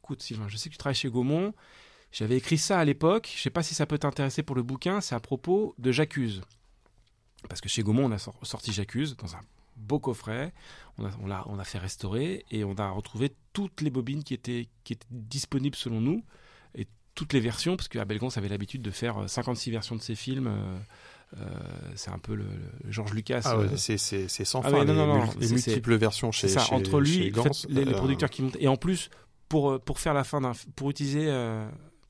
[0.04, 1.54] écoute Sylvain, je sais que tu travailles chez Gaumont.
[2.12, 3.32] J'avais écrit ça à l'époque.
[3.34, 5.00] Je sais pas si ça peut t'intéresser pour le bouquin.
[5.00, 6.42] C'est à propos de J'accuse.
[7.48, 9.42] Parce que chez Gaumont, on a sorti J'accuse dans un
[9.76, 10.54] beau coffret.
[10.98, 14.24] On a, on, a, on a fait restaurer et on a retrouvé toutes les bobines
[14.24, 16.24] qui étaient, qui étaient disponibles selon nous
[16.76, 20.02] et toutes les versions, parce qu'Abel Gans avait l'habitude de faire 56 euh, versions de
[20.02, 20.48] ses films.
[20.48, 20.78] Euh,
[21.38, 21.46] euh,
[21.96, 22.46] c'est un peu le,
[22.90, 23.42] George Lucas.
[23.46, 24.84] Ah c'est sans ah fin.
[24.84, 27.32] les, multiples versions chez, ça, entre lui,
[27.70, 28.58] les, producteurs qui montent.
[28.60, 29.10] Et en plus,
[29.48, 31.28] pour, pour faire la fin d'un, pour utiliser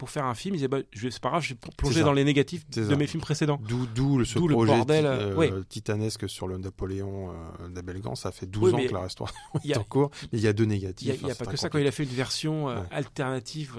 [0.02, 2.24] pour faire un film, ils disaient bah, c'est pas grave, je vais plonger dans les
[2.24, 3.62] négatifs de mes films précédents.
[3.62, 8.16] D'où ce projet le bordel, euh, titanesque sur le Napoléon euh, d'Abel Gans.
[8.16, 10.66] Ça fait 12 ans que la restauration est en cours, mais il y a deux
[10.66, 11.20] négatifs.
[11.22, 11.70] Il n'y a, pas que ça.
[11.70, 13.78] Quand il a fait une version euh, alternative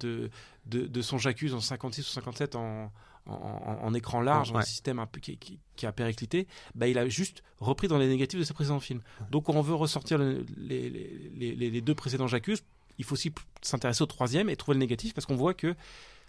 [0.00, 0.28] de,
[0.66, 2.92] de, de, son J'accuse en 56 ou 57 en,
[3.24, 7.42] en, écran large, un système un peu qui, qui, a périclité, bah, il a juste
[7.58, 9.00] repris dans les négatifs de ses précédents films.
[9.30, 12.62] Donc on veut ressortir les, les, les, deux précédents J'accuse
[12.98, 13.32] il faut aussi
[13.62, 15.74] s'intéresser au troisième et trouver le négatif parce qu'on voit que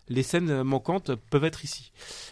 [0.07, 1.91] les scènes manquantes peuvent être ici.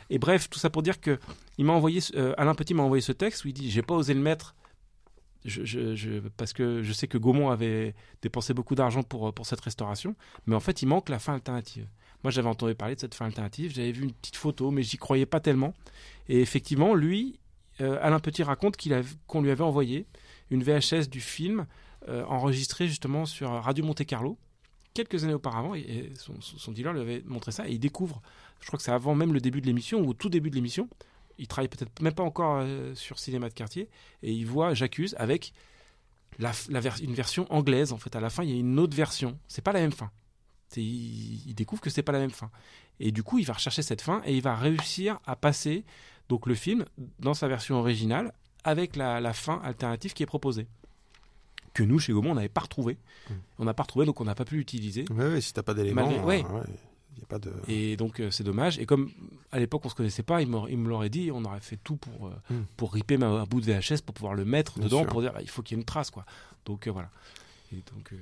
[0.09, 1.19] Et bref, tout ça pour dire que
[1.57, 3.95] il m'a envoyé, euh, Alain Petit m'a envoyé ce texte où il dit j'ai pas
[3.95, 4.55] osé le mettre
[6.37, 10.15] parce que je sais que Gaumont avait dépensé beaucoup d'argent pour, pour cette restauration,
[10.45, 11.85] mais en fait il manque la fin alternative.
[12.23, 14.97] Moi j'avais entendu parler de cette fin alternative, j'avais vu une petite photo, mais j'y
[14.97, 15.73] croyais pas tellement.
[16.29, 17.39] Et effectivement, lui,
[17.81, 18.77] euh, Alain Petit raconte
[19.27, 20.05] qu'on lui avait envoyé
[20.49, 21.65] une VHS du film euh,
[22.07, 24.37] enregistré justement sur Radio Monte Carlo
[24.93, 28.21] quelques années auparavant et, son, dealer lui avait montré ça et il découvre,
[28.61, 30.55] je crois que c'est avant même le début de l'émission ou au tout début de
[30.55, 30.87] l'émission,
[31.37, 33.89] il travaille peut-être même pas encore euh, sur cinéma de quartier
[34.21, 35.53] et il voit J'accuse avec
[36.39, 36.51] la,
[37.01, 38.15] une version anglaise en fait.
[38.15, 40.11] À la fin il y a une autre version, c'est pas la même fin.
[40.75, 42.49] Il, découvre que c'est pas la même fin.
[42.99, 45.85] Et du coup il va rechercher cette fin et il va réussir à passer
[46.29, 46.85] donc le film
[47.19, 48.33] dans sa version originale
[48.63, 50.67] avec la fin alternative qui est proposée
[51.73, 52.97] que nous, chez Gaumont, on n'avait pas retrouvé.
[53.29, 53.33] Hmm.
[53.59, 55.05] On n'a pas retrouvé, donc on n'a pas pu l'utiliser.
[55.09, 56.23] Oui, ouais, si t'as pas d'éléments.
[56.23, 56.43] Ouais.
[56.43, 57.51] a pas de...
[57.67, 58.79] Et donc euh, c'est dommage.
[58.79, 59.11] Et comme
[59.51, 62.27] à l'époque on se connaissait pas, il, me l'aurait dit, on aurait fait tout pour,
[62.27, 62.65] euh, hmm.
[62.77, 65.61] pour riper ma, bout de VHS pour pouvoir le mettre dedans, pour dire il faut
[65.61, 66.11] qu'il y ait une trace.
[66.11, 66.25] quoi.
[66.65, 67.09] Donc euh, voilà.
[67.71, 68.13] Et donc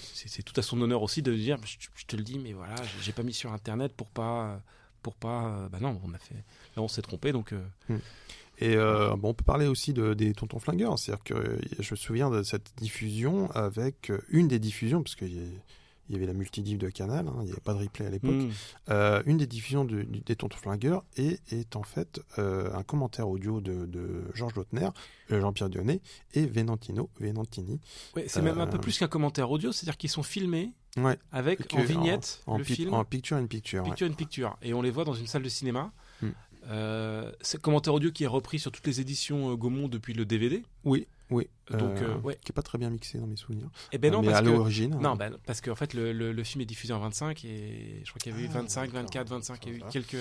[0.00, 3.12] c'est tout à son honneur aussi de dire je, te le dis, mais voilà, j'ai
[3.12, 4.60] pas mis sur internet pour pas
[5.02, 5.68] pour pas.
[5.70, 6.34] bah non, on a fait.
[6.76, 7.54] Là, on s'est trompé, donc.
[7.88, 7.98] Hmm.
[8.60, 10.98] Et bon, on peut parler aussi de, des Tontons Flingueurs.
[10.98, 15.60] C'est-à-dire que je me souviens de cette diffusion avec une des diffusions, parce qu'il
[16.08, 18.10] il y avait la multidiff de Canal, hein, il n'y avait pas de replay à
[18.10, 18.30] l'époque.
[18.30, 18.50] Hmm.
[18.88, 23.60] Euh, une des diffusions des Tontons Flingueurs est, est en fait euh, un commentaire audio
[23.60, 24.88] de, de Georges Lautner,
[25.30, 26.00] euh, Jean-Pierre Dionnet
[26.34, 27.80] et Venantino, Venantini.
[28.16, 30.72] Ouais, c'est même un peu plus qu'un commentaire audio, c'est-à-dire qu'ils sont filmés
[31.30, 33.84] avec en vignette en, le film, en picture in picture.
[33.84, 34.56] Picture in picture.
[34.62, 35.92] Et on les voit dans une salle de cinéma.
[36.68, 37.32] Hmm.
[37.40, 40.62] c'est commentaire audio qui est repris sur toutes les éditions Gaumont depuis le DVD.
[40.84, 41.06] Oui.
[41.30, 42.38] Oui, donc euh, ouais.
[42.42, 43.66] qui est pas très bien mixé dans mes souvenirs.
[43.92, 44.98] Et eh ben non, mais parce à l'origine.
[44.98, 48.08] Non, ben, parce qu'en fait le, le, le, film est diffusé en 25 et je
[48.10, 50.16] crois qu'il y avait eu 25, 24, 25, il y a eu quelques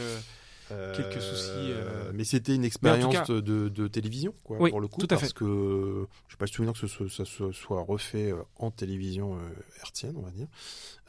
[0.69, 1.71] quelques soucis.
[1.71, 2.11] Euh...
[2.13, 5.27] Mais c'était une expérience de, de, télévision, quoi, oui, pour le coup, tout à parce
[5.27, 5.33] fait.
[5.33, 9.35] que je n'ai pas le souvenir que ce, ça se soit refait euh, en télévision
[9.35, 9.39] euh,
[9.81, 10.47] hertzienne, on va dire.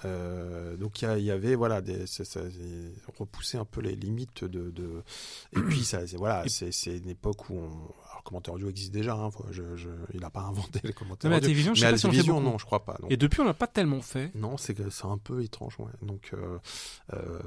[0.04, 2.40] Euh, donc il y, y, avait voilà, des, ça, ça
[3.18, 4.70] repoussé un peu les limites de.
[4.70, 5.02] de...
[5.56, 9.14] Et puis ça, voilà, c'est une époque où on, alors, le commentaire audio existe déjà.
[9.14, 11.42] Hein, je, je, il n'a pas inventé les commentaires mais audio.
[11.42, 12.52] La télévision, je mais sais pas la si on télévision, fait beaucoup.
[12.52, 12.96] non, je crois pas.
[13.02, 13.08] Non.
[13.10, 14.30] Et depuis, on l'a pas tellement fait.
[14.34, 15.76] Non, c'est un peu étrange.
[15.78, 15.86] Ouais.
[16.02, 16.58] Donc, euh,
[17.14, 17.38] euh,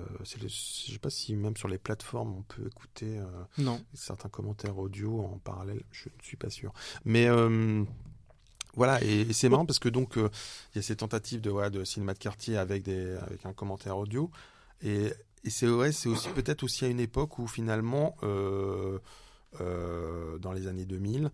[0.42, 3.26] le, je sais pas si même sur les plateformes on peut écouter euh,
[3.58, 3.82] non.
[3.94, 5.82] certains commentaires audio en parallèle.
[5.92, 6.74] Je ne suis pas sûr.
[7.06, 7.84] Mais euh,
[8.76, 10.30] voilà, et, et c'est marrant parce que donc il
[10.76, 13.98] y a ces tentatives de, voilà, de cinéma de quartier avec des avec un commentaire
[13.98, 14.32] audio
[14.82, 15.12] et,
[15.44, 19.00] et c'est ouais, c'est aussi peut-être aussi à une époque où finalement euh,
[19.60, 21.30] euh, dans les années 2000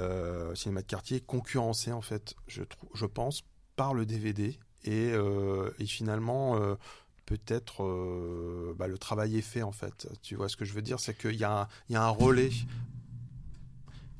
[0.00, 2.62] euh, cinéma de quartier concurrencé en fait je
[2.94, 3.44] je pense
[3.76, 5.12] par le DVD et,
[5.78, 6.76] et finalement
[7.26, 10.08] peut-être euh, bah, le travail est fait en fait.
[10.22, 12.50] Tu vois ce que je veux dire, c'est qu'il y, a un, relais,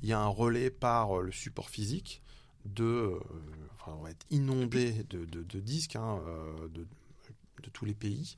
[0.02, 2.22] il y a un relais par le support physique
[2.64, 3.20] de, euh,
[3.86, 6.86] on va être inondé de, disques hein, euh, de,
[7.72, 8.36] tous les pays.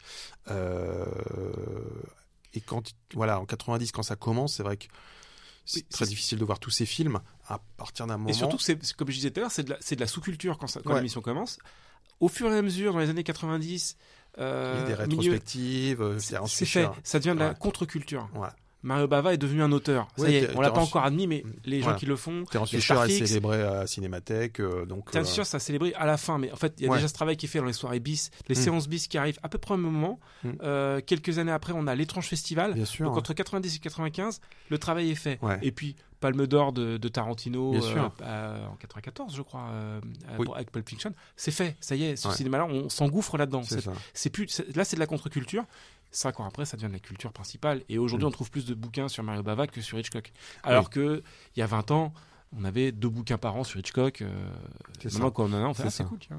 [2.56, 4.86] Euh, et quand, voilà, en 90, quand ça commence, c'est vrai que
[5.64, 8.30] c'est oui, très difficile de voir tous ces films à partir d'un moment.
[8.30, 10.90] Et surtout, c'est, comme je disais tout à l'heure, c'est de la, sous-culture quand, quand
[10.90, 10.96] Ouais.
[10.96, 11.58] l'émission commence.
[12.20, 13.96] Au fur et à mesure, dans les années 90,
[14.36, 16.88] Il y a euh, des rétrospectives, euh, c'est, fait.
[17.02, 18.28] ça- devient de la contre-culture.
[18.34, 18.48] Ouais.
[18.86, 20.06] Mario Bava est devenu un auteur.
[20.16, 22.14] Ça Ouais, y est, on l'a pas en- encore admis, mais les gens qui le
[22.16, 23.26] font, Terence a Fisher Starfix.
[23.26, 25.10] célébré à Cinémathèque, euh, donc.
[25.12, 26.90] Bien euh, sûr, ça a célébré à la fin, mais en fait, il y a
[26.90, 26.98] Ouais.
[26.98, 28.58] déjà ce travail qui est fait dans les soirées bis, les Mm.
[28.58, 30.20] séances bis qui arrivent à peu près au même moment.
[30.44, 30.50] Mm.
[30.62, 32.74] Euh, quelques années après, on a l'étrange festival.
[32.74, 33.06] Bien sûr.
[33.06, 35.38] Donc entre 90 et 95, le travail est fait.
[35.42, 35.58] Ouais.
[35.62, 37.80] Et puis Palme d'or de, de Tarantino euh,
[38.22, 40.46] euh, en 94, je crois, euh, euh, Oui.
[40.54, 41.76] avec Pulp Fiction, c'est fait.
[41.80, 42.34] Ça y est, ce Ouais.
[42.34, 43.62] cinéma-là, on s'engouffre là-dedans.
[43.64, 43.92] c'est C'est ça.
[44.14, 45.64] c'est plus, là, c'est de la contre-culture.
[46.16, 47.82] Cinq ans après, ça devient de la culture principale.
[47.90, 48.28] Et aujourd'hui, Mm.
[48.28, 50.32] on trouve plus de bouquins sur Mario Bava que sur Hitchcock.
[50.62, 51.22] Alors que
[51.54, 52.14] il y a 20 ans,
[52.58, 54.22] on avait deux bouquins par an sur Hitchcock.
[54.22, 54.28] euh,
[55.02, 56.08] C'est maintenant, quand on en a, on fait C'est ah, c'est ça.
[56.08, 56.18] cool.
[56.18, 56.38] Tiens.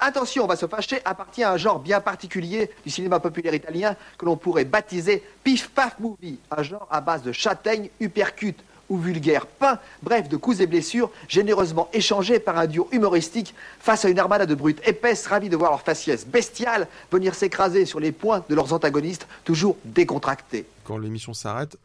[0.00, 3.94] Attention, on va se fâcher, appartient à un genre bien particulier du cinéma populaire italien
[4.18, 8.56] que l'on pourrait baptiser Pif Paf Movie, un genre à base de châtaignes, uppercut
[8.88, 14.04] ou vulgaire pain, bref, de coups et blessures généreusement échangés par un duo humoristique face
[14.04, 18.00] à une armada de brutes épaisses ravis de voir leur faciès bestiale venir s'écraser sur
[18.00, 20.66] les poings de leurs antagonistes toujours décontractés.
[20.84, 21.76] Quand l'émission s'arrête,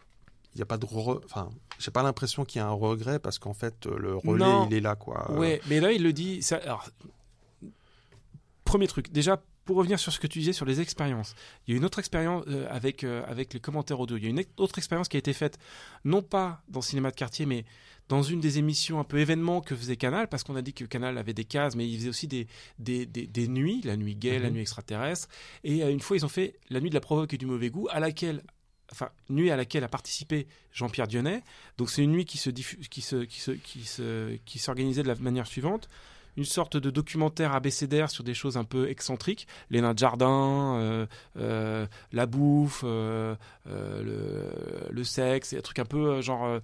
[0.55, 1.21] il n'y a pas de re...
[1.25, 4.67] enfin, j'ai pas l'impression qu'il y a un regret parce qu'en fait le relais Non.
[4.69, 5.27] il est là quoi.
[5.29, 6.41] Euh, Ouais, mais là, il le dit.
[6.41, 6.89] Ça, alors,
[8.65, 9.41] premier truc, déjà.
[9.69, 11.35] Pour revenir sur ce que tu disais sur les expériences,
[11.67, 14.17] il y a une autre expérience euh, avec, euh, avec les commentaires audio.
[14.17, 15.59] Il y a une autre expérience qui a été faite,
[16.05, 17.65] non pas dans cinéma de quartier, mais
[18.07, 20.85] dans une des émissions un peu événements que faisait Canal, parce qu'on a dit que
[20.85, 22.47] Canal avait des cases, mais il faisait aussi des,
[22.79, 24.55] des, des, des nuits, la nuit gay, la Mhm.
[24.55, 25.27] nuit extraterrestre.
[25.63, 27.69] Et euh, une fois, ils ont fait la nuit de la provoque et du mauvais
[27.69, 28.41] goût, à laquelle
[28.91, 31.43] enfin nuit à laquelle a participé Jean-Pierre Dionnet.
[31.77, 35.03] Donc c'est une nuit qui se diffuse, qui se, qui se, qui se, qui s'organisait
[35.03, 35.87] de la manière suivante
[36.37, 40.75] une sorte de documentaire abécédaire sur des choses un peu excentriques, les nains de jardin,
[40.75, 41.05] euh,
[41.37, 46.59] euh, la bouffe, euh, le, sexe, un truc un peu genre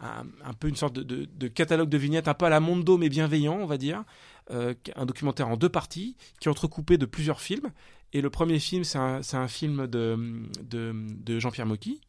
[0.00, 3.58] un, peu une sorte de, catalogue de vignettes un peu à la Mondo mais bienveillant,
[3.60, 4.04] on va dire.
[4.50, 7.72] Un documentaire en deux parties qui est entrecoupé de plusieurs films.
[8.12, 12.00] Et le premier film, c'est un, un film de, de, Jean-Pierre Mocky.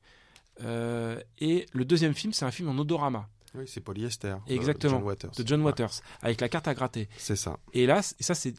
[0.59, 4.35] Et le deuxième film, c'est un film en odorama Oui, c'est polyester.
[4.47, 4.97] de Exactement.
[4.99, 5.31] John Waters.
[5.31, 5.91] de John Ouais, Waters,
[6.21, 7.07] avec la carte à gratter.
[7.17, 7.57] c'est ça.
[7.73, 8.53] Et là, ça c'est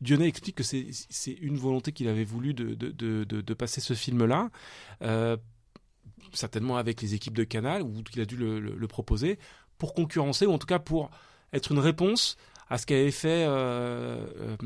[0.00, 3.80] Dionnet explique que c'est une volonté qu'il avait voulu de, de, de, de- de passer
[3.80, 4.50] ce film-là,
[5.02, 5.36] euh,
[6.32, 9.38] certainement avec les équipes de Canal, ou qu'il a dû le, le- le proposer,
[9.78, 11.10] pour concurrencer, ou en tout cas pour
[11.52, 12.36] être une réponse
[12.70, 14.56] à ce qu'avait fait euh, euh,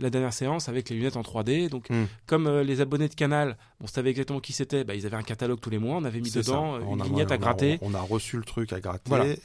[0.00, 1.68] la dernière séance avec les lunettes en 3D.
[1.68, 2.04] Donc, Hmm.
[2.26, 5.22] comme euh, les abonnés de Canal, on savait exactement qui c'était, bah, ils avaient un
[5.22, 7.78] catalogue tous les mois, on avait mis dedans une a- on a- à gratter.
[7.82, 9.26] On, a reçu le truc à gratter Voilà.
[9.26, 9.38] et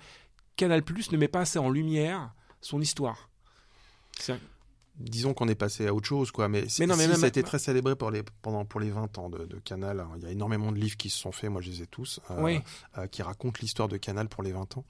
[0.55, 3.29] Canal Plus ne met pas assez en lumière son histoire.
[5.01, 6.47] Disons qu'on est passé à autre chose, quoi.
[6.47, 8.79] Mais, Mais non, mais si, même- ça a été très célébré pour les, pendant, pour
[8.79, 9.99] les 20 ans de, de Canal.
[9.99, 11.87] Alors, Il y a énormément de livres qui se sont faits, moi je les ai
[11.87, 12.59] tous, euh, Oui.
[12.97, 14.85] euh, qui racontent l'histoire de Canal pour les 20 ans,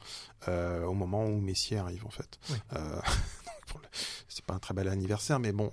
[0.48, 2.40] euh, au moment où Messier arrive, en fait.
[2.50, 2.56] Oui.
[2.72, 3.88] Le-
[4.28, 5.72] c'est pas un très bel anniversaire, mais bon,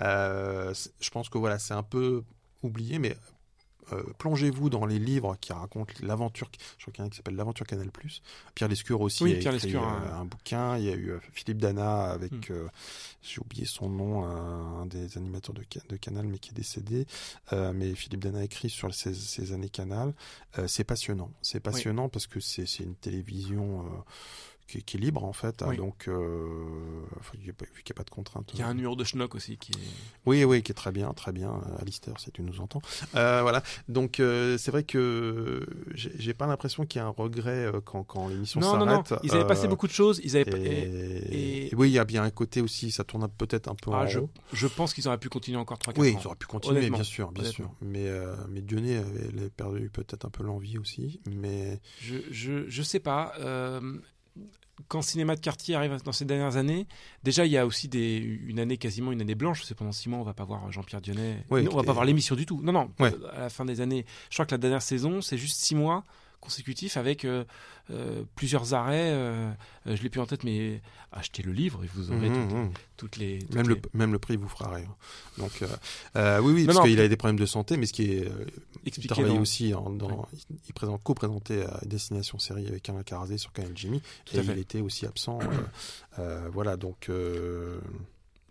[0.00, 2.22] je pense que voilà, c'est un peu
[2.62, 3.16] oublié, mais
[3.92, 6.50] euh, plongez-vous dans les livres qui racontent l'aventure.
[6.78, 7.90] Je crois qu'il y en a qui s'appelle L'aventure Canal+.
[8.54, 10.76] Pierre Lescure aussi Oui, a Pierre écrit Lescure, euh, un bouquin.
[10.78, 12.52] Il y a eu euh, Philippe Dana avec, Mm.
[12.52, 12.68] euh,
[13.22, 17.06] j'ai oublié son nom, un, des animateurs de, de Canal, mais qui est décédé.
[17.52, 20.14] Mais Philippe Dana a écrit sur ces, ces années Canal.
[20.66, 21.30] C'est passionnant.
[21.42, 23.84] C'est passionnant parce que c'est une télévision
[24.66, 25.62] qui, est- qui est libre en fait.
[25.66, 25.76] Oui.
[25.76, 27.02] donc, euh,
[27.32, 27.50] vu qu'il n'y
[27.90, 28.50] a pas de contraintes.
[28.54, 29.76] Il y a un numéro de schnock aussi qui est.
[30.26, 31.50] Oui, oui, qui est très bien, très bien.
[31.50, 32.80] Euh, Alistair, si tu nous entends.
[33.14, 33.62] Euh, voilà.
[33.88, 38.02] Donc, euh, c'est vrai que j'ai pas l'impression qu'il y a un regret euh, quand,
[38.04, 39.10] quand l'émission Non, non, s'arrête.
[39.10, 39.18] non.
[39.22, 40.20] Ils avaient Euh, passé beaucoup de choses.
[40.24, 40.50] Ils avaient.
[40.50, 43.74] Et, et- et oui, il y a bien un côté aussi, ça tourne peut-être un
[43.74, 44.20] peu Ah, en je,
[44.52, 46.18] je pense qu'ils auraient pu continuer encore 3-4 Oui, ans.
[46.20, 47.70] ils auraient pu continuer, bien sûr, bien sûr.
[47.82, 51.20] Mais, euh, mais Dionnet avait, avait perdu peut-être un peu l'envie aussi.
[51.30, 53.32] Mais Je, je, je sais pas.
[54.88, 56.86] Quand Cinéma de quartier arrive dans ces dernières années,
[57.22, 59.62] déjà il y a aussi des, une année quasiment une année blanche.
[59.64, 61.44] C'est pendant six mois, on va pas voir Jean-Pierre Dionnet.
[61.50, 62.60] Oui, Non, on va pas voir l'émission du tout.
[62.62, 62.90] Non, non.
[62.98, 63.12] Ouais.
[63.32, 66.04] À la fin des années, je crois que la dernière saison, c'est juste six mois
[66.44, 67.44] consécutifs avec euh,
[67.90, 69.10] euh, plusieurs arrêts.
[69.12, 69.50] euh,
[69.86, 70.80] je l'ai plus en tête, mais
[71.12, 72.70] achetez le livre et vous aurez Mhm, toutes, mhm.
[72.96, 73.38] toutes les.
[73.40, 74.94] toutes même, les- le, même le prix vous fera rire.
[75.38, 78.28] Donc, oui, oui, Non, parce qu'il a des problèmes de santé, mais ce qui est.
[78.86, 80.28] expliqué dans- aussi en- dans.
[80.32, 84.02] Il, il présente, co-présentait à Destination Série avec Alain Carazé sur Canal Jimmy.
[84.26, 85.38] Tout Et il était aussi absent.
[86.52, 87.10] voilà, donc.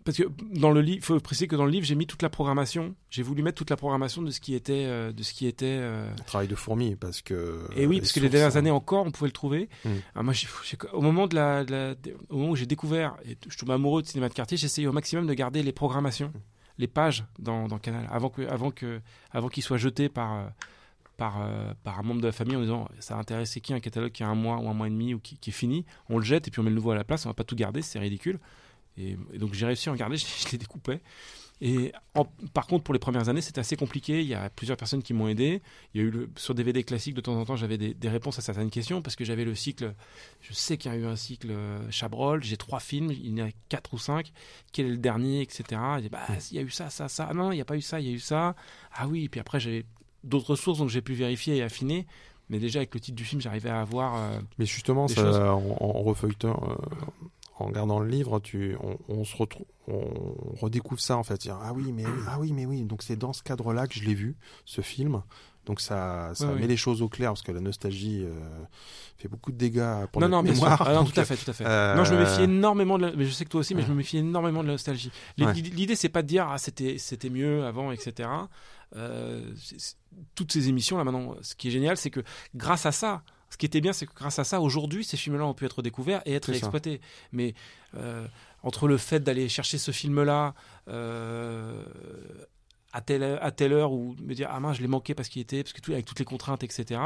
[0.04, 0.24] Euh, Parce que
[0.58, 2.94] dans le livre, faut préciser que dans le livre, j'ai mis toute la programmation.
[3.10, 5.64] J'ai voulu mettre toute la programmation de ce qui était, euh, de ce qui était.
[5.66, 7.66] euh, travail de fourmi, parce que.
[7.76, 9.68] Et oui, les parce que les dernières hein, années encore, on pouvait le trouver.
[10.14, 10.34] Moi,
[10.92, 13.70] au moment de la, de la- de- au moment où j'ai découvert, et je tombe
[13.70, 16.38] amoureux de cinéma de quartier, j'essayais au maximum de garder les programmations, Mm.
[16.78, 19.00] les pages dans, dans Canal, avant que, avant que,
[19.30, 20.44] avant qu'ils soient jetés par, euh,
[21.16, 23.78] par, euh, par un membre de la famille en disant ça a intéressé qui un
[23.80, 25.84] catalogue qui a un mois ou un mois et demi ou qui, qui est fini,
[26.08, 27.44] on le jette et puis on met le nouveau à la place, on va pas
[27.44, 28.38] tout garder, c'est ridicule.
[28.96, 31.00] Et, et donc j'ai réussi à en garder, je, je les découpais.
[31.60, 34.20] Et en- par contre, pour les premières années, c'était assez compliqué.
[34.20, 35.62] Il y a plusieurs personnes qui m'ont aidé.
[35.94, 38.08] Il y a eu le, sur DVD classique, de temps en temps, j'avais des, des
[38.08, 39.94] réponses à certaines questions parce que j'avais le cycle.
[40.42, 42.42] Je sais qu'il y a eu un cycle euh, Chabrol.
[42.42, 44.32] J'ai trois films, il y en a quatre ou cinq.
[44.72, 45.64] Quel est le dernier, etc.
[46.10, 47.28] Bah, il y a eu ça, ça, ça.
[47.30, 48.56] Ah non, il n'y a pas eu ça, il y a eu ça.
[48.92, 49.86] Ah oui, et puis après, j'ai
[50.24, 52.04] d'autres sources donc j'ai pu vérifier et affiner.
[52.50, 54.16] Mais déjà, avec le titre du film, j'arrivais à avoir.
[54.16, 57.06] euh, Mais justement, ça, en, en refeuilletant, euh,
[57.58, 60.02] en regardant le livre, tu, on, on se retrouve, on
[60.60, 61.40] redécouvre ça en fait.
[61.40, 62.82] Dire, ah oui, mais ah oui, mais oui.
[62.84, 65.22] Donc c'est dans ce cadre-là que je l'ai vu, ce film.
[65.66, 68.34] Donc ça, ça met les choses au clair parce que la nostalgie euh,
[69.16, 70.82] fait beaucoup de dégâts pour non, notre non, mémoire.
[70.86, 71.64] Ah, non, Donc, tout à fait, tout à fait.
[71.64, 73.16] euh, Non, je me méfie énormément de la...
[73.16, 75.10] Mais je sais que toi aussi, mais je me méfie énormément de la nostalgie.
[75.38, 75.96] L'idée, Ouais.
[75.96, 78.28] c'est pas de dire, ah, c'était, c'était mieux avant, etc.
[78.96, 79.54] Euh,
[80.34, 82.20] toutes ces émissions, là, maintenant, ce qui est génial, c'est que
[82.54, 83.22] grâce à ça,
[83.54, 85.80] ce qui était bien, c'est que grâce à ça, aujourd'hui, ces films-là ont pu être
[85.80, 87.00] découverts et être exploités.
[87.30, 87.54] Mais
[87.96, 88.26] euh,
[88.64, 90.54] entre le fait d'aller chercher ce film-là,
[90.88, 91.80] euh,
[92.92, 95.40] à telle, à telle heure ou me dire ah mince je l'ai manqué parce qu'il
[95.42, 97.00] était parce que tout avec toutes les contraintes etc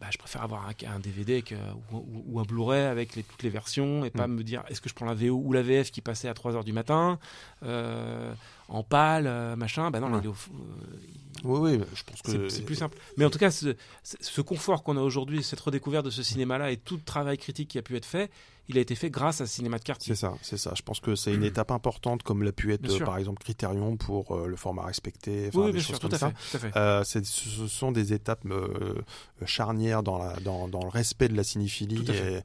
[0.00, 1.54] bah, je préfère avoir un, un DVD que-
[1.92, 4.34] ou, ou- ou un Blu-ray avec les- toutes les versions et pas Mm.
[4.34, 6.64] me dire est-ce que je prends la VO ou la VF qui passait à 3h
[6.64, 7.18] du matin
[7.62, 8.34] euh,
[8.68, 12.22] en pâle euh, machin bah non là, il est au- euh, Oui, oui, je pense
[12.22, 12.96] que c'est plus simple.
[13.16, 16.76] Mais en tout cas, ce, confort qu'on a aujourd'hui, cette redécouverte de ce cinéma-là et
[16.78, 18.30] tout le travail critique qui a pu être fait,
[18.68, 20.14] il a été fait grâce à Cinéma de quartier.
[20.14, 20.72] C'est ça, c'est ça.
[20.74, 23.98] Je pense que c'est une étape importante, comme l'a pu être, euh, par exemple, Critérion
[23.98, 26.30] pour euh, le format respecté, enfin, Oui, des choses sûr, tout à ça.
[26.30, 26.34] fait.
[26.50, 26.76] Tout à fait.
[26.78, 29.02] Euh, ce sont des étapes euh,
[29.44, 32.40] charnières dans, la, dans, dans le respect de la cinéphilie et,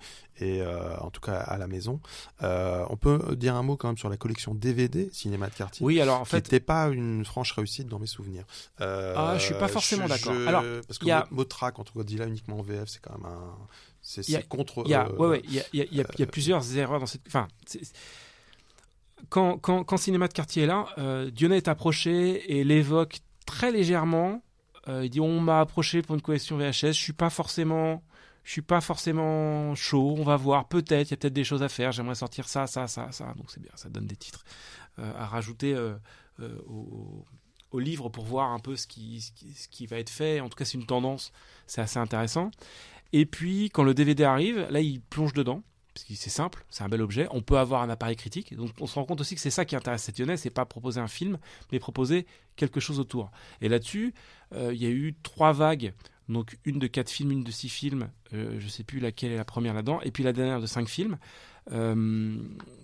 [0.45, 2.01] et, euh, en tout cas à la maison.
[2.43, 5.85] Euh, on peut dire un mot quand même sur la collection DVD Cinéma de quartier?
[5.85, 8.45] Oui, alors Alors en fait, n'était pas une franche réussite dans mes souvenirs.
[8.81, 10.33] Euh, Ah, je suis pas forcément d'accord.
[10.47, 13.25] Alors, parce que y a- Mo- Motra contre Godzilla uniquement en VF, c'est quand même
[13.31, 13.55] un.
[14.01, 14.81] C'est Il y a- c'est contre.
[14.85, 17.21] il y a, euh, ouais, ouais, il y a, y y plusieurs erreurs dans cette.
[17.27, 17.47] Enfin,
[19.29, 23.71] quand, quand, quand Cinéma de quartier est là, euh, Dionnet est approché et l'évoque très
[23.71, 24.41] légèrement.
[24.87, 26.71] Euh, il dit on m'a approché pour une collection VHS.
[26.87, 28.01] Je suis pas forcément,
[28.43, 30.15] je suis pas forcément chaud.
[30.17, 30.67] On va voir.
[30.67, 31.91] Peut-être, il y a peut-être des choses à faire.
[31.91, 33.25] J'aimerais sortir ça, ça, ça, ça.
[33.35, 33.71] Donc c'est bien.
[33.75, 34.43] Ça donne des titres
[35.17, 35.95] à rajouter euh,
[36.39, 36.57] euh,
[37.71, 40.39] au, livre pour voir un peu ce qui, va être fait.
[40.39, 41.31] En tout cas, c'est une tendance.
[41.67, 42.51] C'est assez intéressant.
[43.13, 45.61] Et puis, quand le DVD arrive, là, il plonge dedans.
[45.93, 47.27] Parce que c'est simple, c'est un bel objet.
[47.31, 48.55] On peut avoir un appareil critique.
[48.55, 50.65] Donc, on se rend compte aussi que c'est ça qui intéresse cette Lyonnais, c'est pas
[50.65, 51.37] proposer un film,
[51.71, 52.25] mais proposer
[52.55, 53.31] quelque chose autour.
[53.61, 54.13] Et là-dessus,
[54.53, 55.93] euh, il y a eu trois vagues.
[56.29, 58.09] Donc, une de quatre films, une de six films.
[58.33, 59.99] Euh, je sais plus laquelle est la première là-dedans.
[60.01, 61.17] Et puis la dernière de cinq films.
[61.71, 62.37] Euh,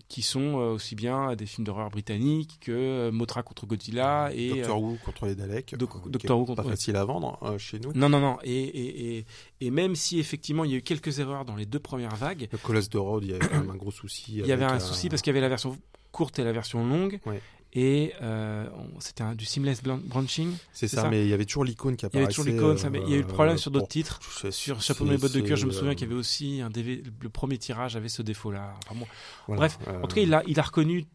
[0.08, 4.50] qui sont euh, aussi bien des films d'horreur britanniques que euh, Motra contre Godzilla et
[4.50, 5.74] Doctor Who contre les Daleks.
[5.74, 7.92] Euh, Doctor Who contre- Pas facile à vendre euh, chez nous.
[7.96, 8.38] Non, non, non.
[8.44, 9.26] Et, et, et,
[9.62, 12.48] et même si effectivement il y a eu quelques erreurs dans les deux premières vagues,
[12.52, 14.26] Le Colosse de Rhodes, il y avait quand même un gros souci.
[14.38, 15.76] il y avait un euh, souci parce qu'il y avait la version
[16.12, 17.20] courte et la version longue.
[17.26, 17.42] Ouais.
[17.78, 18.68] Et euh,
[19.00, 20.56] c'était du seamless branching.
[20.72, 21.10] C'est ça, ça.
[21.10, 22.42] mais il y avait toujours l'icône qui Il y avait apparaissait.
[22.42, 22.78] toujours l'icône.
[22.78, 24.22] ça, mais il y a eu le problème euh, sur d'autres bon, titres.
[24.52, 26.18] Sur Chapeau de mes bottes de cœur, je me c'est, souviens euh, qu'il y avait
[26.20, 28.76] aussi un DV, le premier tirage avait ce défaut-là.
[28.86, 29.06] Enfin bon.
[29.48, 31.06] voilà, Bref, euh, En tout cas, il a, il a reconnu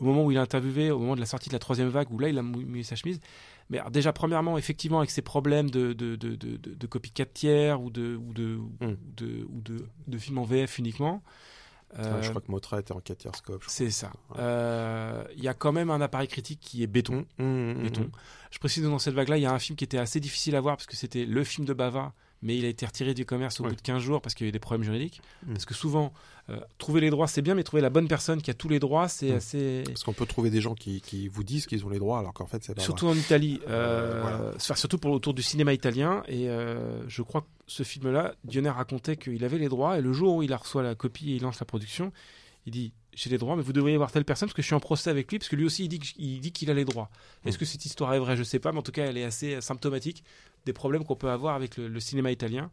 [0.00, 2.10] au moment où il a interviewé, au moment de la sortie de la troisième vague,
[2.10, 3.20] où là, il a mis sa chemise.
[3.70, 7.26] Mais alors, déjà, premièrement, effectivement, avec ses problèmes de, de, de, de, de, de copycat
[7.26, 8.86] tiers ou de, ou de, Mm.
[8.88, 11.22] ou de, ou de, de films en VF uniquement.
[11.96, 13.62] Ouais, euh, je crois que Motra était en 4 tiers scope.
[13.64, 14.08] je c'est ça.
[14.30, 14.36] Ouais.
[14.38, 17.24] Euh, Il y a quand même un appareil critique qui est béton.
[17.38, 18.10] Hum, hum, hum, béton.
[18.50, 20.56] Je précise que dans cette vague-là, il y a un film qui était assez difficile
[20.56, 22.12] à voir parce que c'était le film de Bava,
[22.44, 23.70] mais il a été retiré du commerce au Ouais.
[23.70, 25.20] bout de 15 jours parce qu'il y a eu des problèmes juridiques.
[25.46, 25.52] Mm.
[25.54, 26.12] Parce que souvent,
[26.50, 28.78] euh, trouver les droits, c'est bien, mais trouver la bonne personne qui a tous les
[28.78, 29.36] droits, c'est Mm.
[29.36, 29.82] assez.
[29.86, 32.32] Parce qu'on peut trouver des gens qui, qui vous disent qu'ils ont les droits alors
[32.34, 34.52] qu'en fait c'est pas Surtout en Italie, euh, Euh, voilà.
[34.56, 36.22] enfin, surtout pour autour du cinéma italien.
[36.28, 36.46] Et
[37.08, 39.98] je crois que ce film-là, Dionnet racontait qu'il avait les droits.
[39.98, 42.12] Et le jour où il a reçoit la copie et il lance la production,
[42.66, 44.74] il dit J'ai les droits, mais vous devriez voir telle personne parce que je suis
[44.74, 47.10] en procès avec lui, parce que lui aussi il dit qu'il a les droits.
[47.46, 47.60] Est-ce Mm.
[47.60, 48.36] que cette histoire est vraie?
[48.36, 50.24] Je sais pas, mais en tout cas, elle est assez symptomatique
[50.64, 52.70] des problèmes qu'on peut avoir avec le, cinéma italien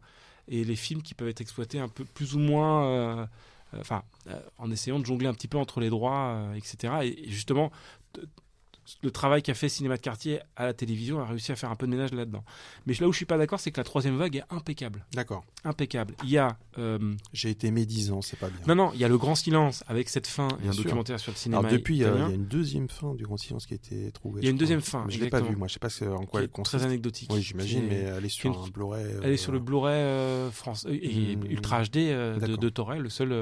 [0.48, 2.84] et les films qui peuvent être exploités un peu plus ou moins.
[2.84, 3.26] euh,
[3.74, 6.92] euh, Enfin, euh, en essayant de jongler un petit peu entre les droits, etc.
[7.04, 7.72] Et, justement,
[9.02, 11.76] le travail qu'a fait Cinéma de quartier à la télévision a réussi à faire un
[11.76, 12.44] peu de ménage là-dedans.
[12.86, 15.04] Mais là où je suis pas d'accord, c'est que la troisième vague est impeccable.
[15.14, 15.44] D'accord.
[15.64, 16.14] Impeccable.
[16.24, 16.56] Il y a.
[16.78, 18.58] euh, J'ai été médisant, c'est pas bien.
[18.66, 20.82] non, non, il y a le grand silence avec cette fin et un sûr.
[20.84, 21.60] documentaire sur le cinéma.
[21.60, 23.66] Alors depuis, il y, a, italien, il y a une deuxième fin du Grand Silence
[23.66, 24.40] qui a été trouvée.
[24.42, 25.50] Il y a une deuxième fin, Mais Je l'ai pas exactement.
[25.50, 25.68] vu, moi.
[25.68, 25.78] Je sais
[26.08, 26.76] pas en quoi elle consiste.
[26.78, 27.30] très anecdotique.
[27.32, 29.04] Oui, j'imagine, mais elle est sur est- un Blu-ray.
[29.22, 31.44] Elle est euh, sur le Blu-ray euh, France et Hmm.
[31.50, 33.32] Ultra HD de, de Torre, le seul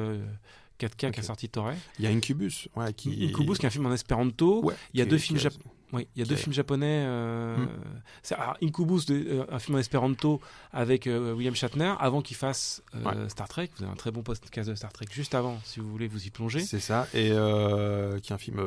[0.87, 1.13] 4K Ok.
[1.13, 1.73] qui a sorti Torre.
[1.99, 3.27] Il y a Incubus, ouais, qui.
[3.29, 4.65] Incubus, qui est un film en espéranto.
[4.65, 5.55] Ouais, Il y a deux films a- jap-
[5.93, 7.03] Oui, il y a deux qui a- films japonais.
[7.05, 8.35] euh, Hmm.
[8.35, 10.41] alors, Incubus, de- euh, un film en espéranto
[10.73, 13.71] avec euh, William Shatner, avant qu'il fasse euh, Star Trek.
[13.77, 16.25] Vous avez un très bon podcast de Star Trek juste avant, si vous voulez vous
[16.27, 16.61] y plonger.
[16.61, 18.63] C'est ça, et qui est un film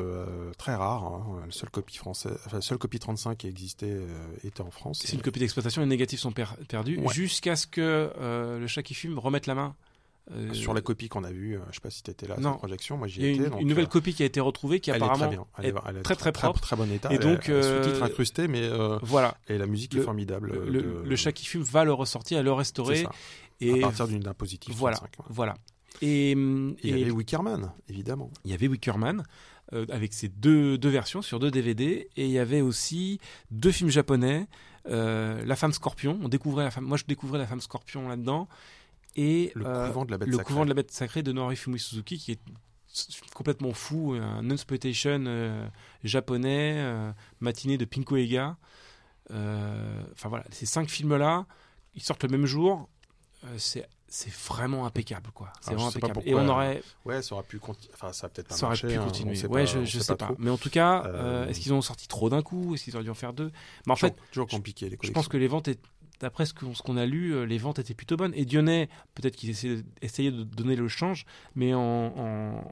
[0.58, 1.04] très rare.
[1.04, 1.42] hein.
[1.46, 4.00] La seule copie française, enfin, la seule copie 35 qui existait
[4.44, 5.00] était en France.
[5.02, 7.12] C'est une copie d'exploitation, les négatifs sont per- perdus, Ouais.
[7.14, 8.10] jusqu'à ce que
[8.60, 9.74] le chat qui fume remette la main.
[10.30, 12.36] Euh, Sur la copie qu'on a vue, euh, je sais pas si tu étais là,
[12.38, 12.52] Non.
[12.52, 13.36] cette projection, moi j'y étais.
[13.44, 15.28] une, donc, une nouvelle euh, copie qui a été retrouvée qui elle est apparemment très
[15.36, 15.46] bien.
[15.58, 16.60] Elle est, elle est très, très propre.
[16.60, 17.10] Très, bon état.
[17.12, 18.68] Et Elle donc, euh, sous-titres incrustés, mais
[19.02, 19.36] voilà.
[19.48, 20.52] et la musique Le- est formidable.
[20.52, 23.02] Le, le- de- le chat qui fume va le ressortir le c'est restaurer.
[23.02, 23.10] ça,
[23.60, 25.18] Et à partir d'une d'un positif voilà, 35.
[25.20, 25.26] ouais.
[25.30, 25.54] voilà.
[26.02, 28.30] Et, Il y avait Wickerman, évidemment.
[28.44, 29.22] il y avait Wickerman
[29.72, 33.20] euh, avec ses deux, deux versions sur deux DVD et il y avait aussi
[33.50, 34.46] deux films japonais
[34.88, 38.48] euh, La femme scorpion on découvrait la femme moi je découvrais la femme scorpion là-dedans
[39.16, 41.78] et Le euh, couvent de la bête le couvent de la bête sacrée de Norifumi
[41.78, 42.40] Suzuki qui est
[43.34, 45.70] complètement fou un exploitation
[46.04, 48.56] japonais euh, matinée de Pinko Ega.
[49.30, 51.46] Euh, enfin voilà ces cinq films là
[51.94, 52.88] ils sortent le même jour.
[53.44, 55.52] Euh, c'est c'est vraiment impeccable quoi.
[55.60, 56.20] C'est vraiment impeccable.
[56.24, 57.60] Et on aurait Ouais, ça aurait pu
[57.94, 58.86] Enfin, ça a peut-être pas ça aurait marché.
[58.86, 59.46] pu hein, on continuer.
[59.46, 60.30] ouais, pas- je, sais pas.
[60.38, 62.74] Mais en tout cas, Euh, euh, est-ce qu'ils ont sorti trop d'un coup?
[62.74, 63.50] Est-ce qu'ils auraient dû en faire deux?
[63.86, 65.68] Mais en Toujours, fait, toujours compliqué les je pense que les ventes,
[66.20, 68.32] d'après ce qu'on a lu, euh, les ventes étaient plutôt bonnes.
[68.34, 72.62] Et Dionnet, peut-être qu'il essayait, de donner le change, mais en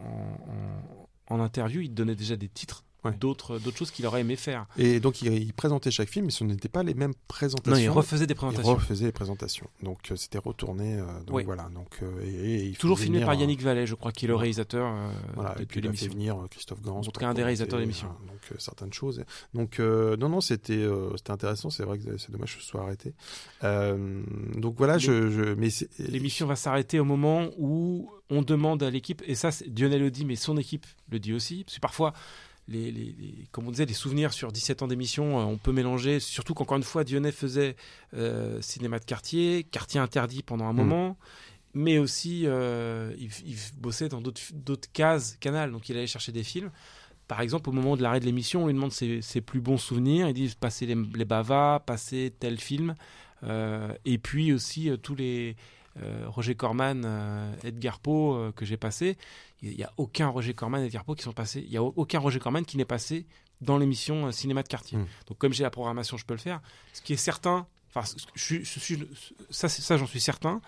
[1.28, 3.12] interview, il donnait déjà des titres Ouais.
[3.12, 4.66] d'autres d'autres choses qu'il aurait aimé faire.
[4.78, 7.72] Et donc, il, il présentait chaque film, mais ce n'était pas les mêmes présentations.
[7.72, 8.74] Non, il refaisait des Il présentations.
[8.74, 9.68] refaisait les présentations.
[9.82, 10.98] Donc, euh, c'était retourné.
[10.98, 11.42] euh, donc, Oui.
[11.44, 11.68] voilà.
[11.74, 14.28] Donc, euh, et, et il Toujours filmé par un- Yannick Vallet, je crois, qui est
[14.28, 16.98] le réalisateur euh, Voilà, de, et puis il a fait venir euh, Christophe Gans.
[16.98, 18.06] En tout cas, un des réalisateurs de l'émission.
[18.08, 19.24] euh, Donc, euh, certaines choses.
[19.52, 21.70] Donc, euh, non, non, c'était euh, c'était intéressant.
[21.70, 23.14] C'est vrai que c'est dommage que ce soit arrêté.
[23.64, 24.22] Euh,
[24.56, 26.02] donc, voilà, Les- je, je.
[26.10, 30.24] L'émission va s'arrêter au moment où on demande à l'équipe, et ça, Dionel le dit,
[30.24, 32.12] mais son équipe le dit aussi, parce que parfois,
[32.68, 35.72] les, les, les- comme on disait, les souvenirs sur 17 ans d'émission, euh, on peut
[35.72, 37.76] mélanger, surtout qu'encore une fois, Dionnet faisait
[38.14, 40.76] euh, cinéma de quartier, quartier interdit pendant un Mm.
[40.76, 41.16] moment,
[41.74, 46.44] mais aussi euh, il, il bossait dans d'autres cases, canal, donc il allait chercher des
[46.44, 46.70] films.
[47.28, 49.78] Par exemple, au moment de l'arrêt de l'émission, on lui demande ses, ses plus bons
[49.78, 52.94] souvenirs, il dit passer les, les bavas, passer tel film,
[54.04, 55.56] et puis aussi tous les
[56.26, 59.16] Roger Corman, euh, Edgar Poe euh, que j'ai passé.
[59.62, 61.60] Il n'y a aucun Roger Corman, Edgar Poe qui sont passés.
[61.64, 63.26] Il n'y a au- aucun Roger Corman qui n'est passé
[63.60, 64.98] dans l'émission euh, Cinéma de quartier.
[64.98, 65.06] Mm.
[65.28, 66.60] Donc comme j'ai la programmation, je peux le faire.
[66.92, 68.02] Ce qui est certain, enfin,
[68.34, 68.96] je, je
[69.50, 70.60] ça, ça j'en suis certain,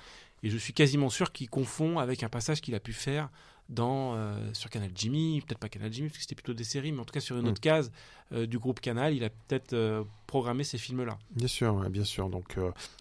[0.43, 3.31] et je suis quasiment sûr qu'il confond avec un passage qu'il a pu faire
[3.69, 6.93] dans euh, sur Canal Jimmy, peut-être pas Canal Jimmy parce que c'était plutôt des séries,
[6.93, 7.49] mais en tout cas sur une Mm.
[7.49, 7.93] autre case
[8.33, 11.19] euh, du groupe Canal, il a peut-être euh, programmé ces films-là.
[11.31, 12.29] Bien sûr, ouais, bien sûr.
[12.29, 12.57] Donc,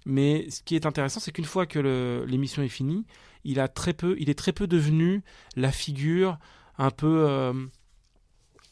[0.06, 3.06] Mais ce qui est intéressant, c'est qu'une fois que l'émission est finie,
[3.44, 5.22] il a très peu, il est très peu devenu
[5.56, 6.38] la figure
[6.78, 7.54] un peu,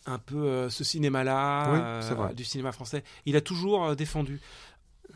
[0.06, 3.04] un peu euh, ce cinéma-là Oui, euh, du cinéma français.
[3.26, 4.40] Il a toujours euh, défendu.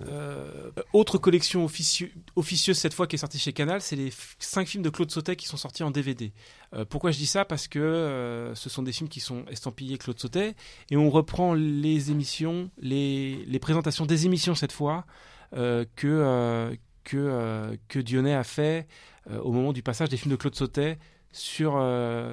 [0.02, 4.84] Euh, autre collection officieuse cette fois qui est sortie chez Canal, c'est les cinq films
[4.84, 6.34] de Claude Sautet qui sont sortis en DVD.
[6.74, 7.46] Euh, pourquoi je dis ça?
[7.46, 10.56] Parce que euh, ce sont des films qui sont estampillés Claude Sautet
[10.92, 15.06] et on reprend les émissions, les, présentations des émissions cette fois
[15.54, 18.88] que, que, que Dionnet a fait
[19.30, 21.00] au moment du passage des films de Claude Sautet
[21.32, 21.82] sur,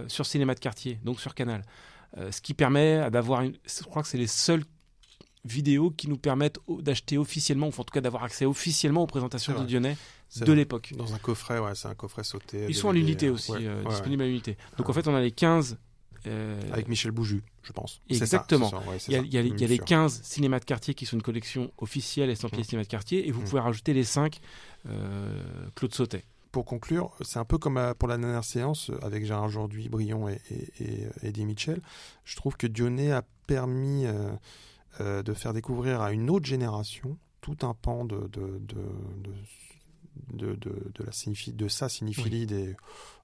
[0.08, 1.62] sur Cinéma de Quartier, donc sur Canal.
[2.30, 4.64] Ce qui permet d'avoir, je crois que c'est les seules
[5.44, 9.58] vidéos qui nous permettent d'acheter officiellement, ou en tout cas d'avoir accès officiellement aux présentations
[9.60, 9.66] de.
[9.66, 9.96] Dionnet
[10.40, 10.94] de l'époque.
[10.96, 12.64] Dans un coffret, ouais, c'est un coffret sauté.
[12.68, 14.56] Ils sont à l'unité euh, aussi, ouais, euh, ouais, disponibles à l'unité.
[14.78, 15.76] Donc en fait, on a les 15.
[16.26, 16.58] euh.
[16.72, 18.00] Avec Michel Bouju, je pense.
[18.08, 18.70] Exactement.
[18.70, 19.24] ça, il y a, ça.
[19.26, 19.84] il y a les- il y a Bien les sûr.
[19.84, 22.64] 15 cinémas de quartier qui sont une collection officielle estampillée Mm.
[22.64, 23.44] cinéma de quartier, et vous Mm.
[23.44, 24.40] pouvez rajouter les 5
[25.74, 26.24] Claude Sautet.
[26.50, 29.88] Pour conclure, c'est un peu comme euh, pour la dernière séance euh, avec Gérard Aujourd'hui,
[29.88, 31.80] Brion et, et, et, euh, Eddie Mitchell.
[32.24, 34.30] Je trouve que Dionnet a permis euh, euh,
[35.00, 38.82] de faire découvrir à une autre génération tout un pan de, de, de,
[39.18, 39.32] de,
[40.32, 42.76] de, de- de la cinéphi- de sa cinéphilie des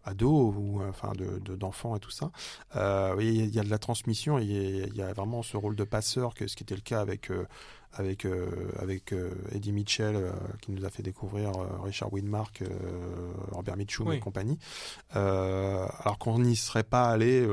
[0.04, 2.30] ados ou enfin de de- d'enfants et tout ça.
[2.76, 5.42] Euh, il y a- de la transmission, et il y a, il y a vraiment
[5.42, 7.44] ce rôle de passeur que ce qui était le cas avec euh,
[7.94, 10.30] avec euh, avec euh, Eddie Mitchell euh,
[10.60, 12.62] qui nous a fait découvrir Richard Widmark,
[13.52, 14.16] Robert Mitchum Oui.
[14.16, 14.58] et compagnie.
[15.10, 17.46] Alors qu'on n'y serait pas allé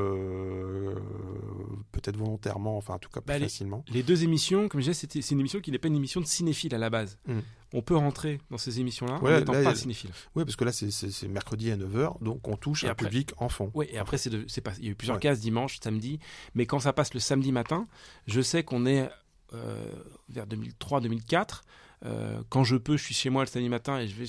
[1.91, 3.83] peut-être volontairement, enfin en tout cas plus Bah, facilement.
[3.89, 6.25] Les deux émissions, comme je disais, c'est une émission qui n'est pas une émission de
[6.25, 7.17] cinéphile à la base.
[7.27, 7.39] Mm.
[7.77, 10.09] On peut rentrer dans ces émissions-là Ouais, en n'étant pas cinéphile.
[10.35, 13.31] Oui, parce que là c'est- mercredi à 9h, donc on touche Et un après- public
[13.37, 13.69] enfant.
[13.73, 15.21] Oui, et après, c'est de- c'est pas, il y a eu plusieurs Ouais.
[15.21, 16.19] cases dimanche, samedi,
[16.55, 17.87] mais quand ça passe le samedi matin,
[18.27, 19.09] je sais qu'on est
[19.53, 19.85] euh,
[20.29, 21.63] vers 2003-2004.
[22.05, 24.25] Euh, quand je peux, je suis chez moi le samedi matin et je vais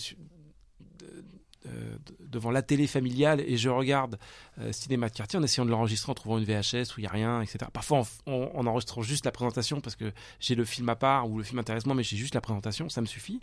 [1.67, 4.19] de- devant la télé familiale et je regarde
[4.61, 7.07] euh, Cinéma de quartier en essayant de l'enregistrer en trouvant une VHS où il n'y
[7.07, 7.59] a rien, etc.
[7.73, 11.29] Parfois, en, en- en enregistrant juste la présentation parce que j'ai le film à part
[11.31, 13.41] ou le film intéresse moi, mais j'ai juste la présentation, ça me suffit.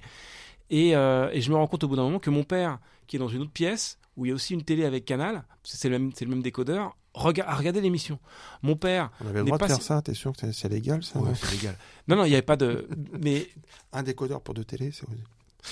[0.70, 3.18] Et, euh, et je me rends compte au bout d'un moment que mon père, qui
[3.18, 5.90] est dans une autre pièce, où il y a aussi une télé avec Canal, c'est
[5.90, 8.20] le le même décodeur, rega- a regardé l'émission.
[8.62, 10.70] Mon père, On avait le droit de faire si- ça, t'es sûr que c'est- c'est
[10.70, 11.76] légal ça Ouais, c'est légal.
[12.08, 12.88] Non, non, il n'y avait pas de.
[13.22, 13.50] Mais
[13.92, 15.06] Un décodeur pour deux télés, c'est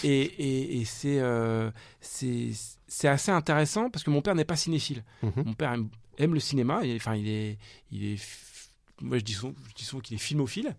[0.04, 1.70] et, et, et c'est euh,
[2.00, 2.52] c'est
[2.88, 5.04] c'est assez intéressant parce que mon père n'est pas cinéphile.
[5.24, 5.32] Mhm.
[5.46, 6.82] Mon père aime, aime le cinéma.
[6.96, 7.58] Enfin, il est
[7.92, 8.22] il est.
[9.02, 10.76] Moi, je dis souvent, souvent qu'il est filmophile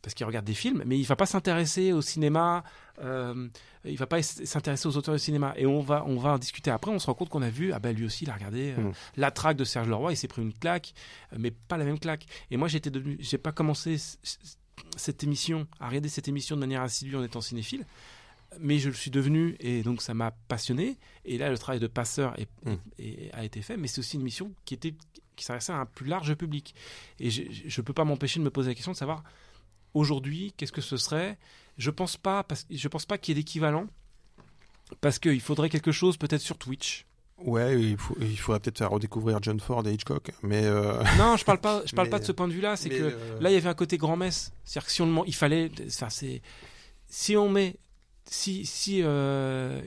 [0.00, 2.62] parce qu'il regarde des films, mais il va pas s'intéresser au cinéma.
[3.02, 3.48] euh,
[3.84, 5.54] il va pas s'intéresser aux auteurs de cinéma.
[5.56, 6.90] Et on va on va en discuter après.
[6.92, 8.80] On se rend compte qu'on a vu ah ben lui aussi il a regardé euh,
[8.82, 8.92] Mhm.
[9.16, 10.12] la traque de Serge Leroy.
[10.12, 10.94] Il s'est pris une claque,
[11.36, 12.26] mais pas la même claque.
[12.52, 13.96] Et moi j'étais devenu, j'ai pas commencé
[14.96, 17.84] cette émission, à regarder cette émission de manière assidue en étant cinéphile,
[18.58, 20.96] mais je le suis devenu et donc ça m'a passionné.
[21.24, 22.74] Et là, le travail de passeur est- Mm.
[22.98, 24.94] est- a été fait, mais c'est aussi une émission qui était
[25.36, 26.74] qui s'adressait à un plus large public.
[27.20, 29.22] Et je ne peux pas m'empêcher de me poser la question de savoir
[29.94, 31.38] aujourd'hui qu'est-ce que ce serait?
[31.76, 33.86] Je pense pas parce je pense pas qu'il y ait d'équivalent
[35.00, 37.04] parce qu'il faudrait quelque chose peut-être sur Twitch.
[37.44, 41.36] Ouais, il, faut, il faudrait peut-être faire redécouvrir John Ford et Hitchcock, mais euh, Non,
[41.36, 41.82] je parle pas.
[41.86, 42.76] Je parle Mais- pas de ce point de vue-là.
[42.76, 44.52] C'est que euh, Là, il y avait un côté grand-messe.
[44.64, 46.42] C'est-à-dire que si on le, il fallait, enfin, c'est,
[47.08, 47.76] si on met,
[48.24, 49.80] si, si euh,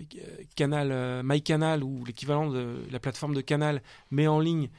[0.56, 3.82] Canal, euh, MyCanal ou l'équivalent de la plateforme de Canal
[4.12, 4.70] met en ligne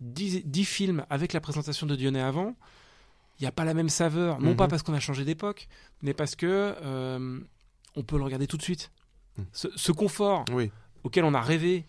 [0.00, 2.54] 10, 10 films avec la présentation de Dionnet avant,
[3.38, 4.40] il n'y a pas la même saveur.
[4.40, 4.56] Non Mhm.
[4.56, 5.68] pas parce qu'on a changé d'époque,
[6.02, 6.74] mais parce que
[7.96, 8.90] on peut le regarder tout de suite.
[9.36, 9.44] Mhm.
[9.52, 10.70] Ce, ce confort oui,
[11.04, 11.84] auquel on a rêvé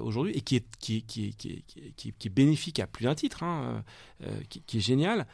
[0.00, 3.04] aujourd'hui et qui est, qui, est, qui, est, qui, est, qui, est, bénéfique à plus
[3.04, 3.82] d'un titre, hein,
[4.22, 5.26] euh, euh, qui, est génial,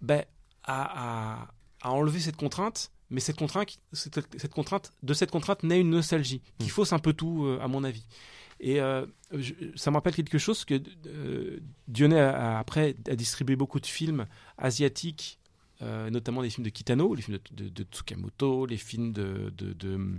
[0.00, 0.24] ben,
[0.64, 1.48] à, à,
[1.82, 2.90] à enlever cette contrainte.
[3.10, 6.70] Mais cette contrainte, cette, cette contrainte, de cette contrainte naît une nostalgie qui Mm.
[6.70, 8.04] fausse un peu tout, euh, à mon avis.
[8.58, 13.14] Et euh, je- ça me rappelle quelque chose que euh, Dionnet a, a- après a
[13.14, 14.26] distribué beaucoup de films
[14.58, 15.38] asiatiques,
[15.82, 19.52] euh, notamment des films de Kitano, les films de, de- de Tsukamoto, les films de,
[19.56, 20.18] de, de-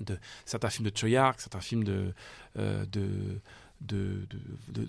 [0.00, 2.12] de- certains films de Choyark, certains films de
[2.58, 2.84] euh,
[3.80, 4.26] de,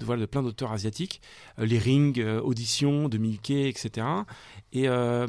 [0.02, 1.22] voilà, de plein d'auteurs asiatiques,
[1.60, 4.06] euh, les Rings, euh, Audition, de Mickey, etc.
[4.74, 5.28] Et, euh,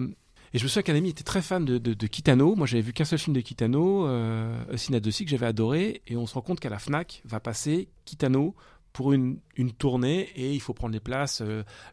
[0.53, 2.55] et je me souviens qu'un ami était très fan de, Kitano.
[2.57, 6.03] Moi, j'avais vu qu'un seul film de Kitano, euh, Sinadossi, que j'avais adoré.
[6.07, 8.55] Et on se rend compte qu'à la Fnac va passer Kitano
[8.93, 9.39] pour une,
[9.79, 11.43] tournée et il faut prendre les places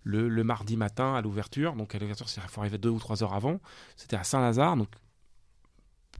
[0.03, 1.75] le, le mardi matin à l'ouverture.
[1.75, 3.59] Donc à l'ouverture, il faut arriver deux ou trois heures avant.
[3.95, 4.89] C'était à Saint-Lazare, donc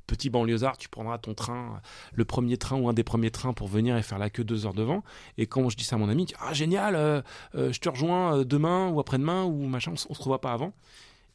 [0.08, 1.82] petit banlieusard, tu prendras ton train,
[2.14, 4.66] le premier train ou un des premiers trains pour venir et faire la queue deux
[4.66, 5.04] heures devant.
[5.38, 7.22] Et quand je dis ça à mon ami, il dit, ah génial, euh,
[7.56, 10.54] euh, je te rejoins euh, demain ou après-demain ou machin, on, on se revoit pas
[10.54, 10.74] avant.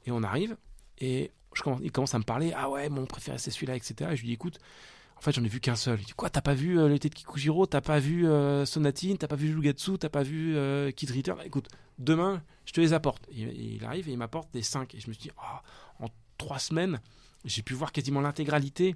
[0.07, 0.57] Et on arrive
[0.99, 1.31] et
[1.83, 4.11] il commence à me parler, ah ouais, mon préféré c'est celui-là, etc.
[4.13, 4.59] Et je lui dis, écoute,
[5.17, 6.01] en fait j'en ai vu qu'un seul.
[6.01, 9.19] Il dit, quoi, t'as pas vu euh, l'été de Kikujiro, t'as pas vu euh, Sonatine,
[9.19, 11.69] t'as pas vu Jugatsu, t'as pas vu euh, Kid Return Écoute,
[11.99, 13.27] demain, je te les apporte.
[13.31, 14.95] Et, il arrive et il m'apporte des cinq.
[14.95, 15.63] Et je me suis dit, Ah,
[16.01, 16.07] en
[16.39, 17.01] trois semaines,
[17.45, 18.95] j'ai pu voir quasiment l'intégralité.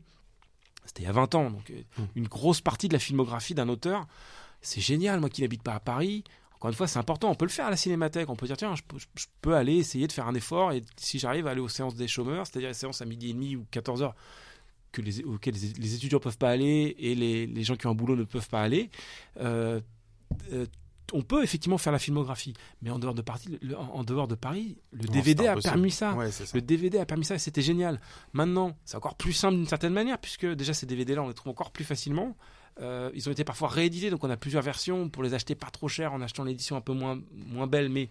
[0.85, 2.03] C'était il y a 20 ans, donc euh, Mm.
[2.17, 4.07] une grosse partie de la filmographie d'un auteur.
[4.61, 6.23] C'est génial, moi qui n'habite pas à Paris.
[6.55, 7.31] Encore une fois, c'est important.
[7.31, 8.31] On peut le faire à la cinémathèque.
[8.31, 10.73] On peut dire, tiens, je peux, je peux aller essayer de faire un effort.
[10.73, 13.33] Et si j'arrive à aller aux séances des chômeurs, c'est-à-dire les séances à midi et
[13.35, 14.15] demi ou 14 heures,
[14.93, 17.87] que les, auxquelles les, les étudiants ne peuvent pas aller et les, les gens qui
[17.87, 18.91] ont un boulot ne peuvent pas aller,
[19.41, 19.81] euh,
[20.53, 20.65] euh,
[21.13, 22.55] on peut effectivement faire la filmographie.
[22.83, 25.53] Mais en dehors de, Paris, le, en en dehors de Paris, le Non, DVD a
[25.53, 25.73] impossible.
[25.75, 26.15] permis ça.
[26.15, 26.53] Ouais, c'est ça.
[26.57, 28.01] Le DVD a permis ça et c'était génial.
[28.33, 31.51] Maintenant, c'est encore plus simple d'une certaine manière, puisque déjà ces DVD-là, on les trouve
[31.51, 32.37] encore plus facilement.
[32.81, 35.71] Euh, ils ont été parfois réédités, donc on a plusieurs versions pour les acheter pas
[35.71, 38.11] trop cher en achetant l'édition un peu moins, moins belle, mais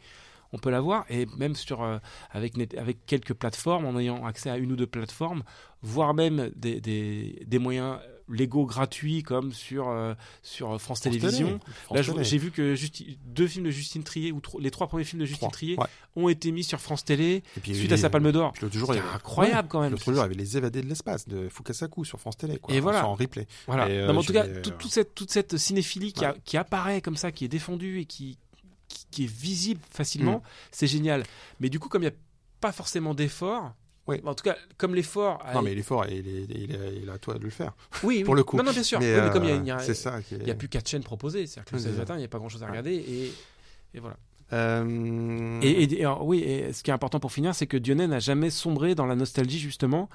[0.53, 1.05] on peut l'avoir.
[1.09, 1.99] Et même sur, euh,
[2.31, 5.43] avec, net- avec quelques plateformes, en ayant accès à une ou deux plateformes,
[5.83, 11.59] voire même des, des, des moyens légaux gratuits comme sur, euh, sur France, Télévisions.
[11.91, 15.21] Là, j'ai vu que Justi- deux films de Justine Trier, ou les trois premiers films
[15.21, 15.85] de Justine Trier, Ouais.
[16.15, 18.53] ont été mis sur France Télé Et puis, suite à sa Palme d'Or.
[18.61, 19.91] Avait- incroyable quand même.
[19.91, 22.57] L'autre jour, il y avait les évadés de l'espace de Fukasaku sur France Télé.
[22.57, 23.07] Quoi, Et voilà.
[23.07, 23.47] En replay.
[23.67, 23.89] Voilà.
[23.89, 26.35] Et, euh, Non, mais en tout cas, tout- toute, cette, toute cette cinéphilie qui, a-
[26.45, 28.37] qui apparaît comme ça, qui est défendue et qui,
[28.87, 30.41] qui, qui est visible facilement, Mm.
[30.71, 31.23] c'est génial.
[31.59, 32.17] Mais du coup, comme il n'y a
[32.61, 33.73] pas forcément d'effort,
[34.07, 34.21] Oui.
[34.23, 35.43] en tout cas, comme l'effort.
[35.53, 37.43] Non, mais il est fort et il est, il est- il est à toi de
[37.43, 37.73] le faire.
[38.03, 38.23] oui, oui.
[38.23, 38.57] pour le coup.
[38.57, 38.99] Non, non, bien sûr.
[38.99, 41.03] Mais, Oui, mais comme il y a- euh, il y a, a plus quatre chaînes
[41.03, 42.01] proposées, c'est-à-dire que le Oui, 16 c'est ça.
[42.01, 42.71] matin, il n'y a pas grand-chose à Ouais.
[42.71, 42.93] regarder.
[42.95, 43.33] Et,
[43.95, 44.17] et voilà.
[44.53, 47.77] Euh, Et, et- et alors, oui, et ce qui est important pour finir, c'est que
[47.77, 50.07] Dionnet n'a jamais sombré dans la nostalgie, justement.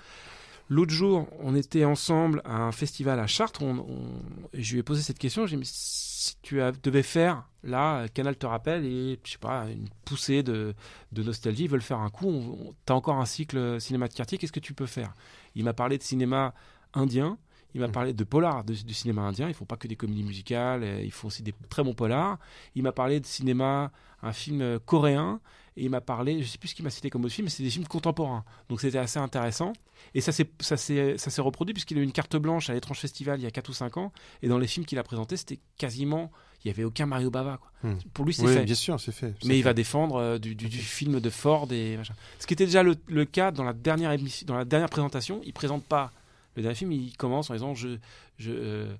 [0.72, 3.60] L'autre jour, on était ensemble à un festival à Chartres.
[3.62, 5.44] On, on- et je lui ai posé cette question.
[5.46, 9.66] J'ai dit, si tu as- devais faire, là, Canal te rappelle, et je sais pas,
[9.68, 10.74] une poussée de,
[11.10, 12.74] de nostalgie, ils veulent faire un coup.
[12.86, 15.12] Tu as encore un cycle cinéma de quartier, qu'est-ce que tu peux faire?
[15.56, 16.54] Il m'a parlé de cinéma
[16.94, 17.36] indien.
[17.74, 17.92] Il m'a Mhm.
[17.92, 19.48] parlé de polar, de- du cinéma indien.
[19.48, 22.38] Ils font pas que des comédies musicales, euh, ils font aussi des très bons polars.
[22.76, 23.90] Il m'a parlé de cinéma,
[24.22, 25.40] un film euh, coréen.
[25.76, 27.50] Et il m'a parlé, je sais plus ce qu'il m'a cité comme autre film, mais
[27.50, 28.44] c'est des films contemporains.
[28.68, 29.72] Donc c'était assez intéressant.
[30.14, 32.74] Et ça s'est, ça s'est, ça s'est reproduit puisqu'il a eu une carte blanche à
[32.74, 34.12] l'étrange festival il y a 4 ou 5 ans.
[34.42, 36.30] Et dans les films qu'il a présentés, c'était quasiment,
[36.64, 37.58] il n'y avait aucun Mario Bava.
[37.58, 37.70] Quoi.
[37.90, 37.98] Hmm.
[38.12, 38.64] Pour lui, c'est oui, fait.
[38.64, 39.34] bien sûr, c'est fait.
[39.40, 42.14] c'est Mais il va défendre euh, du, du- du film de Ford et machin.
[42.38, 45.40] Ce qui était déjà le, le cas dans la dernière émission, dans la dernière présentation.
[45.44, 46.10] Il présente pas
[46.56, 46.92] le dernier film.
[46.92, 47.96] Il commence en disant je,
[48.38, 48.94] je, euh,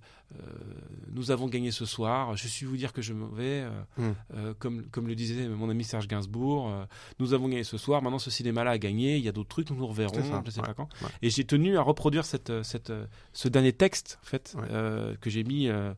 [1.13, 2.37] nous avons gagné ce soir.
[2.37, 3.63] Je suis vous dire que je m'en vais.
[3.65, 4.13] euh, Hmm.
[4.35, 6.69] euh, comme comme le disait mon ami Serge Gainsbourg.
[6.71, 6.85] euh,
[7.19, 8.01] nous avons gagné ce soir.
[8.03, 9.17] Maintenant ce cinéma-là a gagné.
[9.17, 9.71] Il y a d'autres trucs.
[9.71, 10.15] Nous nous reverrons.
[10.23, 10.89] Ça, Je sais ouais, pas quand.
[11.03, 11.09] ouais.
[11.23, 14.65] Et j'ai tenu à reproduire cette, euh, cette, euh, ce dernier texte en fait Ouais.
[14.71, 15.93] euh, que j'ai mis euh,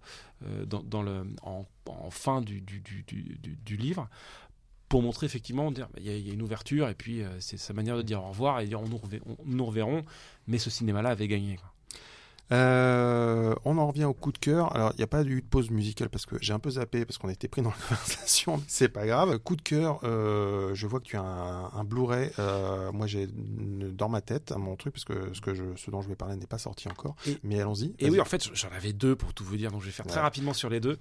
[0.47, 4.09] euh, dans, dans le en, en fin du, du, du, du, livre
[4.89, 7.22] pour montrer effectivement dire bah, il y, a- il y a une ouverture et puis
[7.22, 9.64] euh, c'est sa manière de dire au revoir et dire on nous, rever- on- nous
[9.64, 10.05] reverrons
[10.47, 11.72] mais ce cinéma là avait gagné quoi.
[12.53, 14.75] Euh, on en revient au coup de cœur.
[14.77, 17.05] Alors, il n'y a pas eu de pause musicale parce que j'ai un peu zappé
[17.07, 18.59] parce qu'on était pris dans la conversation.
[18.59, 19.39] mais C'est pas grave.
[19.39, 22.31] Coup de cœur, euh, je vois que tu as un, un Blu-ray.
[22.39, 26.03] Euh, moi, j'ai dans ma tête mon truc parce que ce, que je, ce dont
[26.03, 27.17] je vais parler n'est pas sorti encore.
[27.27, 27.95] Et- mais allons-y.
[27.99, 30.07] et oui en fait j'en avais deux pour tout vous dire donc je vais faire
[30.07, 30.99] très rapidement sur les deux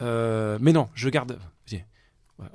[0.00, 1.38] mais non je garde
[1.70, 1.84] Vas-y.
[2.38, 2.46] Ouais.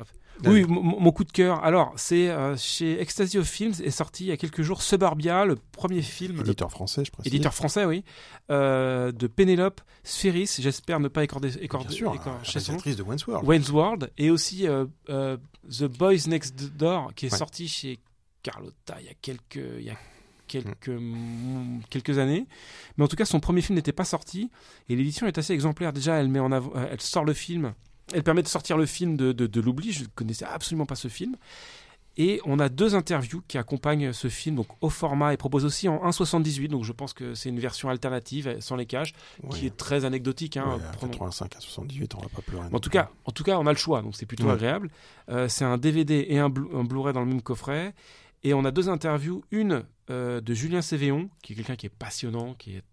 [0.46, 1.64] Oui, mon, coup de cœur.
[1.64, 5.44] Alors, c'est euh, chez Ecstasy of Films est sorti il y a quelques jours Suburbia,
[5.46, 7.34] le premier film, le Éditeur français, je précise.
[7.34, 8.04] éditeur français, oui,
[8.52, 10.58] euh, de Pénélope Sphéris.
[10.60, 12.12] J'espère ne pas écorder, écorder, Bien sûr,
[12.44, 13.48] réalisatrice de Wayne's World.
[13.48, 15.36] Wayne's World et aussi euh, euh,
[15.70, 17.38] The Boys Next Door qui est Ouais.
[17.38, 18.00] sorti chez
[18.44, 19.98] Carlotta il y a quelques il y a
[20.48, 21.82] quelques Mm.
[21.92, 22.48] quelques années
[22.98, 24.50] mais en tout cas son premier film n'était pas sorti
[24.88, 27.74] et l'édition est assez exemplaire déjà elle met en avant elle sort le film
[28.14, 30.96] elle permet de sortir le film de, de, de l'oubli je ne connaissais absolument pas
[30.96, 31.36] ce film
[32.18, 35.88] Et on a deux interviews qui accompagnent ce film, donc au format et propose aussi
[35.88, 36.68] en 1,78.
[36.68, 39.14] Donc je pense que c'est une version alternative sans les cages,
[39.52, 40.58] qui est très anecdotique.
[40.58, 42.68] Hein, ouais, 85 à 78, on va pas pleurer.
[42.74, 44.90] En tout cas, en tout cas, on a le choix, donc c'est plutôt agréable.
[45.30, 47.94] Euh, c'est un DVD et un, Blu-ray dans le même coffret.
[48.44, 51.96] Et on a deux interviews, une euh, de Julien Cévéon, qui est quelqu'un qui est
[51.98, 52.84] passionnant, qui, est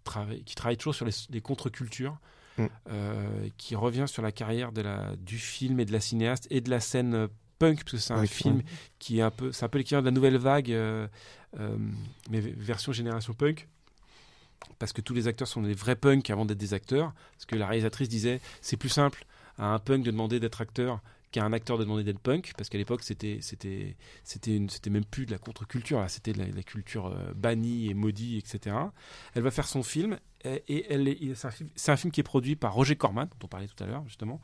[0.44, 2.16] qui travaille toujours sur les, les contre-cultures,
[2.58, 2.66] mm.
[2.90, 6.60] euh, qui revient sur la carrière de la, du film et de la cinéaste et
[6.60, 7.28] de la scène
[7.58, 8.62] punk, parce que c'est un film
[8.98, 11.06] qui est un peu, c'est un peu l'équivalent de la nouvelle vague, euh,
[11.58, 11.76] euh,
[12.30, 13.68] mais version génération punk.
[14.78, 17.12] Parce que tous les acteurs sont des vrais punks avant d'être des acteurs.
[17.32, 19.24] Parce que la réalisatrice disait, c'est plus simple
[19.58, 21.00] à un punk de demander d'être acteur
[21.32, 25.32] qu'à un acteur de demander d'être punk, parce qu'à l'époque c'était c'était même plus de
[25.32, 28.76] la contre-culture, c'était de la, culture euh, bannie et maudit, etc.
[29.34, 30.86] Elle va faire son film et,
[31.34, 34.04] c'est un, film qui est produit par Roger Corman, dont on parlait tout à l'heure
[34.06, 34.40] justement,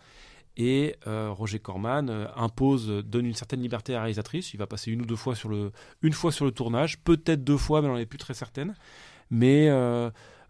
[0.57, 4.53] et euh, Roger Corman euh, impose, donne une certaine liberté à la réalisatrice.
[4.53, 5.73] Il va passer une ou deux fois sur le,
[6.03, 8.75] une fois sur le tournage, peut-être deux fois, mais on n'est plus très certaine.
[9.31, 9.69] Mais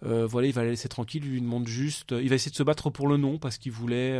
[0.00, 1.24] voilà, il va la laisser tranquille.
[1.24, 3.70] Il lui demande juste, il va essayer de se battre pour le nom parce qu'il
[3.70, 4.18] voulait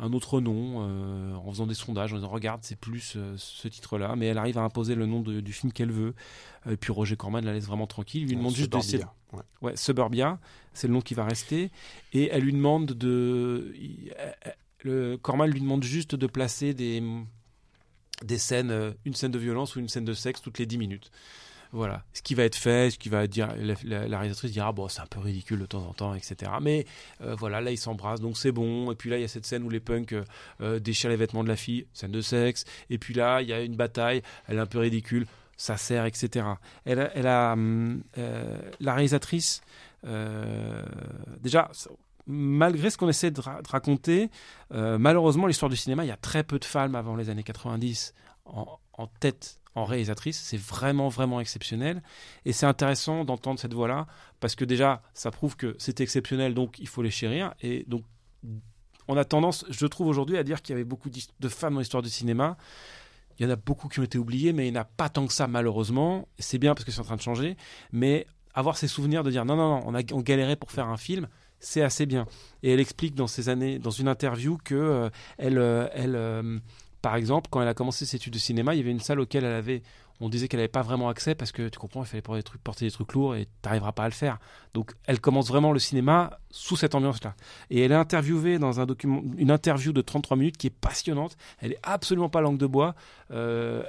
[0.00, 0.80] un autre nom
[1.36, 4.16] en faisant des sondages, en disant regarde, c'est plus ce titre-là.
[4.16, 6.14] Mais elle arrive à imposer le nom du film qu'elle veut.
[6.68, 8.22] Et puis Roger Corman la laisse vraiment tranquille.
[8.22, 9.42] Il lui demande juste de ouais.
[9.62, 10.38] ouais, Suburbia,
[10.74, 11.70] c'est le nom qui va rester.
[12.12, 13.74] Et elle lui demande de
[14.82, 17.02] le Corman lui demande juste de placer des,
[18.24, 20.78] des scènes, euh, une scène de violence ou une scène de sexe toutes les 10
[20.78, 21.10] minutes.
[21.72, 23.48] Voilà, ce qui va être fait, ce qui va dire,
[23.84, 26.50] la, réalisatrice dira bon c'est un peu ridicule de temps en temps, etc.
[26.60, 26.84] Mais
[27.22, 28.90] euh, voilà, là ils s'embrassent, donc c'est bon.
[28.90, 30.14] Et puis là il y a cette scène où les punks
[30.60, 32.64] euh, déchirent les vêtements de la fille, scène de sexe.
[32.90, 36.06] Et puis là il y a une bataille, elle est un peu ridicule, ça sert,
[36.06, 36.46] etc.
[36.84, 38.02] Elle, elle a hum,
[38.80, 39.60] la réalisatrice
[41.40, 41.70] déjà
[42.30, 44.30] malgré ce qu'on essaie de, raconter,
[44.72, 47.42] euh, malheureusement, l'histoire du cinéma, il y a très peu de femmes avant les années
[47.42, 48.14] 90
[48.46, 50.40] en, tête, en réalisatrice.
[50.40, 52.02] C'est vraiment, vraiment exceptionnel.
[52.44, 54.06] Et c'est intéressant d'entendre cette voix-là,
[54.40, 57.54] parce que déjà, ça prouve que c'est exceptionnel, donc il faut les chérir.
[57.62, 58.04] Et donc,
[59.08, 61.80] on a tendance, je trouve aujourd'hui, à dire qu'il y avait beaucoup de femmes dans
[61.80, 62.56] l'histoire du cinéma.
[63.38, 65.08] Il y en a beaucoup qui ont été oubliées, mais il n'y en a pas
[65.08, 66.28] tant que ça, malheureusement.
[66.38, 67.56] C'est bien parce que c'est en train de changer.
[67.90, 70.88] Mais avoir ces souvenirs de dire non, non, non, on a on galérait pour faire
[70.88, 71.26] un film,
[71.58, 72.26] c'est assez bien.
[72.62, 76.58] Et elle explique dans ces années, dans une interview que euh, elle, euh, elle euh,
[77.02, 79.20] par exemple, quand elle a commencé ses études de cinéma, il y avait une salle
[79.20, 79.82] auquel elle avait
[80.20, 82.22] on disait qu'elle n'avait pas vraiment accès parce que tu comprends, il fallait
[82.62, 84.38] porter des trucs, des lourds et tu n'arriveras pas à le faire.
[84.74, 87.34] Donc elle commence vraiment le cinéma sous cette ambiance-là.
[87.70, 91.36] Et elle est interviewée dans un document, une interview de 33 minutes qui est passionnante.
[91.60, 92.94] Elle est absolument pas langue de bois.
[93.30, 93.82] Euh,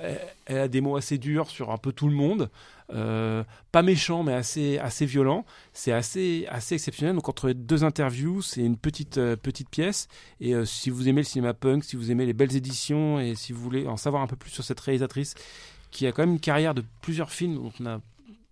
[0.46, 2.50] elle, a des mots assez durs sur un peu tout le monde.
[2.94, 7.86] Euh, pas méchant mais assez assez violent c'est assez assez exceptionnel donc entre les deux
[7.86, 10.10] interviews c'est une petite euh, petite pièce
[10.42, 13.54] et si vous aimez le cinéma punk si vous aimez les belles éditions et si
[13.54, 15.36] vous voulez en savoir un peu plus sur cette réalisatrice
[15.92, 18.02] qui a quand même une carrière de plusieurs films dont on n'a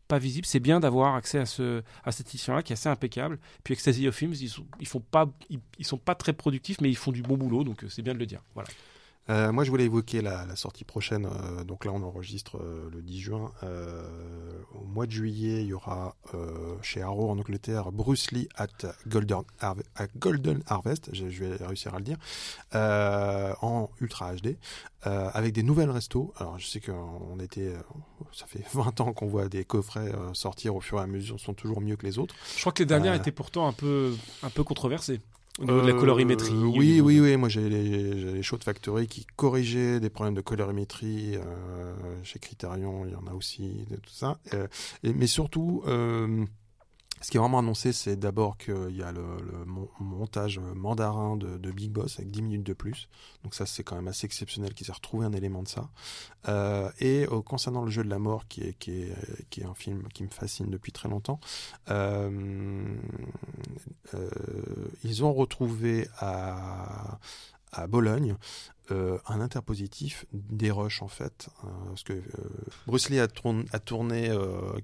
[0.08, 3.40] pas visible, c'est bien d'avoir accès à, ce, à cette édition-là qui est assez impeccable.
[3.64, 7.12] Puis Ecstasy of Films, ils sont, ils ils, sont pas très productifs, mais ils font
[7.12, 8.42] du bon boulot, donc euh, c'est bien de le dire.
[8.56, 8.70] Voilà.
[9.30, 11.26] Euh, moi, je voulais évoquer la, sortie prochaine.
[11.26, 13.52] Euh, donc là, on enregistre euh, le 10 juin.
[14.74, 16.16] au mois de juillet, il y aura
[16.82, 18.68] chez Arrow en Angleterre Bruce Lee at
[19.08, 19.42] Golden,
[20.18, 21.10] Golden Harvest.
[21.14, 22.18] Je, vais réussir à le dire
[22.74, 24.58] en Ultra HD
[25.04, 26.34] avec des nouvelles restos.
[26.38, 27.74] Alors, je sais qu'on était,
[28.32, 31.44] ça fait 20 ans qu'on voit des coffrets sortir au fur et à mesure, ils
[31.44, 32.36] sont toujours mieux que les autres.
[32.56, 35.20] Je crois que les dernières étaient pourtant un peu, un peu controversées.
[35.60, 37.36] Au niveau de la colorimétrie euh, Oui, oui, oui.
[37.36, 41.36] Moi, j'ai les, les Shot Factory qui corrigeaient des problèmes de colorimétrie.
[41.36, 41.94] Euh,
[42.24, 44.40] chez Criterion, il y en a aussi, de tout ça.
[44.54, 44.68] Euh,
[45.04, 45.84] et, mais surtout,
[47.22, 49.24] ce qui est vraiment annoncé, c'est d'abord qu'il y a le,
[50.00, 53.10] montage mandarin de, Big Boss avec 10 minutes de plus.
[53.44, 55.90] Donc ça, c'est quand même assez exceptionnel qu'ils aient retrouvé un élément de ça.
[56.48, 60.30] Euh, et euh, concernant le jeu de la mort, qui est, un film qui me
[60.30, 61.40] fascine depuis très longtemps,
[61.90, 62.96] euh,
[65.04, 67.20] ils ont retrouvé à
[67.88, 68.36] Bologne
[68.92, 71.68] euh, un interpositif des rushs en fait, euh,
[72.06, 72.24] que euh,
[72.88, 74.32] Bruce Lee a, tourné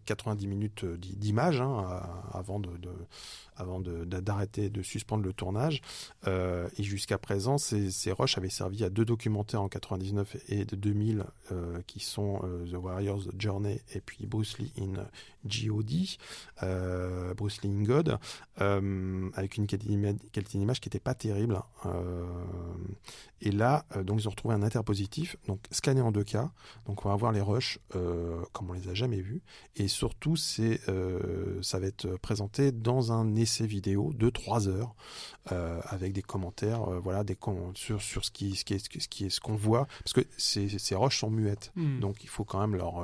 [0.06, 2.02] 90 minutes d'image hein,
[2.32, 5.82] avant de, d'arrêter de, suspendre le tournage.
[6.28, 10.76] et jusqu'à présent, ces, ces rushs avaient servi à deux documentaires en 99 et de
[10.76, 11.26] 2000
[11.88, 15.06] qui sont The Warriors Journey et puis Bruce Lee in
[15.46, 16.18] G.O.D.
[17.36, 18.18] Bruce Lee in God,
[18.58, 21.60] avec une qualité d'image qui n'était pas terrible.
[23.42, 26.50] et là, donc ils ont retrouvé un interpositif, donc scanné en 2K.
[26.86, 29.42] Donc on va voir les rushs comme on les a jamais vus.
[29.76, 30.80] Et surtout, c'est
[31.62, 34.96] ça va être présenté dans un essai vidéo de 3 heures
[35.48, 37.38] avec des commentaires, voilà, des
[37.76, 40.22] sur sur ce qui ce qui est ce qui est ce qu'on voit, parce que
[40.38, 42.00] ces, ces rushs sont muettes, hmm.
[42.00, 43.04] donc il faut quand même leur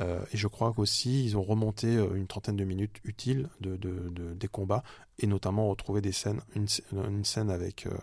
[0.00, 4.34] et je crois qu'aussi ils ont remonté une trentaine de minutes utiles de, de, de
[4.34, 4.84] des combats
[5.18, 7.96] et notamment retrouver des scènes, une, scène avec euh,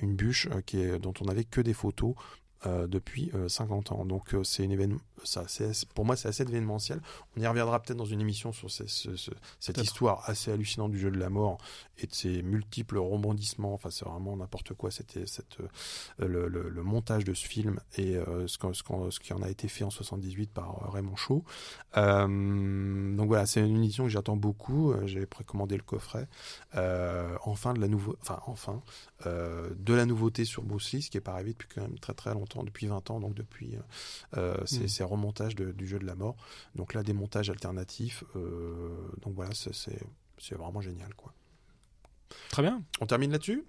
[0.00, 2.14] une bûche euh, dont on n'avait que des photos
[2.66, 4.04] euh, depuis 50 ans.
[4.04, 5.44] Donc c'est une événement, ça,
[5.94, 7.00] pour moi c'est assez événementiel.
[7.36, 11.18] On y reviendra peut-être dans une émission sur cette histoire assez hallucinante du jeu de
[11.18, 11.58] la mort
[11.98, 13.74] et de ses multiples rebondissements.
[13.74, 14.90] Enfin c'est vraiment n'importe quoi.
[14.90, 15.58] C'était cette
[16.18, 18.16] le, le, montage de ce film et
[18.46, 21.44] ce, ce, ce, qui en a été fait en 78 par Raymond Shaw.
[21.96, 24.94] donc voilà, c'est une édition que j'attends beaucoup.
[25.06, 26.28] J'ai précommandé le coffret.
[27.44, 28.82] enfin de la nouveau, enfin enfin
[29.24, 32.14] de la nouveauté sur Bruce Lee, ce qui est pas arrivé depuis quand même très
[32.14, 33.76] très longtemps depuis 20 ans, donc depuis
[34.36, 34.88] euh, ces, mm.
[34.88, 36.36] ces, remontages du jeu de la mort.
[36.74, 38.24] Donc là, des montages alternatifs.
[38.36, 38.88] Euh,
[39.22, 41.14] donc voilà, c'est vraiment génial.
[41.14, 41.32] quoi.
[42.50, 42.82] Très bien.
[43.00, 43.64] On termine là-dessus?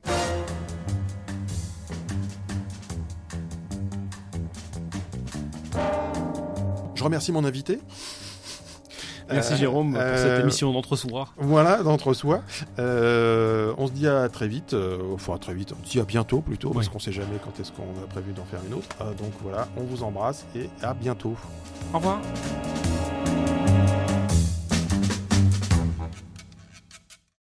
[6.95, 7.79] Je remercie mon invité.
[9.31, 11.29] Merci euh, Jérôme pour cette euh, émission d'entre-soi.
[11.37, 12.41] Voilà, d'entre-soi.
[12.79, 14.75] Euh, on se dit à très vite,
[15.13, 17.59] enfin à très vite, on se dit à bientôt plutôt, parce qu'on sait jamais quand
[17.59, 18.87] est-ce qu'on a prévu d'en faire une autre.
[19.17, 21.35] donc voilà, on vous embrasse et à bientôt.
[21.93, 22.19] Au revoir.